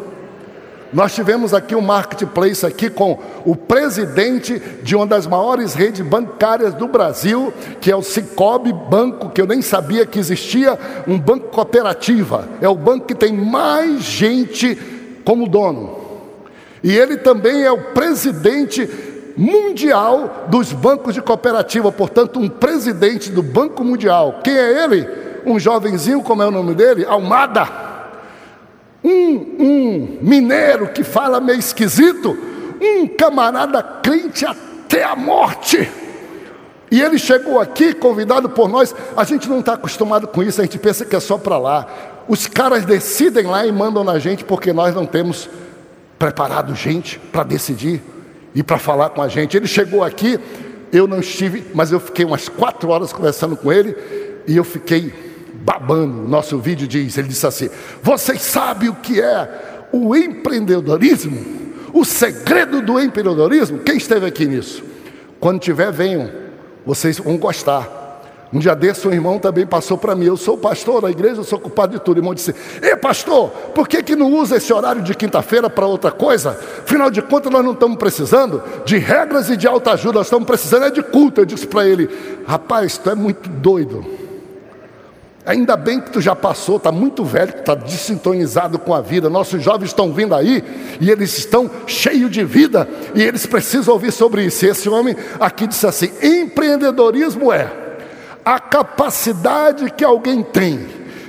Nós 0.93 1.13
tivemos 1.13 1.53
aqui 1.53 1.75
um 1.75 1.81
marketplace 1.81 2.65
aqui 2.65 2.89
com 2.89 3.19
o 3.45 3.57
presidente 3.57 4.63
de 4.81 4.95
uma 4.95 5.05
das 5.05 5.27
maiores 5.27 5.75
redes 5.75 6.07
bancárias 6.07 6.73
do 6.73 6.87
Brasil, 6.87 7.53
que 7.81 7.91
é 7.91 7.97
o 7.97 8.03
Cicobi 8.03 8.73
Banco, 8.73 9.31
que 9.31 9.41
eu 9.41 9.47
nem 9.47 9.61
sabia 9.61 10.07
que 10.07 10.21
existia, 10.21 10.79
um 11.05 11.19
banco 11.19 11.49
cooperativa. 11.49 12.49
É 12.61 12.69
o 12.69 12.77
banco 12.77 13.07
que 13.07 13.15
tem 13.15 13.33
mais 13.33 14.03
gente 14.03 14.79
como 15.25 15.49
dono. 15.49 15.99
E 16.83 16.95
ele 16.95 17.17
também 17.17 17.63
é 17.63 17.73
o 17.73 17.93
presidente 17.93 18.89
mundial 19.37 20.47
dos 20.49 20.73
bancos 20.73 21.15
de 21.15 21.23
cooperativa, 21.23 21.91
portanto, 21.91 22.39
um 22.39 22.49
presidente 22.49 23.31
do 23.31 23.43
Banco 23.43 23.83
Mundial. 23.83 24.41
Quem 24.45 24.55
é 24.55 24.85
ele? 24.85 25.09
Um 25.47 25.59
jovenzinho, 25.59 26.23
como 26.23 26.43
é 26.43 26.47
o 26.47 26.51
nome 26.51 26.75
dele? 26.75 27.05
Almada. 27.05 27.67
Um, 29.03 29.57
um 29.59 30.19
mineiro 30.23 30.89
que 30.89 31.05
fala 31.05 31.41
meio 31.41 31.59
esquisito, 31.59 32.37
um 32.81 33.07
camarada 33.07 33.83
crente 33.83 34.47
até 34.47 35.05
a 35.05 35.17
morte. 35.17 35.91
E 36.91 37.03
ele 37.03 37.19
chegou 37.19 37.61
aqui, 37.61 37.93
convidado 37.93 38.49
por 38.51 38.69
nós. 38.69 38.95
A 39.17 39.25
gente 39.25 39.49
não 39.49 39.61
está 39.61 39.75
acostumado 39.75 40.29
com 40.29 40.43
isso, 40.43 40.61
a 40.61 40.65
gente 40.65 40.79
pensa 40.79 41.05
que 41.05 41.17
é 41.17 41.21
só 41.21 41.37
para 41.37 41.59
lá. 41.59 41.87
Os 42.29 42.47
caras 42.47 42.85
decidem 42.85 43.45
lá 43.45 43.67
e 43.67 43.73
mandam 43.73 44.03
na 44.03 44.19
gente 44.19 44.45
porque 44.45 44.73
nós 44.73 44.95
não 44.95 45.07
temos 45.07 45.49
preparado 46.19 46.75
gente 46.75 47.19
para 47.19 47.43
decidir 47.43 48.03
e 48.55 48.63
para 48.63 48.79
falar 48.79 49.11
com 49.11 49.21
a 49.21 49.29
gente. 49.29 49.57
Ele 49.57 49.67
chegou 49.67 50.03
aqui, 50.03 50.39
eu 50.93 51.07
não 51.07 51.21
estive, 51.21 51.65
mas 51.75 51.93
eu 51.93 52.01
fiquei 52.01 52.25
umas 52.25 52.49
quatro 52.49 52.89
horas 52.91 53.13
conversando 53.13 53.57
com 53.57 53.73
ele 53.73 53.97
e 54.47 54.57
eu 54.57 54.65
fiquei 54.65 55.13
babando. 55.55 56.25
O 56.25 56.29
nosso 56.29 56.59
vídeo 56.59 56.87
diz: 56.87 57.19
ele 57.19 57.29
disse 57.29 57.47
assim: 57.47 57.69
Vocês 58.03 58.41
sabem 58.43 58.89
o 58.89 58.95
que 58.95 59.21
é 59.21 59.89
o 59.93 60.15
empreendedorismo? 60.15 61.65
O 61.93 62.05
segredo 62.05 62.81
do 62.81 62.99
empreendedorismo? 63.01 63.79
Quem 63.81 63.97
esteve 63.97 64.27
aqui 64.27 64.47
nisso? 64.47 64.83
Quando 65.39 65.61
tiver, 65.61 65.93
venham, 65.93 66.31
vocês 66.87 67.19
vão 67.19 67.37
gostar. 67.37 68.04
Um 68.55 68.61
dia 68.61 68.77
desse, 68.77 69.09
um 69.09 69.13
irmão 69.13 69.37
também 69.37 69.67
passou 69.67 69.99
para 69.99 70.15
mim. 70.15 70.27
Eu 70.27 70.37
sou 70.37 70.57
pastor 70.57 71.03
da 71.03 71.11
igreja, 71.11 71.41
eu 71.41 71.45
sou 71.45 71.59
culpado 71.59 71.95
de 71.95 71.99
tudo. 71.99 72.19
O 72.19 72.21
irmão 72.21 72.33
disse: 72.33 72.55
Ei, 72.81 72.95
pastor, 72.95 73.49
por 73.75 73.89
que, 73.89 74.01
que 74.01 74.15
não 74.15 74.33
usa 74.33 74.59
esse 74.59 74.73
horário 74.73 75.03
de 75.03 75.13
quinta-feira 75.13 75.69
para 75.69 75.85
outra 75.87 76.13
coisa? 76.13 76.51
Afinal 76.85 77.11
de 77.11 77.21
contas, 77.21 77.51
nós 77.51 77.65
não 77.65 77.73
estamos 77.73 77.99
precisando 77.99 78.63
de 78.85 78.97
regras 78.97 79.51
e 79.51 79.57
de 79.57 79.67
alta 79.67 79.95
ajuda, 79.95 80.19
nós 80.19 80.29
estamos 80.29 80.47
precisando 80.47 80.85
é 80.85 80.91
de 80.91 81.03
culto. 81.03 81.41
Eu 81.41 81.45
disse 81.45 81.67
para 81.67 81.85
ele: 81.85 82.09
Rapaz, 82.47 82.97
tu 82.97 83.11
é 83.11 83.17
muito 83.17 83.49
doido. 83.49 84.05
Ainda 85.45 85.77
bem 85.77 86.01
que 86.01 86.13
tu 86.13 86.21
já 86.21 86.37
passou, 86.37 86.77
está 86.77 86.93
muito 86.93 87.25
velho, 87.25 87.51
está 87.59 87.75
desintonizado 87.75 88.79
com 88.79 88.95
a 88.95 89.01
vida. 89.01 89.29
Nossos 89.29 89.61
jovens 89.63 89.89
estão 89.89 90.13
vindo 90.13 90.33
aí 90.33 90.63
e 91.01 91.11
eles 91.11 91.37
estão 91.37 91.69
cheios 91.89 92.31
de 92.31 92.45
vida 92.45 92.89
e 93.17 93.23
eles 93.23 93.47
precisam 93.47 93.95
ouvir 93.95 94.13
sobre 94.13 94.45
isso. 94.45 94.65
E 94.65 94.69
esse 94.69 94.89
homem 94.89 95.17
aqui 95.41 95.67
disse 95.67 95.89
assim: 95.89 96.13
empreendedorismo 96.23 97.53
é 97.53 97.84
a 98.45 98.61
capacidade 98.61 99.91
que 99.91 100.05
alguém 100.05 100.43
tem 100.43 100.87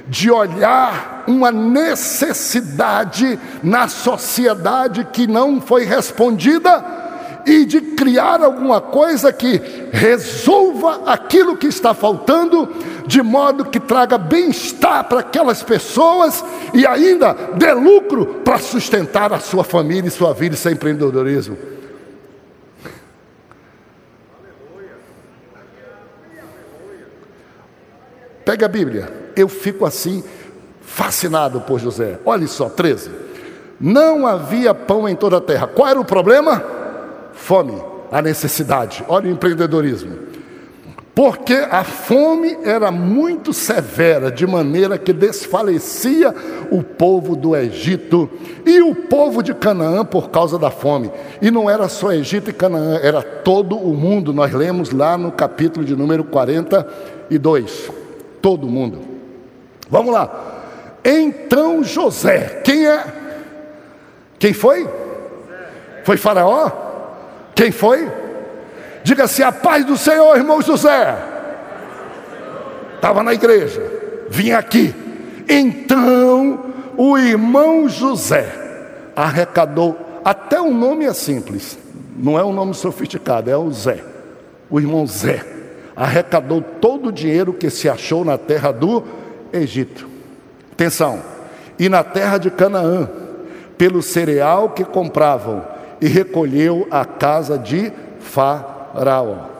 de 0.07 0.30
olhar 0.30 1.24
uma 1.28 1.51
necessidade 1.51 3.39
na 3.63 3.88
sociedade 3.88 5.07
que 5.11 5.26
não 5.26 5.59
foi 5.59 5.84
respondida 5.84 6.84
e 7.45 7.63
de 7.66 7.80
criar 7.80 8.43
alguma 8.43 8.82
coisa 8.82 9.32
que 9.32 9.61
resolva 9.91 11.03
aquilo 11.05 11.57
que 11.57 11.68
está 11.68 11.93
faltando, 11.93 12.68
de 13.05 13.22
modo 13.22 13.66
que 13.66 13.80
traga 13.80 14.18
bem-estar 14.18 15.03
para 15.05 15.20
aquelas 15.20 15.61
pessoas 15.61 16.43
e 16.74 16.86
ainda 16.86 17.34
dê 17.55 17.72
lucro 17.72 18.41
para 18.43 18.57
sustentar 18.57 19.32
a 19.32 19.39
sua 19.39 19.63
família 19.63 20.07
e 20.07 20.11
sua 20.11 20.34
vida 20.34 20.55
e 20.55 20.57
seu 20.57 20.72
empreendedorismo. 20.72 21.74
Pega 28.46 28.68
a 28.68 28.70
Bíblia, 28.70 29.12
eu 29.36 29.50
fico 29.50 29.86
assim, 29.86 30.24
fascinado 30.80 31.62
por 31.62 31.80
José. 31.80 32.20
Olha 32.24 32.48
só, 32.48 32.70
13. 32.70 33.10
Não 33.82 34.28
havia 34.28 34.74
pão 34.74 35.10
em 35.10 35.16
toda 35.16 35.38
a 35.38 35.41
terra. 35.41 35.68
Qual 35.68 35.89
era 35.89 36.00
o 36.00 36.06
problema? 36.06 36.64
Fome, 37.34 37.82
a 38.12 38.22
necessidade. 38.22 39.04
Olha 39.08 39.28
o 39.28 39.32
empreendedorismo. 39.32 40.36
Porque 41.16 41.54
a 41.54 41.84
fome 41.84 42.58
era 42.64 42.91
muito 42.91 43.54
severa, 43.54 44.30
de 44.30 44.46
maneira 44.46 44.98
que 44.98 45.14
desfalecia 45.14 46.36
o 46.70 46.84
povo 46.84 47.38
do 47.38 47.56
Egito 47.56 48.30
e 48.66 48.82
o 48.82 48.93
povo 48.93 49.41
de 49.41 49.54
Canaã 49.54 50.04
por 50.04 50.30
causa 50.30 50.60
da 50.60 50.70
fome. 50.70 51.10
E 51.41 51.50
não 51.50 51.70
era 51.70 51.88
só 51.88 52.12
Egito 52.12 52.50
e 52.50 52.54
Canaã, 52.54 53.00
era 53.02 53.22
todo 53.22 53.78
o 53.78 53.96
mundo. 53.96 54.34
Nós 54.34 54.54
lemos 54.54 54.91
lá 54.91 55.18
no 55.18 55.32
capítulo 55.32 55.86
de 55.86 55.96
número 55.96 56.26
42. 56.26 58.05
Todo 58.46 58.68
mundo. 58.68 59.00
Vamos 59.89 60.14
lá. 60.14 60.30
Então 61.04 61.84
José, 61.84 62.62
quem 62.64 62.86
é? 62.86 63.04
Quem 64.38 64.54
foi? 64.54 64.88
Foi 66.04 66.16
Faraó? 66.16 66.70
Quem 67.56 67.72
foi? 67.72 68.08
Diga 69.04 69.24
assim: 69.24 69.41
a 69.41 69.52
paz 69.52 69.84
do 69.84 69.98
Senhor, 69.98 70.38
irmão 70.38 70.62
José. 70.62 71.18
Estava 72.93 73.24
na 73.24 73.34
igreja, 73.34 73.82
vim 74.30 74.52
aqui. 74.52 74.93
Então 75.50 76.66
o 76.96 77.18
irmão 77.18 77.89
José 77.89 78.48
arrecadou, 79.16 79.98
até 80.24 80.62
o 80.62 80.72
nome 80.72 81.06
é 81.06 81.14
simples, 81.16 81.80
não 82.16 82.38
é 82.38 82.43
um 82.43 82.54
nome 82.54 82.76
sofisticado, 82.76 83.50
é 83.50 83.58
o 83.58 83.72
Zé. 83.72 84.04
O 84.70 84.80
irmão 84.80 85.08
Zé 85.08 85.55
arrecadou 85.96 86.62
todo 86.62 87.10
o 87.10 87.12
dinheiro 87.12 87.54
que 87.54 87.70
se 87.70 87.88
achou 87.88 88.26
na 88.26 88.38
terra 88.38 88.72
do 88.72 89.04
Egito. 89.54 90.08
Atenção, 90.72 91.22
e 91.80 91.88
na 91.88 92.04
terra 92.04 92.38
de 92.38 92.52
Canaã, 92.52 93.10
pelo 93.78 94.02
cereal 94.02 94.70
que 94.70 94.84
compravam 94.84 95.64
e 96.02 96.08
recolheu 96.08 96.88
a 96.91 97.06
casa 97.06 97.58
de 97.58 97.91
Faraó. 98.20 99.56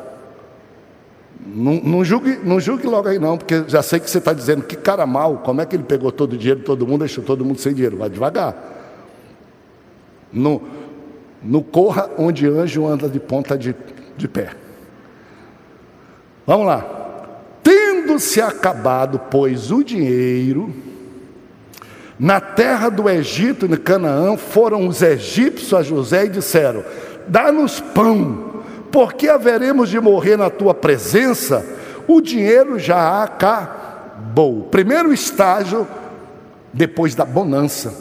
Não, 1.48 1.74
não, 1.76 2.04
julgue, 2.04 2.40
não 2.44 2.60
julgue 2.60 2.88
logo 2.88 3.08
aí 3.08 3.20
não, 3.20 3.38
porque 3.38 3.64
já 3.68 3.84
sei 3.84 4.00
que 4.00 4.10
você 4.10 4.18
está 4.18 4.34
dizendo 4.34 4.64
que 4.64 4.76
cara 4.76 5.06
mal, 5.06 5.38
como 5.38 5.62
é 5.62 5.66
que 5.66 5.76
ele 5.76 5.84
pegou 5.84 6.12
todo 6.12 6.34
o 6.34 6.38
dinheiro 6.38 6.62
de 6.62 6.66
todo 6.66 6.88
mundo, 6.88 7.02
deixou 7.02 7.24
todo 7.24 7.46
mundo 7.46 7.60
sem 7.60 7.74
dinheiro? 7.74 7.98
Vai 7.98 8.10
devagar. 8.10 8.56
No, 10.34 10.62
no 11.42 11.62
corra 11.62 12.10
onde 12.18 12.48
anjo 12.48 12.86
anda 12.88 13.08
de 13.08 13.20
ponta 13.20 13.58
de, 13.58 13.76
de 14.18 14.28
pé. 14.28 14.64
Vamos 16.46 16.68
lá. 16.68 16.86
Tendo-se 17.64 18.39
acabado, 18.39 19.20
pois, 19.32 19.72
o 19.72 19.84
dinheiro, 19.84 20.74
na 22.20 22.39
terra 22.39 22.89
do 22.89 23.10
Egito, 23.10 23.66
em 23.66 23.76
Canaã, 23.76 24.38
foram 24.38 24.88
os 24.88 25.02
egípcios 25.02 25.74
a 25.74 25.82
José 25.82 26.26
e 26.26 26.30
disseram: 26.30 26.84
Dá-nos 27.28 27.80
pão, 27.80 28.62
porque 28.91 29.28
haveremos 29.28 29.89
de 29.89 30.00
morrer 30.00 30.38
na 30.38 30.50
tua 30.50 30.74
presença. 30.74 31.66
O 32.08 32.22
dinheiro 32.22 32.78
já 32.78 33.24
acabou. 33.24 34.64
Primeiro 34.70 35.12
estágio, 35.12 35.88
depois 36.72 37.16
da 37.16 37.26
bonança. 37.26 37.93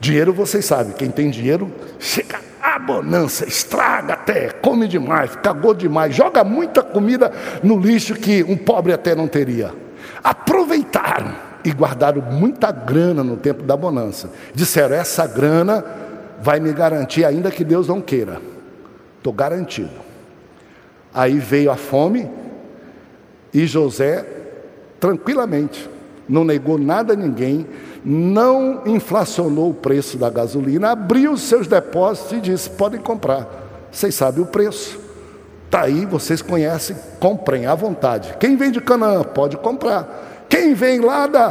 Dinheiro, 0.00 0.32
vocês 0.32 0.64
sabem, 0.64 0.92
quem 0.92 1.10
tem 1.10 1.30
dinheiro 1.30 1.70
chega 2.00 2.51
a 2.62 2.78
bonança, 2.78 3.46
estraga 3.46 4.14
até, 4.14 4.50
come 4.50 4.86
demais, 4.86 5.34
cagou 5.36 5.74
demais, 5.74 6.14
joga 6.14 6.44
muita 6.44 6.80
comida 6.80 7.32
no 7.62 7.76
lixo 7.76 8.14
que 8.14 8.44
um 8.44 8.56
pobre 8.56 8.92
até 8.92 9.16
não 9.16 9.26
teria. 9.26 9.74
Aproveitaram 10.22 11.34
e 11.64 11.72
guardaram 11.72 12.22
muita 12.22 12.70
grana 12.70 13.24
no 13.24 13.36
tempo 13.36 13.64
da 13.64 13.76
bonança. 13.76 14.30
Disseram: 14.54 14.94
essa 14.94 15.26
grana 15.26 15.84
vai 16.40 16.60
me 16.60 16.72
garantir, 16.72 17.24
ainda 17.24 17.50
que 17.50 17.64
Deus 17.64 17.88
não 17.88 18.00
queira. 18.00 18.40
Estou 19.18 19.32
garantido. 19.32 19.90
Aí 21.12 21.38
veio 21.38 21.70
a 21.70 21.76
fome 21.76 22.30
e 23.52 23.66
José, 23.66 24.24
tranquilamente, 24.98 25.90
não 26.28 26.44
negou 26.44 26.78
nada 26.78 27.12
a 27.12 27.16
ninguém, 27.16 27.66
não 28.04 28.82
inflacionou 28.86 29.70
o 29.70 29.74
preço 29.74 30.18
da 30.18 30.28
gasolina, 30.28 30.90
abriu 30.90 31.32
os 31.32 31.42
seus 31.42 31.66
depósitos 31.66 32.32
e 32.32 32.40
disse: 32.40 32.70
podem 32.70 33.00
comprar. 33.00 33.46
Vocês 33.90 34.14
sabem 34.14 34.42
o 34.42 34.46
preço. 34.46 34.98
Está 35.66 35.82
aí, 35.82 36.04
vocês 36.04 36.42
conhecem, 36.42 36.96
comprem 37.18 37.66
à 37.66 37.74
vontade. 37.74 38.34
Quem 38.38 38.56
vem 38.56 38.70
de 38.70 38.80
Canaã, 38.80 39.22
pode 39.22 39.56
comprar. 39.56 40.46
Quem 40.48 40.74
vem 40.74 41.00
lá 41.00 41.26
da, 41.26 41.48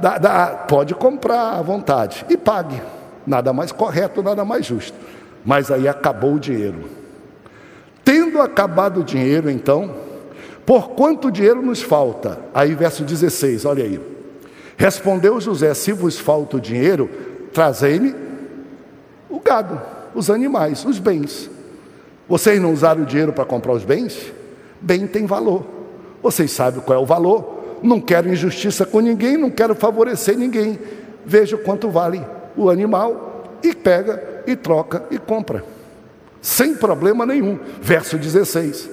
da, 0.00 0.18
da, 0.18 0.46
pode 0.68 0.94
comprar 0.94 1.58
à 1.58 1.62
vontade 1.62 2.24
e 2.28 2.36
pague. 2.36 2.80
Nada 3.26 3.52
mais 3.52 3.72
correto, 3.72 4.22
nada 4.22 4.44
mais 4.44 4.64
justo. 4.64 4.96
Mas 5.44 5.70
aí 5.72 5.88
acabou 5.88 6.34
o 6.34 6.38
dinheiro. 6.38 6.84
Tendo 8.04 8.40
acabado 8.40 9.00
o 9.00 9.04
dinheiro, 9.04 9.50
então, 9.50 9.92
por 10.64 10.90
quanto 10.90 11.32
dinheiro 11.32 11.62
nos 11.62 11.82
falta? 11.82 12.38
Aí, 12.54 12.74
verso 12.74 13.02
16, 13.02 13.64
olha 13.64 13.82
aí. 13.82 14.13
Respondeu 14.76 15.40
José: 15.40 15.72
Se 15.74 15.92
vos 15.92 16.18
falta 16.18 16.56
o 16.56 16.60
dinheiro, 16.60 17.08
trazei-me 17.52 18.14
o 19.30 19.40
gado, 19.40 19.80
os 20.14 20.30
animais, 20.30 20.84
os 20.84 20.98
bens. 20.98 21.50
Vocês 22.28 22.60
não 22.60 22.72
usaram 22.72 23.02
o 23.02 23.06
dinheiro 23.06 23.32
para 23.32 23.44
comprar 23.44 23.72
os 23.72 23.84
bens? 23.84 24.32
Bem 24.80 25.06
tem 25.06 25.26
valor. 25.26 25.64
Vocês 26.22 26.50
sabem 26.50 26.80
qual 26.80 26.98
é 26.98 27.02
o 27.02 27.06
valor? 27.06 27.54
não 27.84 28.00
quero 28.00 28.32
injustiça 28.32 28.86
com 28.86 29.00
ninguém, 29.00 29.36
não 29.36 29.50
quero 29.50 29.74
favorecer 29.74 30.36
ninguém. 30.36 30.78
Veja 31.24 31.56
quanto 31.58 31.90
vale 31.90 32.24
o 32.56 32.70
animal 32.70 33.58
e 33.62 33.74
pega 33.74 34.42
e 34.46 34.56
troca 34.56 35.04
e 35.10 35.18
compra. 35.18 35.62
Sem 36.40 36.74
problema 36.74 37.26
nenhum. 37.26 37.58
Verso 37.80 38.16
16: 38.16 38.88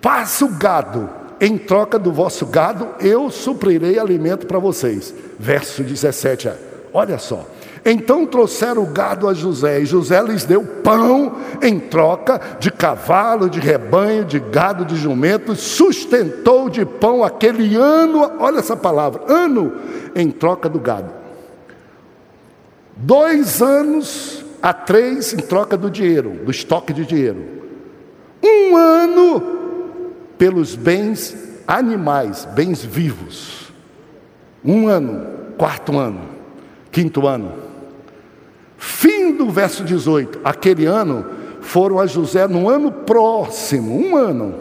Passa 0.00 0.46
o 0.46 0.48
gado, 0.48 1.10
em 1.40 1.58
troca 1.58 1.98
do 1.98 2.12
vosso 2.12 2.46
gado, 2.46 2.88
eu 3.00 3.30
suprirei 3.30 3.98
alimento 3.98 4.46
para 4.46 4.58
vocês. 4.58 5.14
Verso 5.38 5.82
17, 5.82 6.50
olha 6.92 7.18
só. 7.18 7.46
Então 7.84 8.26
trouxeram 8.26 8.82
o 8.82 8.86
gado 8.86 9.28
a 9.28 9.34
José, 9.34 9.80
e 9.80 9.86
José 9.86 10.20
lhes 10.20 10.44
deu 10.44 10.64
pão 10.64 11.36
em 11.62 11.78
troca 11.78 12.40
de 12.58 12.68
cavalo, 12.68 13.48
de 13.48 13.60
rebanho, 13.60 14.24
de 14.24 14.40
gado, 14.40 14.84
de 14.84 14.96
jumento, 14.96 15.54
sustentou 15.54 16.68
de 16.68 16.84
pão 16.84 17.22
aquele 17.22 17.76
ano, 17.76 18.28
olha 18.40 18.58
essa 18.58 18.76
palavra, 18.76 19.22
ano, 19.28 19.72
em 20.16 20.32
troca 20.32 20.68
do 20.68 20.80
gado. 20.80 21.12
Dois 22.96 23.62
anos 23.62 24.44
a 24.60 24.72
três 24.72 25.32
em 25.32 25.36
troca 25.36 25.76
do 25.76 25.88
dinheiro, 25.88 26.30
do 26.44 26.50
estoque 26.50 26.92
de 26.92 27.06
dinheiro. 27.06 27.44
Um 28.42 28.76
ano 28.76 29.65
pelos 30.38 30.74
bens 30.74 31.36
animais, 31.66 32.46
bens 32.54 32.84
vivos. 32.84 33.72
Um 34.64 34.88
ano, 34.88 35.26
quarto 35.56 35.98
ano, 35.98 36.20
quinto 36.90 37.26
ano. 37.26 37.52
Fim 38.76 39.36
do 39.36 39.50
verso 39.50 39.84
18. 39.84 40.40
Aquele 40.44 40.86
ano 40.86 41.26
foram 41.60 41.98
a 41.98 42.06
José 42.06 42.46
no 42.46 42.68
ano 42.68 42.92
próximo, 42.92 43.96
um 43.96 44.16
ano, 44.16 44.54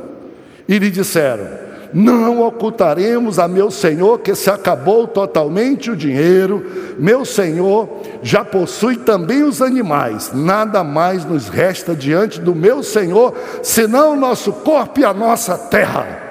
e 0.68 0.78
lhe 0.78 0.90
disseram: 0.90 1.65
Não 1.98 2.42
ocultaremos 2.46 3.40
a 3.40 3.48
meu 3.48 3.72
senhor 3.72 4.20
que 4.20 4.36
se 4.36 4.50
acabou 4.50 5.08
totalmente 5.08 5.90
o 5.90 5.96
dinheiro, 5.96 6.96
meu 7.00 7.24
senhor 7.24 7.88
já 8.22 8.44
possui 8.44 8.98
também 8.98 9.44
os 9.44 9.62
animais, 9.62 10.30
nada 10.34 10.84
mais 10.84 11.24
nos 11.24 11.48
resta 11.48 11.96
diante 11.96 12.42
do 12.42 12.54
meu 12.54 12.84
senhor, 12.84 13.34
senão 13.64 14.12
o 14.12 14.16
nosso 14.18 14.52
corpo 14.52 15.00
e 15.00 15.06
a 15.06 15.14
nossa 15.14 15.58
terra. 15.58 16.22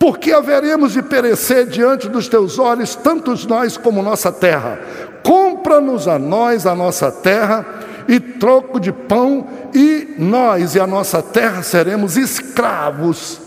Porque 0.00 0.32
haveremos 0.32 0.92
de 0.92 1.00
perecer 1.00 1.66
diante 1.66 2.08
dos 2.08 2.26
teus 2.26 2.58
olhos, 2.58 2.96
tantos 2.96 3.46
nós 3.46 3.76
como 3.76 4.02
nossa 4.02 4.32
terra. 4.32 4.80
Compra-nos 5.22 6.08
a 6.08 6.18
nós 6.18 6.66
a 6.66 6.74
nossa 6.74 7.12
terra 7.12 7.64
e 8.08 8.20
troco 8.20 8.78
de 8.78 8.92
pão, 8.92 9.46
e 9.74 10.14
nós 10.18 10.74
e 10.74 10.80
a 10.80 10.86
nossa 10.86 11.22
terra 11.22 11.62
seremos 11.62 12.16
escravos 12.16 13.40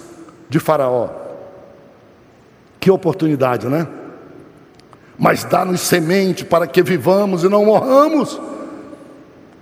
de 0.49 0.59
Faraó. 0.59 1.09
Que 2.79 2.91
oportunidade, 2.91 3.67
né? 3.67 3.87
Mas 5.17 5.43
dá-nos 5.43 5.81
semente 5.81 6.43
para 6.43 6.67
que 6.67 6.83
vivamos 6.83 7.43
e 7.43 7.49
não 7.49 7.65
morramos, 7.65 8.39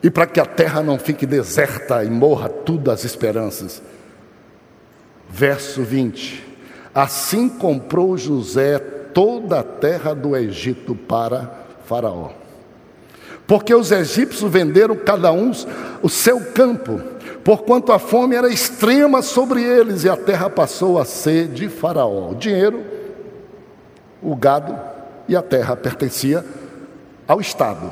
e 0.02 0.10
para 0.10 0.26
que 0.26 0.40
a 0.40 0.46
terra 0.46 0.82
não 0.84 1.00
fique 1.00 1.26
deserta 1.26 2.04
e 2.04 2.10
morra 2.10 2.50
tudo 2.50 2.92
as 2.92 3.06
esperanças. 3.06 3.82
Verso 5.30 5.82
20: 5.84 6.46
Assim 6.94 7.48
comprou 7.48 8.18
José 8.18 8.78
toda 9.14 9.60
a 9.60 9.64
terra 9.64 10.14
do 10.14 10.36
Egito 10.36 10.96
para 10.96 11.50
Faraó. 11.86 12.43
Porque 13.46 13.74
os 13.74 13.92
egípcios 13.92 14.50
venderam 14.52 14.96
cada 14.96 15.32
um 15.32 15.52
o 16.02 16.10
seu 16.10 16.40
campo, 16.40 17.02
porquanto 17.44 17.92
a 17.92 18.00
fome 18.00 18.36
era 18.36 18.50
extrema 18.50 19.22
sobre 19.22 19.62
eles 19.62 20.04
e 20.04 20.10
a 20.10 20.16
terra 20.16 20.50
passou 20.50 21.00
a 21.00 21.06
ser 21.06 21.48
de 21.48 21.68
Faraó. 21.68 22.32
O 22.32 22.36
dinheiro, 22.36 22.84
o 24.22 24.36
gado 24.36 24.78
e 25.28 25.36
a 25.36 25.42
terra 25.42 25.76
pertencia 25.76 26.44
ao 27.28 27.42
Estado. 27.42 27.92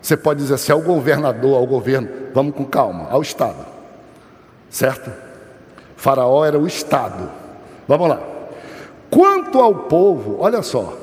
Você 0.00 0.16
pode 0.16 0.40
dizer 0.40 0.54
assim, 0.54 0.70
ao 0.70 0.80
governador, 0.80 1.56
ao 1.56 1.66
governo, 1.66 2.08
vamos 2.32 2.54
com 2.54 2.64
calma, 2.64 3.08
ao 3.10 3.22
Estado. 3.22 3.66
Certo? 4.68 5.10
Faraó 5.96 6.44
era 6.44 6.58
o 6.58 6.66
Estado. 6.66 7.30
Vamos 7.88 8.08
lá. 8.08 8.20
Quanto 9.10 9.58
ao 9.60 9.74
povo, 9.74 10.36
olha 10.40 10.62
só. 10.62 10.96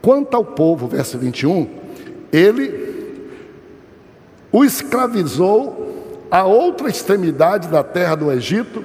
Quanto 0.00 0.36
ao 0.36 0.44
povo, 0.44 0.86
verso 0.86 1.18
21, 1.18 1.68
ele 2.32 2.91
o 4.52 4.62
escravizou 4.64 6.26
a 6.30 6.44
outra 6.44 6.88
extremidade 6.88 7.68
da 7.68 7.82
terra 7.82 8.14
do 8.14 8.30
Egito, 8.30 8.84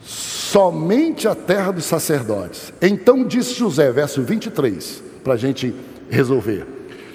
somente 0.00 1.26
a 1.26 1.34
terra 1.34 1.72
dos 1.72 1.84
sacerdotes. 1.84 2.72
Então 2.80 3.24
disse 3.24 3.54
José, 3.54 3.90
verso 3.90 4.22
23, 4.22 5.02
para 5.24 5.34
a 5.34 5.36
gente 5.36 5.74
resolver. 6.08 6.66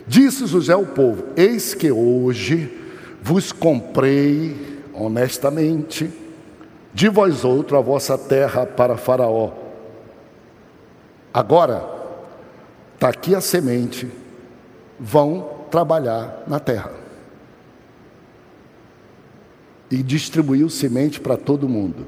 Disse 0.06 0.46
José 0.46 0.74
ao 0.74 0.86
povo: 0.86 1.24
Eis 1.36 1.74
que 1.74 1.92
hoje 1.92 2.74
vos 3.22 3.52
comprei 3.52 4.82
honestamente 4.94 6.12
de 6.94 7.10
vós 7.10 7.44
outro 7.46 7.78
a 7.78 7.82
vossa 7.82 8.18
terra 8.18 8.66
para 8.66 8.98
Faraó. 8.98 9.52
Agora, 11.34 11.86
está 12.96 13.10
aqui 13.10 13.36
a 13.36 13.42
semente, 13.42 14.10
vão 15.00 15.50
trabalhar 15.70 16.44
na 16.48 16.60
terra 16.60 17.07
e 19.90 20.04
distribuiu 20.04 20.70
semente 20.70 21.20
para 21.20 21.38
todo 21.38 21.70
mundo. 21.70 22.06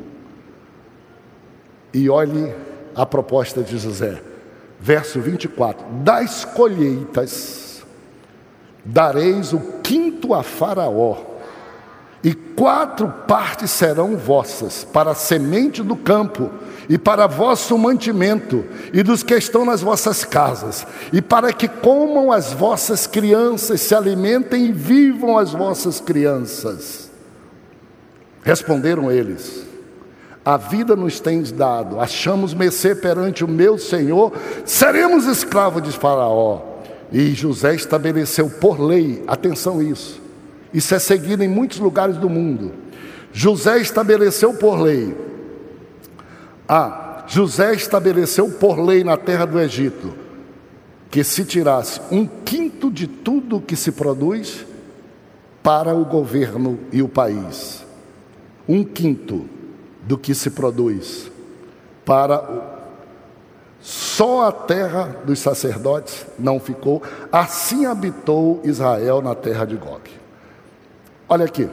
E 1.94 2.10
olhe 2.10 2.54
a 2.96 3.06
proposta 3.06 3.62
de 3.62 3.78
José, 3.78 4.22
verso 4.80 5.20
24: 5.20 5.86
Das 6.04 6.46
colheitas 6.46 7.84
dareis 8.84 9.54
o 9.54 9.60
quinto 9.84 10.34
a 10.34 10.44
Faraó, 10.44 11.18
e 12.24 12.34
quatro 12.34 13.08
partes 13.28 13.72
serão 13.72 14.18
vossas, 14.18 14.84
para 14.84 15.12
a 15.12 15.16
semente 15.16 15.82
do 15.82 15.96
campo, 15.96 16.50
e 16.90 16.98
para 16.98 17.28
vosso 17.28 17.78
mantimento, 17.78 18.66
e 18.92 19.02
dos 19.04 19.24
que 19.24 19.36
estão 19.36 19.64
nas 19.64 19.82
vossas 19.82 20.26
casas, 20.26 20.86
e 21.14 21.22
para 21.22 21.54
que 21.54 21.68
comam 21.68 22.32
as 22.32 22.52
vossas 22.52 23.08
crianças, 23.08 23.82
se 23.82 23.96
alimentem 23.96 24.66
e 24.66 24.72
vivam 24.72 25.38
as 25.38 25.54
vossas 25.54 26.02
crianças. 26.02 27.09
Responderam 28.44 29.12
eles: 29.12 29.66
A 30.44 30.58
vida 30.58 30.96
nos 30.96 31.20
tens 31.20 31.52
dado, 31.52 32.00
achamos 32.00 32.54
mercê 32.54 32.96
perante 32.96 33.44
o 33.44 33.48
meu 33.48 33.78
Senhor, 33.78 34.34
seremos 34.66 35.26
escravos 35.26 35.84
de 35.84 35.92
Faraó. 35.92 36.62
E 37.12 37.34
José 37.34 37.74
estabeleceu 37.74 38.50
por 38.50 38.80
lei, 38.80 39.24
atenção 39.28 39.82
isso, 39.82 40.22
isso 40.74 40.94
é 40.94 41.00
seguido 41.00 41.44
em 41.44 41.48
muitos 41.48 41.80
lugares 41.80 42.18
do 42.18 42.30
mundo. 42.30 42.72
José 43.34 43.80
estabeleceu 43.80 44.54
por 44.54 44.80
lei. 44.80 45.16
Ah, 46.68 47.24
José 47.28 47.74
estabeleceu 47.74 48.50
por 48.52 48.80
lei 48.80 49.04
na 49.04 49.18
terra 49.18 49.46
do 49.46 49.60
Egito 49.60 50.14
que 51.10 51.24
se 51.24 51.44
tirasse 51.44 52.00
um 52.12 52.28
quinto 52.28 52.92
de 52.92 53.08
tudo 53.08 53.60
que 53.60 53.76
se 53.76 53.92
produz 53.92 54.64
para 55.64 55.96
o 55.96 56.06
governo 56.06 56.78
e 56.92 57.02
o 57.02 57.10
país 57.10 57.89
um 58.70 58.84
quinto 58.84 59.50
do 60.04 60.16
que 60.16 60.36
se 60.36 60.52
produz 60.52 61.32
para 62.06 62.78
só 63.82 64.48
a 64.48 64.52
terra 64.52 65.18
dos 65.26 65.40
sacerdotes 65.40 66.28
não 66.38 66.60
ficou, 66.60 67.02
assim 67.32 67.88
habitou 67.88 68.62
Israel 68.64 69.24
na 69.24 69.34
terra 69.34 69.66
de 69.66 69.76
Gog. 69.76 70.02
Olha 71.28 71.46
aqui. 71.46 71.68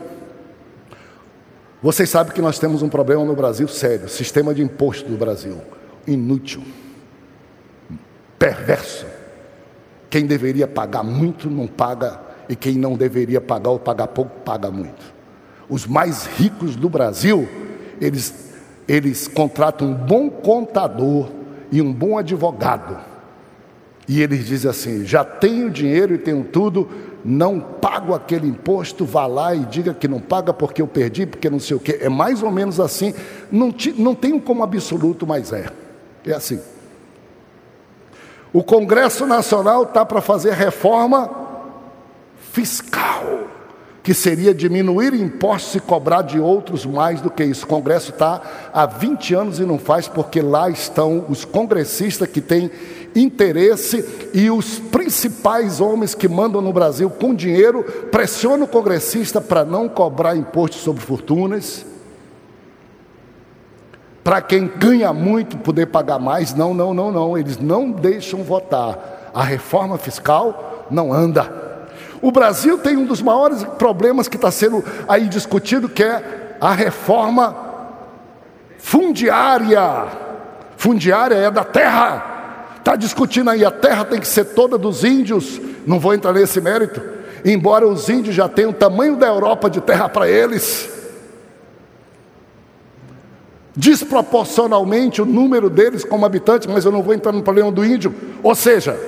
Vocês 1.82 2.08
sabem 2.08 2.32
que 2.32 2.40
nós 2.40 2.58
temos 2.58 2.80
um 2.80 2.88
problema 2.88 3.24
no 3.24 3.36
Brasil 3.36 3.68
sério, 3.68 4.08
sistema 4.08 4.54
de 4.54 4.62
imposto 4.62 5.08
do 5.08 5.18
Brasil, 5.18 5.60
inútil, 6.06 6.62
perverso. 8.38 9.06
Quem 10.08 10.24
deveria 10.24 10.66
pagar 10.66 11.02
muito 11.02 11.50
não 11.50 11.66
paga 11.66 12.20
e 12.48 12.56
quem 12.56 12.76
não 12.76 12.96
deveria 12.96 13.40
pagar 13.40 13.70
ou 13.70 13.78
pagar 13.78 14.06
pouco 14.06 14.40
paga 14.40 14.70
muito 14.70 15.15
os 15.68 15.86
mais 15.86 16.26
ricos 16.26 16.76
do 16.76 16.88
Brasil, 16.88 17.48
eles, 18.00 18.52
eles 18.86 19.28
contratam 19.28 19.88
um 19.88 19.94
bom 19.94 20.30
contador 20.30 21.28
e 21.70 21.82
um 21.82 21.92
bom 21.92 22.18
advogado. 22.18 22.98
E 24.08 24.22
eles 24.22 24.46
dizem 24.46 24.70
assim: 24.70 25.04
já 25.04 25.24
tenho 25.24 25.70
dinheiro 25.70 26.14
e 26.14 26.18
tenho 26.18 26.44
tudo, 26.44 26.88
não 27.24 27.58
pago 27.58 28.14
aquele 28.14 28.46
imposto, 28.46 29.04
vá 29.04 29.26
lá 29.26 29.54
e 29.54 29.64
diga 29.64 29.92
que 29.92 30.06
não 30.06 30.20
paga 30.20 30.52
porque 30.52 30.80
eu 30.80 30.86
perdi, 30.86 31.26
porque 31.26 31.50
não 31.50 31.58
sei 31.58 31.76
o 31.76 31.80
quê. 31.80 31.98
É 32.00 32.08
mais 32.08 32.42
ou 32.42 32.52
menos 32.52 32.78
assim, 32.78 33.12
não, 33.50 33.72
te, 33.72 33.92
não 33.92 34.14
tenho 34.14 34.40
como 34.40 34.62
absoluto, 34.62 35.26
mas 35.26 35.52
é. 35.52 35.66
É 36.24 36.32
assim. 36.32 36.60
O 38.52 38.62
Congresso 38.62 39.26
Nacional 39.26 39.82
está 39.82 40.04
para 40.04 40.20
fazer 40.20 40.52
reforma 40.52 41.28
fiscal 42.52 43.35
que 44.06 44.14
seria 44.14 44.54
diminuir 44.54 45.12
impostos 45.14 45.74
e 45.74 45.80
cobrar 45.80 46.22
de 46.22 46.38
outros 46.38 46.86
mais 46.86 47.20
do 47.20 47.28
que 47.28 47.42
isso. 47.42 47.64
O 47.64 47.68
Congresso 47.68 48.12
está 48.12 48.40
há 48.72 48.86
20 48.86 49.34
anos 49.34 49.58
e 49.58 49.64
não 49.64 49.80
faz, 49.80 50.06
porque 50.06 50.40
lá 50.40 50.70
estão 50.70 51.24
os 51.28 51.44
congressistas 51.44 52.28
que 52.28 52.40
têm 52.40 52.70
interesse 53.16 54.30
e 54.32 54.48
os 54.48 54.78
principais 54.78 55.80
homens 55.80 56.14
que 56.14 56.28
mandam 56.28 56.62
no 56.62 56.72
Brasil 56.72 57.10
com 57.10 57.34
dinheiro 57.34 57.82
pressionam 58.12 58.62
o 58.62 58.68
congressista 58.68 59.40
para 59.40 59.64
não 59.64 59.88
cobrar 59.88 60.36
imposto 60.36 60.76
sobre 60.76 61.02
fortunas. 61.02 61.84
Para 64.22 64.40
quem 64.40 64.68
ganha 64.68 65.12
muito 65.12 65.58
poder 65.58 65.86
pagar 65.86 66.20
mais, 66.20 66.54
não, 66.54 66.72
não, 66.72 66.94
não, 66.94 67.10
não, 67.10 67.36
eles 67.36 67.58
não 67.58 67.90
deixam 67.90 68.44
votar. 68.44 69.32
A 69.34 69.42
reforma 69.42 69.98
fiscal 69.98 70.86
não 70.92 71.12
anda. 71.12 71.66
O 72.20 72.32
Brasil 72.32 72.78
tem 72.78 72.96
um 72.96 73.04
dos 73.04 73.20
maiores 73.22 73.64
problemas 73.78 74.28
que 74.28 74.36
está 74.36 74.50
sendo 74.50 74.84
aí 75.06 75.28
discutido, 75.28 75.88
que 75.88 76.02
é 76.02 76.56
a 76.60 76.72
reforma 76.72 77.54
fundiária. 78.78 80.06
Fundiária 80.76 81.34
é 81.34 81.50
da 81.50 81.64
terra. 81.64 82.74
está 82.78 82.96
discutindo 82.96 83.50
aí, 83.50 83.64
a 83.64 83.70
terra 83.70 84.04
tem 84.04 84.20
que 84.20 84.28
ser 84.28 84.44
toda 84.44 84.78
dos 84.78 85.02
índios, 85.02 85.60
não 85.86 85.98
vou 85.98 86.14
entrar 86.14 86.32
nesse 86.32 86.60
mérito, 86.60 87.02
embora 87.44 87.86
os 87.86 88.08
índios 88.08 88.34
já 88.34 88.48
tenham 88.48 88.70
o 88.70 88.74
tamanho 88.74 89.16
da 89.16 89.26
Europa 89.26 89.68
de 89.68 89.80
terra 89.80 90.08
para 90.08 90.28
eles. 90.28 90.88
Desproporcionalmente 93.74 95.20
o 95.20 95.26
número 95.26 95.68
deles 95.68 96.02
como 96.02 96.24
habitantes, 96.24 96.66
mas 96.66 96.84
eu 96.84 96.92
não 96.92 97.02
vou 97.02 97.12
entrar 97.12 97.32
no 97.32 97.42
problema 97.42 97.70
do 97.70 97.84
índio. 97.84 98.14
Ou 98.42 98.54
seja, 98.54 98.98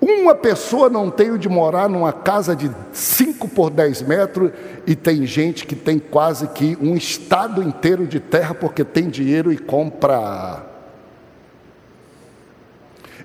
uma 0.00 0.34
pessoa 0.34 0.88
não 0.88 1.10
tem 1.10 1.36
de 1.36 1.48
morar 1.48 1.88
numa 1.88 2.12
casa 2.12 2.56
de 2.56 2.70
5 2.92 3.48
por 3.48 3.70
10 3.70 4.02
metros 4.02 4.50
e 4.86 4.96
tem 4.96 5.26
gente 5.26 5.66
que 5.66 5.76
tem 5.76 5.98
quase 5.98 6.48
que 6.48 6.76
um 6.80 6.96
estado 6.96 7.62
inteiro 7.62 8.06
de 8.06 8.18
terra 8.18 8.54
porque 8.54 8.82
tem 8.82 9.10
dinheiro 9.10 9.52
e 9.52 9.58
compra. 9.58 10.64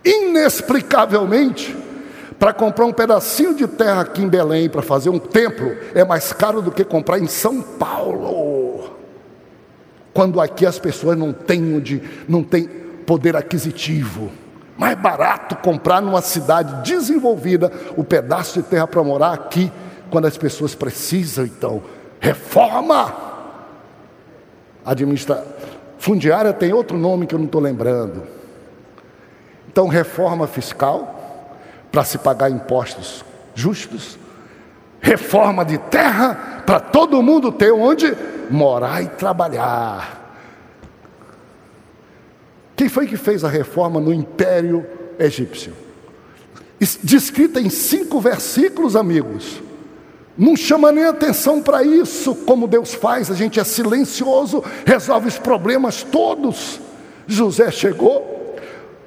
Inexplicavelmente, 0.03 1.75
para 2.37 2.51
comprar 2.51 2.85
um 2.85 2.93
pedacinho 2.93 3.55
de 3.55 3.67
terra 3.67 4.01
aqui 4.01 4.21
em 4.21 4.27
Belém 4.27 4.67
para 4.69 4.81
fazer 4.81 5.09
um 5.09 5.17
templo 5.17 5.75
é 5.93 6.03
mais 6.03 6.33
caro 6.33 6.61
do 6.61 6.71
que 6.71 6.83
comprar 6.83 7.19
em 7.19 7.27
São 7.27 7.61
Paulo. 7.61 8.91
Quando 10.13 10.41
aqui 10.41 10.65
as 10.65 10.77
pessoas 10.77 11.17
não 11.17 11.31
têm, 11.31 11.75
onde, 11.75 12.01
não 12.27 12.43
têm 12.43 12.67
poder 13.05 13.35
aquisitivo. 13.35 14.29
Mais 14.77 14.97
barato 14.97 15.55
comprar 15.55 16.01
numa 16.01 16.21
cidade 16.21 16.89
desenvolvida 16.89 17.71
o 17.95 18.03
pedaço 18.03 18.61
de 18.61 18.67
terra 18.67 18.87
para 18.87 19.03
morar 19.03 19.33
aqui, 19.33 19.71
quando 20.09 20.25
as 20.25 20.37
pessoas 20.37 20.75
precisam, 20.75 21.45
então. 21.45 21.81
Reforma! 22.19 23.13
Administra... 24.85 25.43
Fundiária 25.97 26.53
tem 26.53 26.71
outro 26.71 26.97
nome 26.97 27.25
que 27.25 27.33
eu 27.33 27.39
não 27.39 27.47
estou 27.47 27.61
lembrando. 27.61 28.23
Então, 29.67 29.87
reforma 29.87 30.45
fiscal, 30.45 31.57
para 31.91 32.03
se 32.03 32.17
pagar 32.17 32.51
impostos 32.51 33.25
justos. 33.55 34.19
Reforma 35.01 35.65
de 35.65 35.77
terra, 35.77 36.63
para 36.65 36.79
todo 36.79 37.21
mundo 37.23 37.51
ter 37.51 37.71
onde 37.71 38.15
morar 38.49 39.01
e 39.01 39.07
trabalhar. 39.07 40.24
Quem 42.75 42.89
foi 42.89 43.07
que 43.07 43.17
fez 43.17 43.43
a 43.43 43.49
reforma 43.49 43.99
no 43.99 44.13
Império 44.13 44.85
Egípcio? 45.17 45.73
Descrita 47.01 47.61
em 47.61 47.69
cinco 47.69 48.19
versículos, 48.19 48.95
amigos. 48.95 49.61
Não 50.37 50.55
chama 50.55 50.91
nem 50.91 51.05
atenção 51.05 51.61
para 51.61 51.83
isso, 51.83 52.35
como 52.35 52.67
Deus 52.67 52.93
faz, 52.93 53.31
a 53.31 53.33
gente 53.33 53.59
é 53.59 53.63
silencioso, 53.63 54.61
resolve 54.85 55.29
os 55.29 55.37
problemas 55.37 56.03
todos. 56.03 56.81
José 57.25 57.71
chegou, 57.71 58.55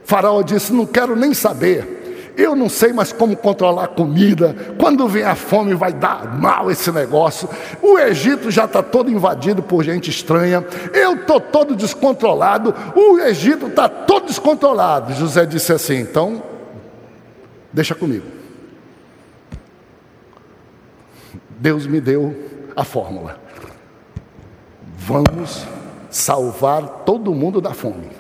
Faraó 0.05 0.41
disse: 0.41 0.73
Não 0.73 0.87
quero 0.87 1.15
nem 1.15 1.35
saber. 1.35 1.98
Eu 2.39 2.55
não 2.55 2.69
sei 2.69 2.93
mais 2.93 3.13
como 3.13 3.37
controlar 3.37 3.83
a 3.83 3.89
comida. 3.89 4.55
Quando 4.79 5.09
vem 5.09 5.25
a 5.25 5.35
fome, 5.35 5.75
vai 5.75 5.93
dar 5.93 6.39
mal 6.39 6.71
esse 6.71 6.93
negócio. 6.93 7.49
O 7.83 7.99
Egito 7.99 8.49
já 8.49 8.65
está 8.65 8.81
todo 8.81 9.11
invadido 9.11 9.61
por 9.61 9.83
gente 9.83 10.09
estranha. 10.09 10.65
Eu 10.95 11.15
estou 11.15 11.41
todo 11.41 11.75
descontrolado. 11.75 12.73
O 12.95 13.19
Egito 13.19 13.67
está 13.67 13.89
todo 13.89 14.27
descontrolado. 14.27 15.13
José 15.15 15.45
disse 15.45 15.73
assim: 15.73 15.97
então, 15.97 16.41
deixa 17.73 17.93
comigo. 17.93 18.27
Deus 21.59 21.89
me 21.89 22.01
deu 22.01 22.37
a 22.77 22.85
fórmula. 22.85 23.37
Vamos 24.97 25.67
salvar 26.09 27.03
todo 27.05 27.35
mundo 27.35 27.61
da 27.61 27.75
fome. 27.75 28.11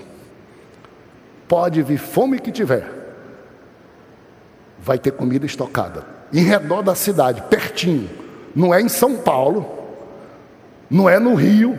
Pode 1.47 1.81
vir 1.85 1.99
fome 1.99 2.41
que 2.41 2.51
tiver 2.51 2.98
vai 4.81 4.99
ter 4.99 5.13
comida 5.13 5.47
estocada. 5.47 6.05
Em 6.33 6.43
redor 6.43 6.83
da 6.83 6.95
cidade, 6.95 7.43
pertinho. 7.43 8.09
Não 8.55 8.75
é 8.75 8.81
em 8.81 8.89
São 8.89 9.17
Paulo, 9.17 9.67
não 10.91 11.09
é 11.09 11.19
no 11.19 11.35
Rio. 11.35 11.79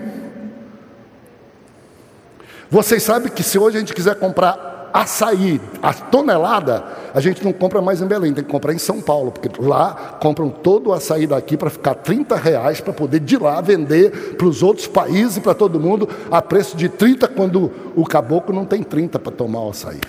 Vocês 2.69 3.03
sabem 3.03 3.31
que 3.31 3.43
se 3.43 3.57
hoje 3.57 3.77
a 3.77 3.79
gente 3.79 3.93
quiser 3.93 4.15
comprar 4.15 4.69
açaí, 4.93 5.59
a 5.81 5.93
tonelada, 5.93 6.83
a 7.13 7.19
gente 7.19 7.43
não 7.43 7.51
compra 7.51 7.81
mais 7.81 8.01
em 8.01 8.05
Belém, 8.05 8.33
tem 8.33 8.43
que 8.43 8.49
comprar 8.49 8.73
em 8.73 8.77
São 8.77 9.01
Paulo, 9.01 9.31
porque 9.31 9.49
lá 9.61 10.17
compram 10.21 10.49
todo 10.49 10.89
o 10.89 10.93
açaí 10.93 11.27
daqui 11.27 11.57
para 11.57 11.69
ficar 11.69 11.95
30 11.95 12.35
reais 12.35 12.81
para 12.81 12.93
poder 12.93 13.19
de 13.19 13.37
lá 13.37 13.61
vender 13.61 14.35
para 14.35 14.47
os 14.47 14.63
outros 14.63 14.87
países 14.87 15.37
e 15.37 15.41
para 15.41 15.53
todo 15.53 15.79
mundo 15.79 16.07
a 16.31 16.41
preço 16.41 16.75
de 16.77 16.89
30, 16.89 17.27
quando 17.29 17.71
o 17.95 18.05
caboclo 18.05 18.53
não 18.53 18.65
tem 18.65 18.83
30 18.83 19.19
para 19.19 19.31
tomar 19.31 19.61
o 19.61 19.69
açaí. 19.69 19.99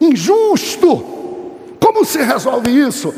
Injusto! 0.00 1.21
Como 1.82 2.04
se 2.04 2.22
resolve 2.22 2.70
isso? 2.70 3.12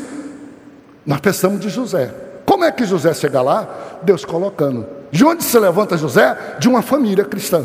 Nós 1.05 1.19
pensamos 1.19 1.59
de 1.59 1.69
José. 1.69 2.11
Como 2.47 2.63
é 2.63 2.71
que 2.71 2.83
José 2.83 3.13
chega 3.13 3.39
lá? 3.39 3.99
Deus 4.01 4.25
colocando. 4.25 4.87
De 5.11 5.23
onde 5.23 5.43
se 5.43 5.59
levanta 5.59 5.95
José? 5.95 6.35
De 6.57 6.67
uma 6.67 6.81
família 6.81 7.23
cristã, 7.23 7.63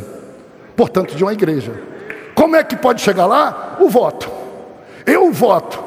portanto, 0.76 1.16
de 1.16 1.24
uma 1.24 1.32
igreja. 1.32 1.72
Como 2.34 2.54
é 2.54 2.62
que 2.62 2.76
pode 2.76 3.00
chegar 3.00 3.24
lá? 3.24 3.78
O 3.80 3.88
voto. 3.88 4.30
Eu 5.06 5.32
voto. 5.32 5.82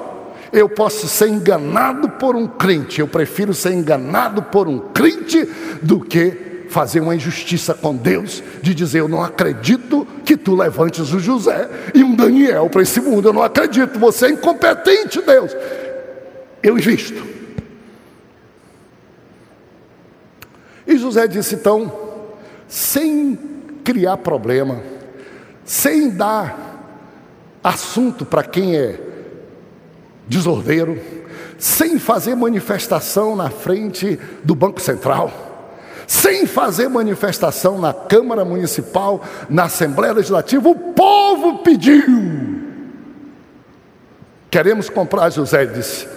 Eu 0.51 0.67
posso 0.67 1.07
ser 1.07 1.27
enganado 1.27 2.09
por 2.09 2.35
um 2.35 2.47
crente. 2.47 2.99
Eu 2.99 3.07
prefiro 3.07 3.53
ser 3.53 3.73
enganado 3.73 4.41
por 4.41 4.67
um 4.67 4.79
crente 4.79 5.47
do 5.79 5.99
que 5.99 6.52
fazer 6.73 6.99
uma 6.99 7.15
injustiça 7.15 7.73
com 7.73 7.95
Deus, 7.95 8.43
de 8.61 8.73
dizer: 8.73 8.99
Eu 8.99 9.07
não 9.07 9.23
acredito 9.23 10.05
que 10.25 10.35
tu 10.35 10.55
levantes 10.55 11.13
o 11.13 11.19
José 11.19 11.69
e 11.93 12.03
um 12.03 12.15
Daniel 12.15 12.69
para 12.69 12.81
esse 12.81 12.99
mundo, 12.99 13.29
eu 13.29 13.33
não 13.33 13.43
acredito, 13.43 13.99
você 13.99 14.25
é 14.25 14.29
incompetente, 14.31 15.21
Deus. 15.21 15.55
Eu 16.61 16.77
invisto. 16.77 17.23
E 20.87 20.97
José 20.97 21.27
disse 21.27 21.55
então, 21.55 21.91
sem 22.67 23.37
criar 23.83 24.17
problema, 24.17 24.81
sem 25.63 26.09
dar 26.09 26.73
assunto 27.63 28.25
para 28.25 28.43
quem 28.43 28.75
é 28.75 28.99
desordeiro, 30.27 30.99
sem 31.57 31.99
fazer 31.99 32.35
manifestação 32.35 33.35
na 33.35 33.49
frente 33.49 34.19
do 34.43 34.55
Banco 34.55 34.81
Central 34.81 35.52
sem 36.13 36.45
fazer 36.45 36.87
manifestação 36.87 37.81
na 37.81 37.91
Câmara 37.91 38.45
Municipal, 38.45 39.23
na 39.49 39.63
Assembleia 39.63 40.13
Legislativa, 40.13 40.69
o 40.69 40.75
povo 40.75 41.57
pediu. 41.63 42.61
Queremos 44.51 44.91
comprar, 44.91 45.31
José 45.31 45.65
disse. 45.65 46.07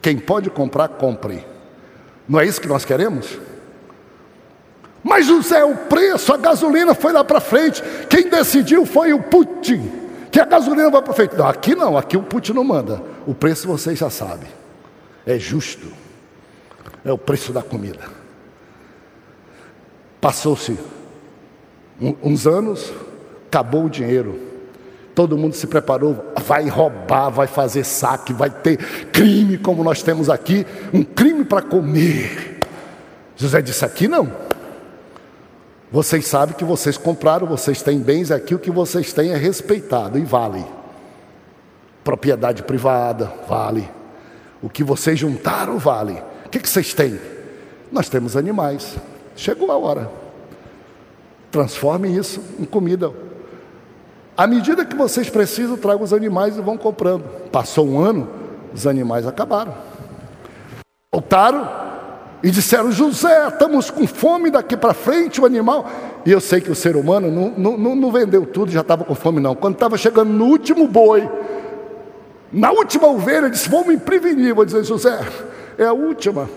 Quem 0.00 0.16
pode 0.16 0.48
comprar, 0.48 0.86
compre. 0.90 1.44
Não 2.28 2.38
é 2.38 2.46
isso 2.46 2.60
que 2.60 2.68
nós 2.68 2.84
queremos? 2.84 3.36
Mas 5.02 5.26
José, 5.26 5.64
o 5.64 5.74
preço, 5.74 6.32
a 6.32 6.36
gasolina 6.36 6.94
foi 6.94 7.12
lá 7.12 7.24
para 7.24 7.40
frente. 7.40 7.82
Quem 8.08 8.30
decidiu 8.30 8.86
foi 8.86 9.12
o 9.12 9.20
Putin, 9.20 9.90
que 10.30 10.38
a 10.38 10.44
gasolina 10.44 10.88
vai 10.88 11.02
para 11.02 11.12
frente. 11.12 11.34
Não, 11.34 11.48
aqui 11.48 11.74
não, 11.74 11.98
aqui 11.98 12.16
o 12.16 12.22
Putin 12.22 12.52
não 12.52 12.62
manda. 12.62 13.02
O 13.26 13.34
preço 13.34 13.66
vocês 13.66 13.98
já 13.98 14.08
sabem. 14.08 14.48
É 15.26 15.36
justo. 15.36 15.88
É 17.04 17.10
o 17.10 17.18
preço 17.18 17.52
da 17.52 17.62
comida. 17.62 18.15
Passou-se 20.26 20.76
uns 22.20 22.48
anos, 22.48 22.92
acabou 23.46 23.84
o 23.84 23.88
dinheiro. 23.88 24.36
Todo 25.14 25.38
mundo 25.38 25.54
se 25.54 25.68
preparou, 25.68 26.32
vai 26.44 26.68
roubar, 26.68 27.30
vai 27.30 27.46
fazer 27.46 27.84
saque, 27.84 28.32
vai 28.32 28.50
ter 28.50 28.76
crime 29.12 29.56
como 29.56 29.84
nós 29.84 30.02
temos 30.02 30.28
aqui, 30.28 30.66
um 30.92 31.04
crime 31.04 31.44
para 31.44 31.62
comer. 31.62 32.58
José 33.36 33.62
disse: 33.62 33.84
aqui 33.84 34.08
não. 34.08 34.32
Vocês 35.92 36.26
sabem 36.26 36.56
que 36.56 36.64
vocês 36.64 36.98
compraram, 36.98 37.46
vocês 37.46 37.80
têm 37.80 38.00
bens 38.00 38.32
aqui, 38.32 38.52
o 38.52 38.58
que 38.58 38.72
vocês 38.72 39.12
têm 39.12 39.30
é 39.30 39.36
respeitado 39.36 40.18
e 40.18 40.24
vale. 40.24 40.66
Propriedade 42.02 42.64
privada, 42.64 43.32
vale. 43.48 43.88
O 44.60 44.68
que 44.68 44.82
vocês 44.82 45.20
juntaram, 45.20 45.78
vale. 45.78 46.20
O 46.44 46.48
que, 46.48 46.58
que 46.58 46.68
vocês 46.68 46.92
têm? 46.92 47.16
Nós 47.92 48.08
temos 48.08 48.36
animais. 48.36 48.96
Chegou 49.36 49.70
a 49.70 49.76
hora. 49.76 50.10
Transforme 51.50 52.08
isso 52.08 52.42
em 52.58 52.64
comida. 52.64 53.12
À 54.36 54.46
medida 54.46 54.84
que 54.84 54.96
vocês 54.96 55.30
precisam, 55.30 55.76
tragam 55.76 56.02
os 56.02 56.12
animais 56.12 56.56
e 56.56 56.60
vão 56.60 56.76
comprando. 56.76 57.24
Passou 57.50 57.86
um 57.86 57.98
ano, 57.98 58.28
os 58.74 58.86
animais 58.86 59.26
acabaram. 59.26 59.74
Voltaram 61.12 61.68
e 62.42 62.50
disseram: 62.50 62.90
José, 62.90 63.48
estamos 63.48 63.90
com 63.90 64.06
fome 64.06 64.50
daqui 64.50 64.76
para 64.76 64.92
frente, 64.92 65.40
o 65.40 65.46
animal. 65.46 65.88
E 66.24 66.32
eu 66.32 66.40
sei 66.40 66.60
que 66.60 66.70
o 66.70 66.74
ser 66.74 66.96
humano 66.96 67.30
não, 67.30 67.78
não, 67.78 67.96
não 67.96 68.12
vendeu 68.12 68.44
tudo, 68.44 68.70
já 68.70 68.80
estava 68.80 69.04
com 69.04 69.14
fome, 69.14 69.40
não. 69.40 69.54
Quando 69.54 69.74
estava 69.74 69.96
chegando 69.96 70.30
no 70.30 70.46
último 70.46 70.86
boi, 70.86 71.28
na 72.52 72.70
última 72.70 73.06
ovelha, 73.06 73.48
disse: 73.48 73.68
Vamos 73.68 73.86
me 73.86 73.96
prevenir. 73.96 74.54
Vou 74.54 74.64
dizer: 74.64 74.84
José, 74.84 75.18
é 75.78 75.84
a 75.84 75.92
última. 75.92 76.48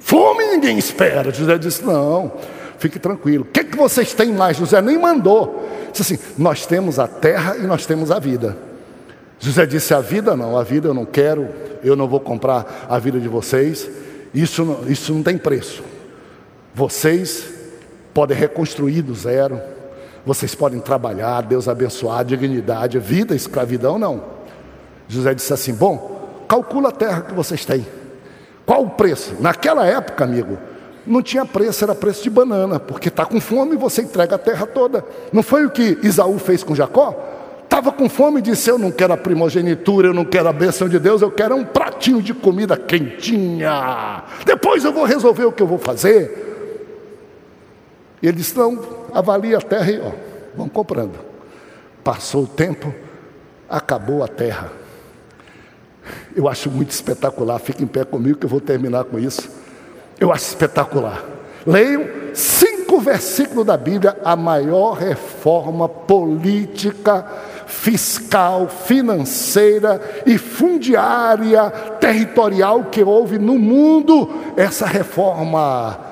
Fome 0.00 0.46
ninguém 0.46 0.78
espera. 0.78 1.30
José 1.30 1.58
disse: 1.58 1.84
Não, 1.84 2.32
fique 2.78 2.98
tranquilo. 2.98 3.44
O 3.44 3.52
que, 3.52 3.62
que 3.62 3.76
vocês 3.76 4.12
têm 4.14 4.32
mais? 4.32 4.56
José 4.56 4.80
nem 4.80 4.98
mandou. 4.98 5.68
Disse 5.92 6.14
assim: 6.14 6.22
Nós 6.36 6.66
temos 6.66 6.98
a 6.98 7.06
terra 7.06 7.56
e 7.56 7.62
nós 7.62 7.86
temos 7.86 8.10
a 8.10 8.18
vida. 8.18 8.56
José 9.38 9.66
disse: 9.66 9.94
A 9.94 10.00
vida 10.00 10.34
não, 10.34 10.56
a 10.56 10.64
vida 10.64 10.88
eu 10.88 10.94
não 10.94 11.04
quero, 11.04 11.48
eu 11.84 11.94
não 11.94 12.08
vou 12.08 12.18
comprar 12.18 12.86
a 12.88 12.98
vida 12.98 13.20
de 13.20 13.28
vocês. 13.28 13.88
Isso 14.32 14.64
não, 14.64 14.88
isso 14.88 15.12
não 15.12 15.22
tem 15.22 15.36
preço. 15.36 15.82
Vocês 16.74 17.46
podem 18.14 18.36
reconstruir 18.36 19.02
do 19.02 19.14
zero, 19.14 19.60
vocês 20.24 20.54
podem 20.54 20.80
trabalhar, 20.80 21.42
Deus 21.42 21.68
abençoar, 21.68 22.24
dignidade, 22.24 22.98
vida, 22.98 23.34
escravidão, 23.34 23.98
não. 23.98 24.22
José 25.08 25.34
disse 25.34 25.52
assim: 25.52 25.74
Bom, 25.74 26.44
calcula 26.48 26.88
a 26.88 26.92
terra 26.92 27.20
que 27.22 27.34
vocês 27.34 27.64
têm. 27.66 27.99
Qual 28.66 28.82
o 28.84 28.90
preço? 28.90 29.36
Naquela 29.40 29.86
época, 29.86 30.24
amigo, 30.24 30.58
não 31.06 31.22
tinha 31.22 31.44
preço, 31.44 31.84
era 31.84 31.94
preço 31.94 32.22
de 32.22 32.30
banana, 32.30 32.78
porque 32.78 33.08
está 33.08 33.24
com 33.24 33.40
fome 33.40 33.74
e 33.74 33.78
você 33.78 34.02
entrega 34.02 34.36
a 34.36 34.38
terra 34.38 34.66
toda. 34.66 35.04
Não 35.32 35.42
foi 35.42 35.66
o 35.66 35.70
que 35.70 35.98
Isaú 36.02 36.38
fez 36.38 36.62
com 36.62 36.74
Jacó? 36.74 37.28
Estava 37.64 37.92
com 37.92 38.08
fome 38.08 38.40
e 38.40 38.42
disse: 38.42 38.68
Eu 38.68 38.78
não 38.78 38.90
quero 38.90 39.12
a 39.12 39.16
primogenitura, 39.16 40.08
eu 40.08 40.14
não 40.14 40.24
quero 40.24 40.48
a 40.48 40.52
bênção 40.52 40.88
de 40.88 40.98
Deus, 40.98 41.22
eu 41.22 41.30
quero 41.30 41.54
um 41.54 41.64
pratinho 41.64 42.20
de 42.20 42.34
comida 42.34 42.76
quentinha. 42.76 44.24
Depois 44.44 44.84
eu 44.84 44.92
vou 44.92 45.04
resolver 45.04 45.44
o 45.44 45.52
que 45.52 45.62
eu 45.62 45.66
vou 45.66 45.78
fazer. 45.78 46.48
E 48.20 48.26
ele 48.26 48.36
disse: 48.36 48.56
Não, 48.58 48.78
avalie 49.14 49.54
a 49.54 49.60
terra 49.60 49.90
e 49.90 50.00
ó, 50.00 50.10
vão 50.54 50.68
comprando. 50.68 51.14
Passou 52.02 52.44
o 52.44 52.46
tempo, 52.46 52.92
acabou 53.68 54.24
a 54.24 54.28
terra. 54.28 54.79
Eu 56.34 56.48
acho 56.48 56.70
muito 56.70 56.90
espetacular, 56.90 57.58
fique 57.58 57.82
em 57.82 57.86
pé 57.86 58.04
comigo 58.04 58.38
que 58.38 58.46
eu 58.46 58.50
vou 58.50 58.60
terminar 58.60 59.04
com 59.04 59.18
isso. 59.18 59.50
Eu 60.18 60.32
acho 60.32 60.46
espetacular. 60.46 61.24
Leiam 61.66 62.04
cinco 62.34 63.00
versículos 63.00 63.66
da 63.66 63.76
Bíblia, 63.76 64.16
a 64.24 64.34
maior 64.34 64.92
reforma 64.94 65.88
política 65.88 67.26
fiscal, 67.66 68.68
financeira 68.68 70.00
e 70.26 70.36
fundiária 70.36 71.70
territorial 72.00 72.84
que 72.84 73.02
houve 73.02 73.38
no 73.38 73.58
mundo, 73.58 74.28
essa 74.56 74.86
reforma 74.86 76.09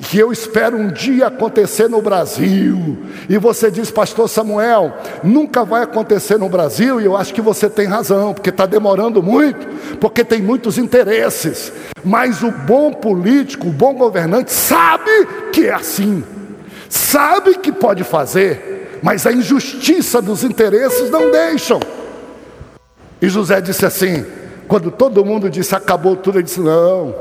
que 0.00 0.18
eu 0.18 0.30
espero 0.30 0.76
um 0.76 0.88
dia 0.88 1.28
acontecer 1.28 1.88
no 1.88 2.02
Brasil. 2.02 2.98
E 3.28 3.38
você 3.38 3.70
diz, 3.70 3.90
Pastor 3.90 4.28
Samuel, 4.28 4.94
nunca 5.24 5.64
vai 5.64 5.82
acontecer 5.82 6.38
no 6.38 6.48
Brasil, 6.48 7.00
e 7.00 7.04
eu 7.04 7.16
acho 7.16 7.32
que 7.32 7.40
você 7.40 7.68
tem 7.68 7.86
razão, 7.86 8.34
porque 8.34 8.50
está 8.50 8.66
demorando 8.66 9.22
muito, 9.22 9.66
porque 9.98 10.22
tem 10.22 10.42
muitos 10.42 10.78
interesses. 10.78 11.72
Mas 12.04 12.42
o 12.42 12.50
bom 12.50 12.92
político, 12.92 13.68
o 13.68 13.72
bom 13.72 13.94
governante, 13.94 14.52
sabe 14.52 15.10
que 15.52 15.66
é 15.66 15.74
assim, 15.74 16.22
sabe 16.88 17.56
que 17.58 17.72
pode 17.72 18.04
fazer 18.04 18.76
mas 19.02 19.26
a 19.26 19.32
injustiça 19.32 20.20
dos 20.20 20.42
interesses 20.42 21.10
não 21.10 21.30
deixam. 21.30 21.80
E 23.20 23.28
José 23.28 23.60
disse 23.60 23.84
assim: 23.84 24.24
quando 24.66 24.90
todo 24.90 25.24
mundo 25.24 25.48
disse 25.48 25.74
acabou 25.74 26.16
tudo, 26.16 26.38
ele 26.38 26.44
disse: 26.44 26.60
não, 26.60 27.14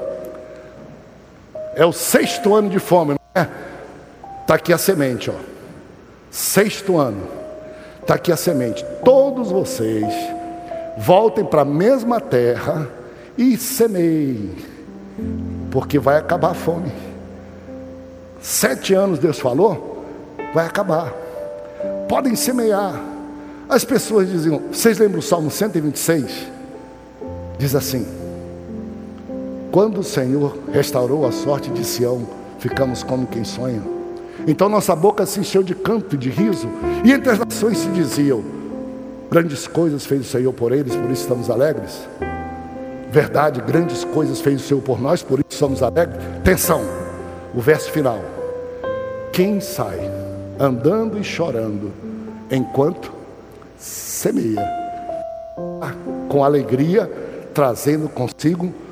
é 1.76 1.86
o 1.86 1.92
sexto 1.92 2.56
ano 2.56 2.70
de 2.70 2.80
fome, 2.80 3.12
não 3.12 3.42
é? 3.42 3.48
Está 4.42 4.56
aqui 4.56 4.72
a 4.72 4.78
semente, 4.78 5.30
ó. 5.30 5.34
Sexto 6.32 6.98
ano, 6.98 7.28
está 8.02 8.16
aqui 8.16 8.32
a 8.32 8.38
semente. 8.38 8.86
Todos 9.04 9.52
vocês 9.52 10.14
voltem 10.98 11.46
para 11.46 11.62
a 11.62 11.66
mesma 11.66 12.20
terra 12.20 12.88
e 13.38 13.58
semeiem, 13.58 14.56
porque 15.72 16.00
vai 16.00 16.18
acabar 16.18 16.52
a 16.52 16.56
fome. 16.56 16.92
Sete 18.42 18.94
anos 18.94 19.20
Deus 19.20 19.40
falou, 19.40 20.06
vai 20.54 20.66
acabar 20.66 21.26
podem 22.08 22.36
semear. 22.36 23.02
As 23.68 23.84
pessoas 23.84 24.30
diziam, 24.30 24.62
vocês 24.72 24.98
lembram 24.98 25.20
o 25.20 25.24
Salmo 25.24 25.50
126? 25.50 26.48
Diz 27.58 27.76
assim: 27.76 28.06
Quando 29.76 30.00
o 30.00 30.04
Senhor 30.06 30.58
restaurou 30.72 31.28
a 31.28 31.34
sorte 31.34 31.70
de 31.70 31.84
Sião, 31.84 32.26
ficamos 32.60 33.04
como 33.04 33.28
quem 33.28 33.44
sonha. 33.44 33.82
Então 34.48 34.70
nossa 34.70 34.96
boca 34.96 35.26
se 35.26 35.42
encheu 35.42 35.62
de 35.62 35.76
canto 35.76 36.16
e 36.16 36.18
de 36.18 36.30
riso, 36.30 36.70
e 37.04 37.12
entre 37.12 37.30
as 37.30 37.40
nações 37.40 37.80
se 37.80 37.90
diziam: 37.90 38.42
Grandes 39.30 39.68
coisas 39.68 40.06
fez 40.06 40.22
o 40.22 40.24
Senhor 40.24 40.54
por 40.54 40.72
eles, 40.72 40.96
por 40.96 41.12
isso 41.12 41.24
estamos 41.24 41.50
alegres. 41.50 42.08
Verdade, 43.12 43.60
grandes 43.60 44.06
coisas 44.06 44.40
fez 44.40 44.62
o 44.62 44.64
Senhor 44.66 44.80
por 44.80 45.02
nós, 45.02 45.22
por 45.22 45.42
isso 45.42 45.60
somos 45.60 45.84
alegres. 45.84 46.24
Atenção, 46.38 46.82
o 47.54 47.60
verso 47.60 47.92
final. 47.92 48.22
Quem 49.34 49.60
sai 49.60 50.00
andando 50.58 51.20
e 51.20 51.24
chorando, 51.26 51.92
enquanto 52.50 53.12
semeia, 53.78 54.66
com 56.30 56.46
alegria, 56.46 57.12
trazendo 57.54 58.08
consigo 58.08 58.85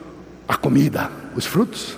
a 0.47 0.55
comida, 0.55 1.09
os 1.35 1.45
frutos. 1.45 1.97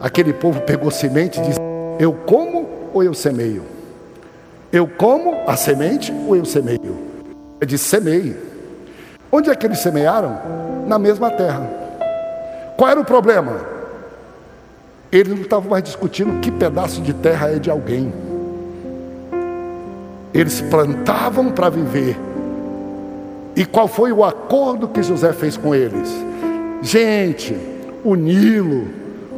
Aquele 0.00 0.32
povo 0.32 0.60
pegou 0.60 0.90
semente 0.90 1.40
e 1.40 1.42
disse: 1.42 1.60
Eu 1.98 2.12
como 2.12 2.90
ou 2.92 3.02
eu 3.02 3.14
semeio? 3.14 3.64
Eu 4.72 4.86
como 4.86 5.42
a 5.46 5.56
semente 5.56 6.12
ou 6.12 6.36
eu 6.36 6.44
semeio? 6.44 6.96
Ele 7.60 7.66
disse: 7.66 7.84
Semeie. 7.84 8.36
Onde 9.30 9.50
é 9.50 9.54
que 9.54 9.66
eles 9.66 9.80
semearam? 9.80 10.38
Na 10.86 10.98
mesma 10.98 11.30
terra. 11.30 11.68
Qual 12.76 12.90
era 12.90 13.00
o 13.00 13.04
problema? 13.04 13.60
Eles 15.10 15.34
não 15.34 15.42
estavam 15.42 15.70
mais 15.70 15.82
discutindo 15.82 16.40
que 16.40 16.50
pedaço 16.50 17.00
de 17.00 17.12
terra 17.12 17.50
é 17.50 17.58
de 17.58 17.70
alguém. 17.70 18.12
Eles 20.32 20.60
plantavam 20.60 21.50
para 21.50 21.68
viver. 21.70 22.16
E 23.56 23.64
qual 23.64 23.88
foi 23.88 24.12
o 24.12 24.22
acordo 24.22 24.86
que 24.86 25.02
José 25.02 25.32
fez 25.32 25.56
com 25.56 25.74
eles? 25.74 26.08
Gente, 26.82 27.56
o 28.04 28.14
Nilo, 28.14 28.86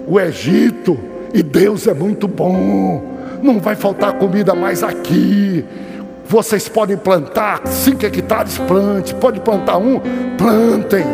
o 0.06 0.20
Egito, 0.20 0.98
e 1.32 1.42
Deus 1.42 1.86
é 1.86 1.94
muito 1.94 2.28
bom. 2.28 3.02
Não 3.42 3.58
vai 3.58 3.74
faltar 3.74 4.14
comida 4.14 4.54
mais 4.54 4.82
aqui. 4.82 5.64
Vocês 6.26 6.68
podem 6.68 6.96
plantar 6.96 7.66
cinco 7.66 8.04
hectares, 8.04 8.58
plante. 8.58 9.14
Pode 9.14 9.40
plantar 9.40 9.78
um, 9.78 10.00
plantem. 10.36 11.04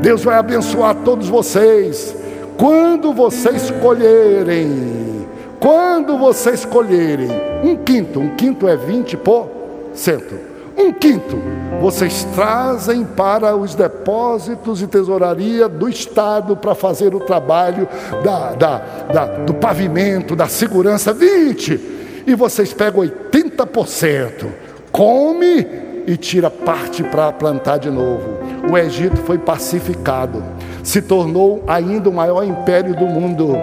Deus 0.00 0.24
vai 0.24 0.36
abençoar 0.36 0.94
todos 1.04 1.28
vocês. 1.28 2.16
Quando 2.56 3.12
vocês 3.12 3.70
colherem, 3.82 5.26
quando 5.58 6.18
vocês 6.18 6.64
colherem 6.64 7.28
um 7.62 7.76
quinto, 7.76 8.20
um 8.20 8.34
quinto 8.34 8.66
é 8.66 8.76
20%, 8.76 10.49
um 10.80 10.92
quinto 10.92 11.60
vocês 11.80 12.24
trazem 12.34 13.04
para 13.04 13.56
os 13.56 13.74
depósitos 13.74 14.80
de 14.80 14.86
tesouraria 14.86 15.66
do 15.66 15.88
Estado 15.88 16.54
para 16.54 16.74
fazer 16.74 17.14
o 17.14 17.20
trabalho 17.20 17.88
da, 18.22 18.52
da, 18.52 18.78
da, 19.10 19.24
do 19.38 19.54
pavimento, 19.54 20.36
da 20.36 20.46
segurança, 20.46 21.14
20%, 21.14 21.80
e 22.26 22.34
vocês 22.34 22.74
pegam 22.74 23.02
80%, 23.02 24.46
come 24.92 25.66
e 26.06 26.18
tira 26.18 26.50
parte 26.50 27.02
para 27.02 27.32
plantar 27.32 27.78
de 27.78 27.88
novo. 27.88 28.38
O 28.70 28.76
Egito 28.76 29.16
foi 29.16 29.38
pacificado, 29.38 30.44
se 30.84 31.00
tornou 31.00 31.64
ainda 31.66 32.10
o 32.10 32.12
maior 32.12 32.44
império 32.44 32.94
do 32.94 33.06
mundo 33.06 33.56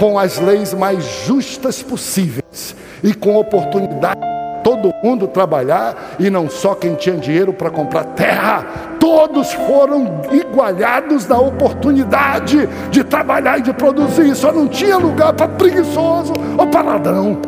com 0.00 0.18
as 0.18 0.40
leis 0.40 0.74
mais 0.74 1.04
justas 1.24 1.80
possíveis 1.80 2.74
e 3.04 3.14
com 3.14 3.36
oportunidade 3.36 4.21
todo 4.62 4.94
mundo 5.02 5.26
trabalhar 5.26 6.14
e 6.18 6.30
não 6.30 6.48
só 6.48 6.74
quem 6.74 6.94
tinha 6.94 7.16
dinheiro 7.16 7.52
para 7.52 7.70
comprar 7.70 8.04
terra, 8.04 8.64
todos 8.98 9.52
foram 9.52 10.22
igualados 10.30 11.26
na 11.26 11.38
oportunidade 11.38 12.68
de 12.90 13.04
trabalhar 13.04 13.58
e 13.58 13.62
de 13.62 13.72
produzir, 13.72 14.34
só 14.34 14.52
não 14.52 14.68
tinha 14.68 14.96
lugar 14.96 15.32
para 15.32 15.48
preguiçoso 15.48 16.32
ou 16.56 16.66
para 16.66 16.82
ladrão. 16.82 17.38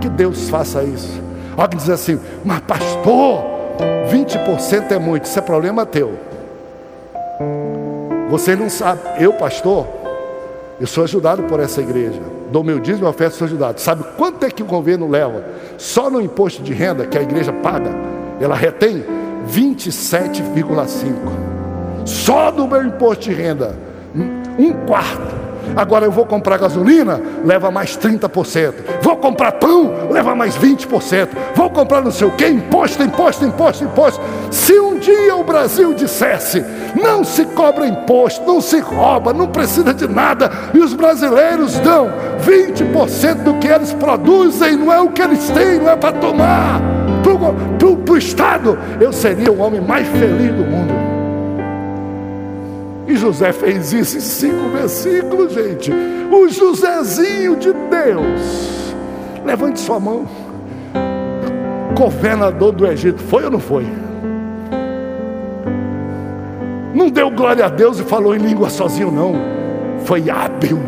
Que 0.00 0.08
Deus 0.08 0.48
faça 0.48 0.82
isso. 0.82 1.20
Alguém 1.56 1.78
diz 1.78 1.90
assim, 1.90 2.20
mas 2.44 2.60
pastor, 2.60 3.44
20% 4.10 4.92
é 4.92 4.98
muito, 4.98 5.24
isso 5.24 5.38
é 5.38 5.42
problema 5.42 5.84
teu. 5.84 6.18
Você 8.30 8.54
não 8.54 8.70
sabe, 8.70 9.00
eu 9.18 9.32
pastor, 9.32 9.86
eu 10.80 10.86
sou 10.86 11.04
ajudado 11.04 11.42
por 11.44 11.58
essa 11.58 11.80
igreja. 11.80 12.39
Dou 12.50 12.64
meu 12.64 12.78
dízimo, 12.80 13.08
oferta, 13.08 13.36
sou 13.36 13.46
ajudado. 13.46 13.80
Sabe 13.80 14.04
quanto 14.16 14.44
é 14.44 14.50
que 14.50 14.62
o 14.62 14.66
governo 14.66 15.08
leva? 15.08 15.44
Só 15.78 16.10
no 16.10 16.20
imposto 16.20 16.62
de 16.62 16.72
renda 16.72 17.06
que 17.06 17.16
a 17.16 17.22
igreja 17.22 17.52
paga, 17.52 17.90
ela 18.40 18.56
retém 18.56 19.04
27,5. 19.48 21.14
Só 22.04 22.50
do 22.50 22.66
meu 22.66 22.84
imposto 22.84 23.24
de 23.24 23.32
renda, 23.32 23.76
um 24.58 24.72
quarto. 24.86 25.49
Agora 25.76 26.04
eu 26.04 26.10
vou 26.10 26.26
comprar 26.26 26.58
gasolina, 26.58 27.20
leva 27.44 27.70
mais 27.70 27.96
30%. 27.96 28.74
Vou 29.02 29.16
comprar 29.16 29.52
pão, 29.52 30.08
leva 30.10 30.34
mais 30.34 30.56
20%. 30.56 31.28
Vou 31.54 31.70
comprar 31.70 32.02
não 32.02 32.10
sei 32.10 32.26
o 32.26 32.32
que, 32.32 32.46
imposto, 32.46 33.02
imposto, 33.02 33.44
imposto, 33.44 33.84
imposto. 33.84 34.20
Se 34.50 34.78
um 34.78 34.98
dia 34.98 35.36
o 35.36 35.44
Brasil 35.44 35.94
dissesse, 35.94 36.64
não 37.00 37.24
se 37.24 37.44
cobra 37.46 37.86
imposto, 37.86 38.44
não 38.46 38.60
se 38.60 38.80
rouba, 38.80 39.32
não 39.32 39.48
precisa 39.48 39.94
de 39.94 40.06
nada, 40.08 40.50
e 40.74 40.78
os 40.78 40.94
brasileiros 40.94 41.78
dão 41.78 42.10
20% 42.44 43.42
do 43.42 43.54
que 43.54 43.68
eles 43.68 43.92
produzem, 43.94 44.76
não 44.76 44.92
é 44.92 45.00
o 45.00 45.10
que 45.10 45.22
eles 45.22 45.48
têm, 45.50 45.78
não 45.78 45.90
é 45.90 45.96
para 45.96 46.12
tomar. 46.12 46.80
Para 47.22 48.14
o 48.14 48.18
Estado, 48.18 48.78
eu 49.00 49.12
seria 49.12 49.52
o 49.52 49.60
homem 49.60 49.80
mais 49.80 50.06
feliz 50.08 50.52
do 50.52 50.64
mundo. 50.64 51.19
E 53.10 53.16
José 53.16 53.52
fez 53.52 53.92
isso 53.92 54.18
em 54.18 54.20
cinco 54.20 54.68
versículos, 54.68 55.52
gente. 55.52 55.90
O 56.30 56.48
Josézinho 56.48 57.56
de 57.56 57.72
Deus. 57.72 58.94
Levante 59.44 59.80
sua 59.80 59.98
mão. 59.98 60.28
Governador 61.98 62.70
do 62.70 62.86
Egito, 62.86 63.20
foi 63.20 63.44
ou 63.44 63.50
não 63.50 63.58
foi? 63.58 63.84
Não 66.94 67.10
deu 67.10 67.32
glória 67.32 67.66
a 67.66 67.68
Deus 67.68 67.98
e 67.98 68.04
falou 68.04 68.32
em 68.32 68.38
língua 68.38 68.70
sozinho, 68.70 69.10
não. 69.10 69.34
Foi 70.04 70.30
hábil. 70.30 70.80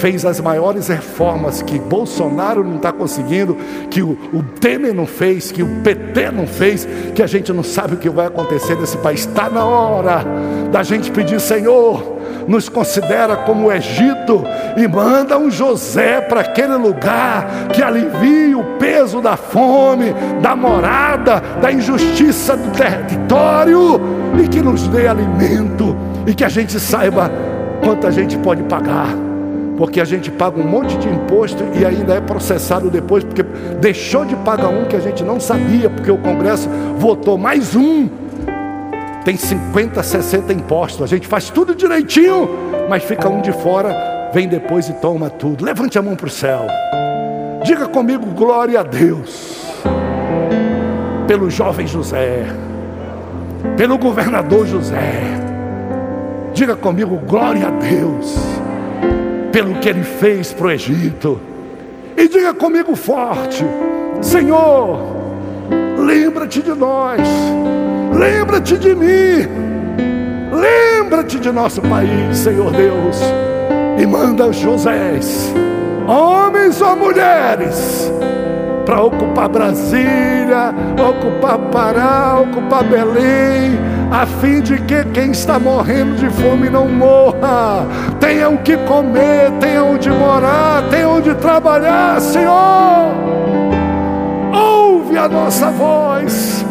Fez 0.00 0.24
as 0.24 0.40
maiores 0.40 0.88
reformas 0.88 1.60
que 1.60 1.78
Bolsonaro 1.78 2.64
não 2.64 2.76
está 2.76 2.90
conseguindo, 2.90 3.54
que 3.90 4.02
o, 4.02 4.16
o 4.32 4.42
Temer 4.58 4.94
não 4.94 5.06
fez, 5.06 5.52
que 5.52 5.62
o 5.62 5.68
PT 5.82 6.30
não 6.30 6.46
fez, 6.46 6.88
que 7.14 7.22
a 7.22 7.26
gente 7.26 7.52
não 7.52 7.62
sabe 7.62 7.94
o 7.94 7.98
que 7.98 8.08
vai 8.08 8.26
acontecer 8.26 8.76
nesse 8.76 8.96
país. 8.96 9.20
Está 9.20 9.50
na 9.50 9.62
hora 9.62 10.24
da 10.72 10.82
gente 10.82 11.10
pedir, 11.10 11.38
Senhor, 11.38 12.16
nos 12.48 12.66
considera 12.66 13.36
como 13.36 13.68
o 13.68 13.72
Egito 13.72 14.42
e 14.74 14.88
manda 14.88 15.36
um 15.36 15.50
José 15.50 16.22
para 16.22 16.40
aquele 16.40 16.76
lugar 16.76 17.68
que 17.74 17.82
alivie 17.82 18.54
o 18.54 18.64
peso 18.78 19.20
da 19.20 19.36
fome, 19.36 20.14
da 20.40 20.56
morada, 20.56 21.42
da 21.60 21.70
injustiça 21.70 22.56
do 22.56 22.70
território 22.70 24.00
e 24.42 24.48
que 24.48 24.62
nos 24.62 24.88
dê 24.88 25.06
alimento 25.06 25.94
e 26.26 26.34
que 26.34 26.44
a 26.44 26.48
gente 26.48 26.80
saiba 26.80 27.30
quanto 27.84 28.06
a 28.06 28.10
gente 28.10 28.38
pode 28.38 28.62
pagar. 28.62 29.29
Porque 29.80 29.98
a 29.98 30.04
gente 30.04 30.30
paga 30.30 30.60
um 30.60 30.68
monte 30.68 30.94
de 30.98 31.08
imposto 31.08 31.64
e 31.72 31.86
ainda 31.86 32.12
é 32.12 32.20
processado 32.20 32.90
depois, 32.90 33.24
porque 33.24 33.42
deixou 33.80 34.26
de 34.26 34.36
pagar 34.36 34.68
um 34.68 34.84
que 34.84 34.94
a 34.94 35.00
gente 35.00 35.24
não 35.24 35.40
sabia, 35.40 35.88
porque 35.88 36.10
o 36.10 36.18
Congresso 36.18 36.68
votou 36.98 37.38
mais 37.38 37.74
um 37.74 38.06
tem 39.24 39.38
50, 39.38 40.02
60 40.02 40.52
impostos. 40.52 41.02
A 41.02 41.06
gente 41.06 41.26
faz 41.26 41.48
tudo 41.48 41.74
direitinho, 41.74 42.46
mas 42.90 43.04
fica 43.04 43.26
um 43.26 43.40
de 43.40 43.52
fora, 43.52 44.30
vem 44.34 44.48
depois 44.48 44.86
e 44.90 44.92
toma 44.92 45.30
tudo. 45.30 45.64
Levante 45.64 45.98
a 45.98 46.02
mão 46.02 46.14
para 46.14 46.26
o 46.26 46.30
céu. 46.30 46.66
Diga 47.64 47.88
comigo, 47.88 48.26
glória 48.34 48.80
a 48.80 48.82
Deus. 48.82 49.64
Pelo 51.26 51.48
jovem 51.48 51.86
José, 51.86 52.44
pelo 53.78 53.96
governador 53.96 54.66
José. 54.66 55.22
Diga 56.52 56.76
comigo, 56.76 57.16
glória 57.16 57.68
a 57.68 57.70
Deus, 57.70 58.36
pelo 59.52 59.74
que 59.76 59.88
ele 59.88 60.02
fez 60.02 60.52
para 60.52 60.66
o 60.66 60.70
Egito. 60.70 61.40
E 62.16 62.28
diga 62.28 62.54
comigo 62.54 62.94
forte: 62.96 63.64
Senhor, 64.20 64.98
lembra-te 65.98 66.62
de 66.62 66.74
nós 66.74 67.20
Lembra-te 68.12 68.76
de 68.76 68.94
mim. 68.94 69.48
Lembra-te 70.52 71.38
de 71.38 71.50
nosso 71.50 71.80
país, 71.80 72.36
Senhor 72.36 72.70
Deus. 72.72 73.18
E 73.98 74.06
manda 74.06 74.52
Josés, 74.52 75.52
homens 76.06 76.80
ou 76.80 76.96
mulheres, 76.96 78.12
para 78.84 79.02
ocupar 79.02 79.48
Brasília, 79.48 80.74
ocupar 80.98 81.58
Pará, 81.70 82.40
ocupar 82.40 82.84
Belém, 82.84 83.78
a 84.10 84.26
fim 84.26 84.60
de 84.60 84.78
que 84.82 85.04
quem 85.12 85.30
está 85.30 85.58
morrendo 85.58 86.16
de 86.16 86.28
fome 86.30 86.68
não 86.68 86.88
morra, 86.88 87.86
tenha 88.18 88.48
o 88.48 88.58
que 88.58 88.76
comer, 88.78 89.50
tenha 89.60 89.84
onde 89.84 90.10
morar, 90.10 90.82
tenha 90.90 91.08
onde 91.08 91.34
trabalhar, 91.34 92.20
Senhor. 92.20 93.14
Ouve 94.52 95.16
a 95.16 95.28
nossa 95.28 95.70
voz 95.70 96.64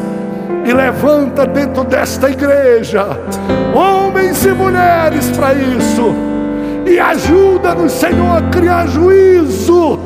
e 0.65 0.73
levanta 0.73 1.47
dentro 1.47 1.83
desta 1.83 2.29
igreja 2.29 3.17
homens 3.73 4.45
e 4.45 4.51
mulheres 4.51 5.31
para 5.31 5.53
isso. 5.53 6.13
E 6.85 6.99
ajuda-nos, 6.99 7.91
Senhor, 7.91 8.37
a 8.37 8.41
criar 8.49 8.87
juízo. 8.87 9.99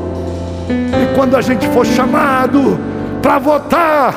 E 0.69 1.15
quando 1.15 1.35
a 1.35 1.41
gente 1.41 1.67
for 1.69 1.85
chamado 1.85 2.77
para 3.21 3.39
votar, 3.39 4.13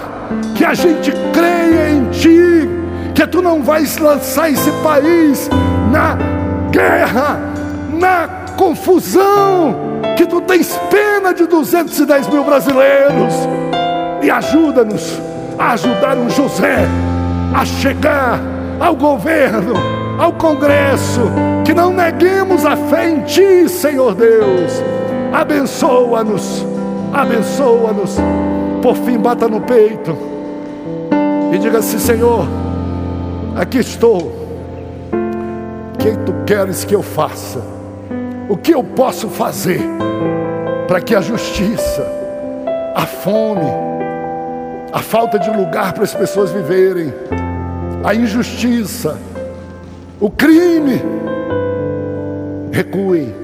que 0.55 0.65
a 0.65 0.75
gente 0.75 1.13
creia 1.33 1.91
em 1.91 2.11
Ti, 2.11 2.69
que 3.17 3.27
Tu 3.27 3.41
não 3.41 3.63
vais 3.63 3.97
lançar 3.97 4.51
esse 4.51 4.71
país 4.83 5.49
na 5.91 6.19
guerra, 6.71 7.41
na 7.95 8.29
confusão, 8.59 9.75
que 10.19 10.27
Tu 10.27 10.39
tens 10.43 10.79
pena 10.91 11.33
de 11.33 11.47
210 11.47 12.29
mil 12.29 12.45
brasileiros. 12.45 13.35
E 14.23 14.31
ajuda-nos 14.31 15.19
a 15.59 15.73
ajudar 15.73 16.19
o 16.19 16.29
José 16.29 16.87
a 17.55 17.65
chegar 17.65 18.39
ao 18.79 18.95
governo, 18.95 19.73
ao 20.19 20.35
Congresso, 20.35 21.23
que 21.65 21.73
não 21.73 21.91
neguemos 21.91 22.67
a 22.67 22.77
fé 22.77 23.09
em 23.09 23.21
Ti, 23.21 23.67
Senhor 23.67 24.15
Deus. 24.15 24.83
Abençoa-nos, 25.33 26.67
abençoa-nos. 27.15 28.17
Por 28.83 28.95
fim, 28.95 29.17
bata 29.17 29.49
no 29.49 29.63
peito 29.63 30.15
e 31.53 31.59
diga 31.59 31.79
assim: 31.79 31.99
Senhor, 31.99 32.47
aqui 33.57 33.79
estou. 33.79 34.19
O 35.13 35.99
que 35.99 36.17
tu 36.25 36.33
queres 36.47 36.85
que 36.85 36.95
eu 36.95 37.03
faça? 37.03 37.61
O 38.49 38.57
que 38.57 38.73
eu 38.73 38.85
posso 38.85 39.29
fazer 39.29 39.81
para 40.87 41.01
que 41.01 41.15
a 41.15 41.21
justiça, 41.21 42.07
a 42.95 43.05
fome, 43.07 43.67
a 44.93 45.01
falta 45.01 45.39
de 45.39 45.51
lugar 45.51 45.93
para 45.93 46.05
as 46.05 46.15
pessoas 46.15 46.53
viverem, 46.53 47.13
a 48.05 48.15
injustiça, 48.15 49.19
o 50.21 50.31
crime. 50.31 51.03
Recuem 52.71 53.35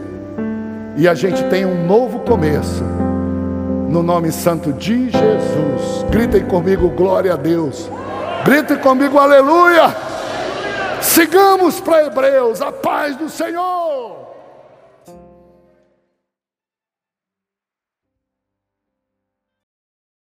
e 0.96 1.08
a 1.08 1.14
gente 1.14 1.42
tem 1.44 1.64
um 1.64 1.86
novo 1.86 2.20
começo. 2.20 2.84
No 3.88 4.02
nome 4.02 4.30
santo 4.30 4.72
de 4.72 5.10
Jesus. 5.10 6.06
Gritem 6.10 6.44
comigo, 6.44 6.88
glória 6.90 7.32
a 7.32 7.36
Deus. 7.36 7.90
Gritem 8.44 8.78
comigo, 8.78 9.18
aleluia. 9.18 9.94
Sigamos 11.00 11.80
para 11.80 12.06
Hebreus, 12.06 12.60
a 12.60 12.72
paz 12.72 13.16
do 13.16 13.28
Senhor. 13.28 14.21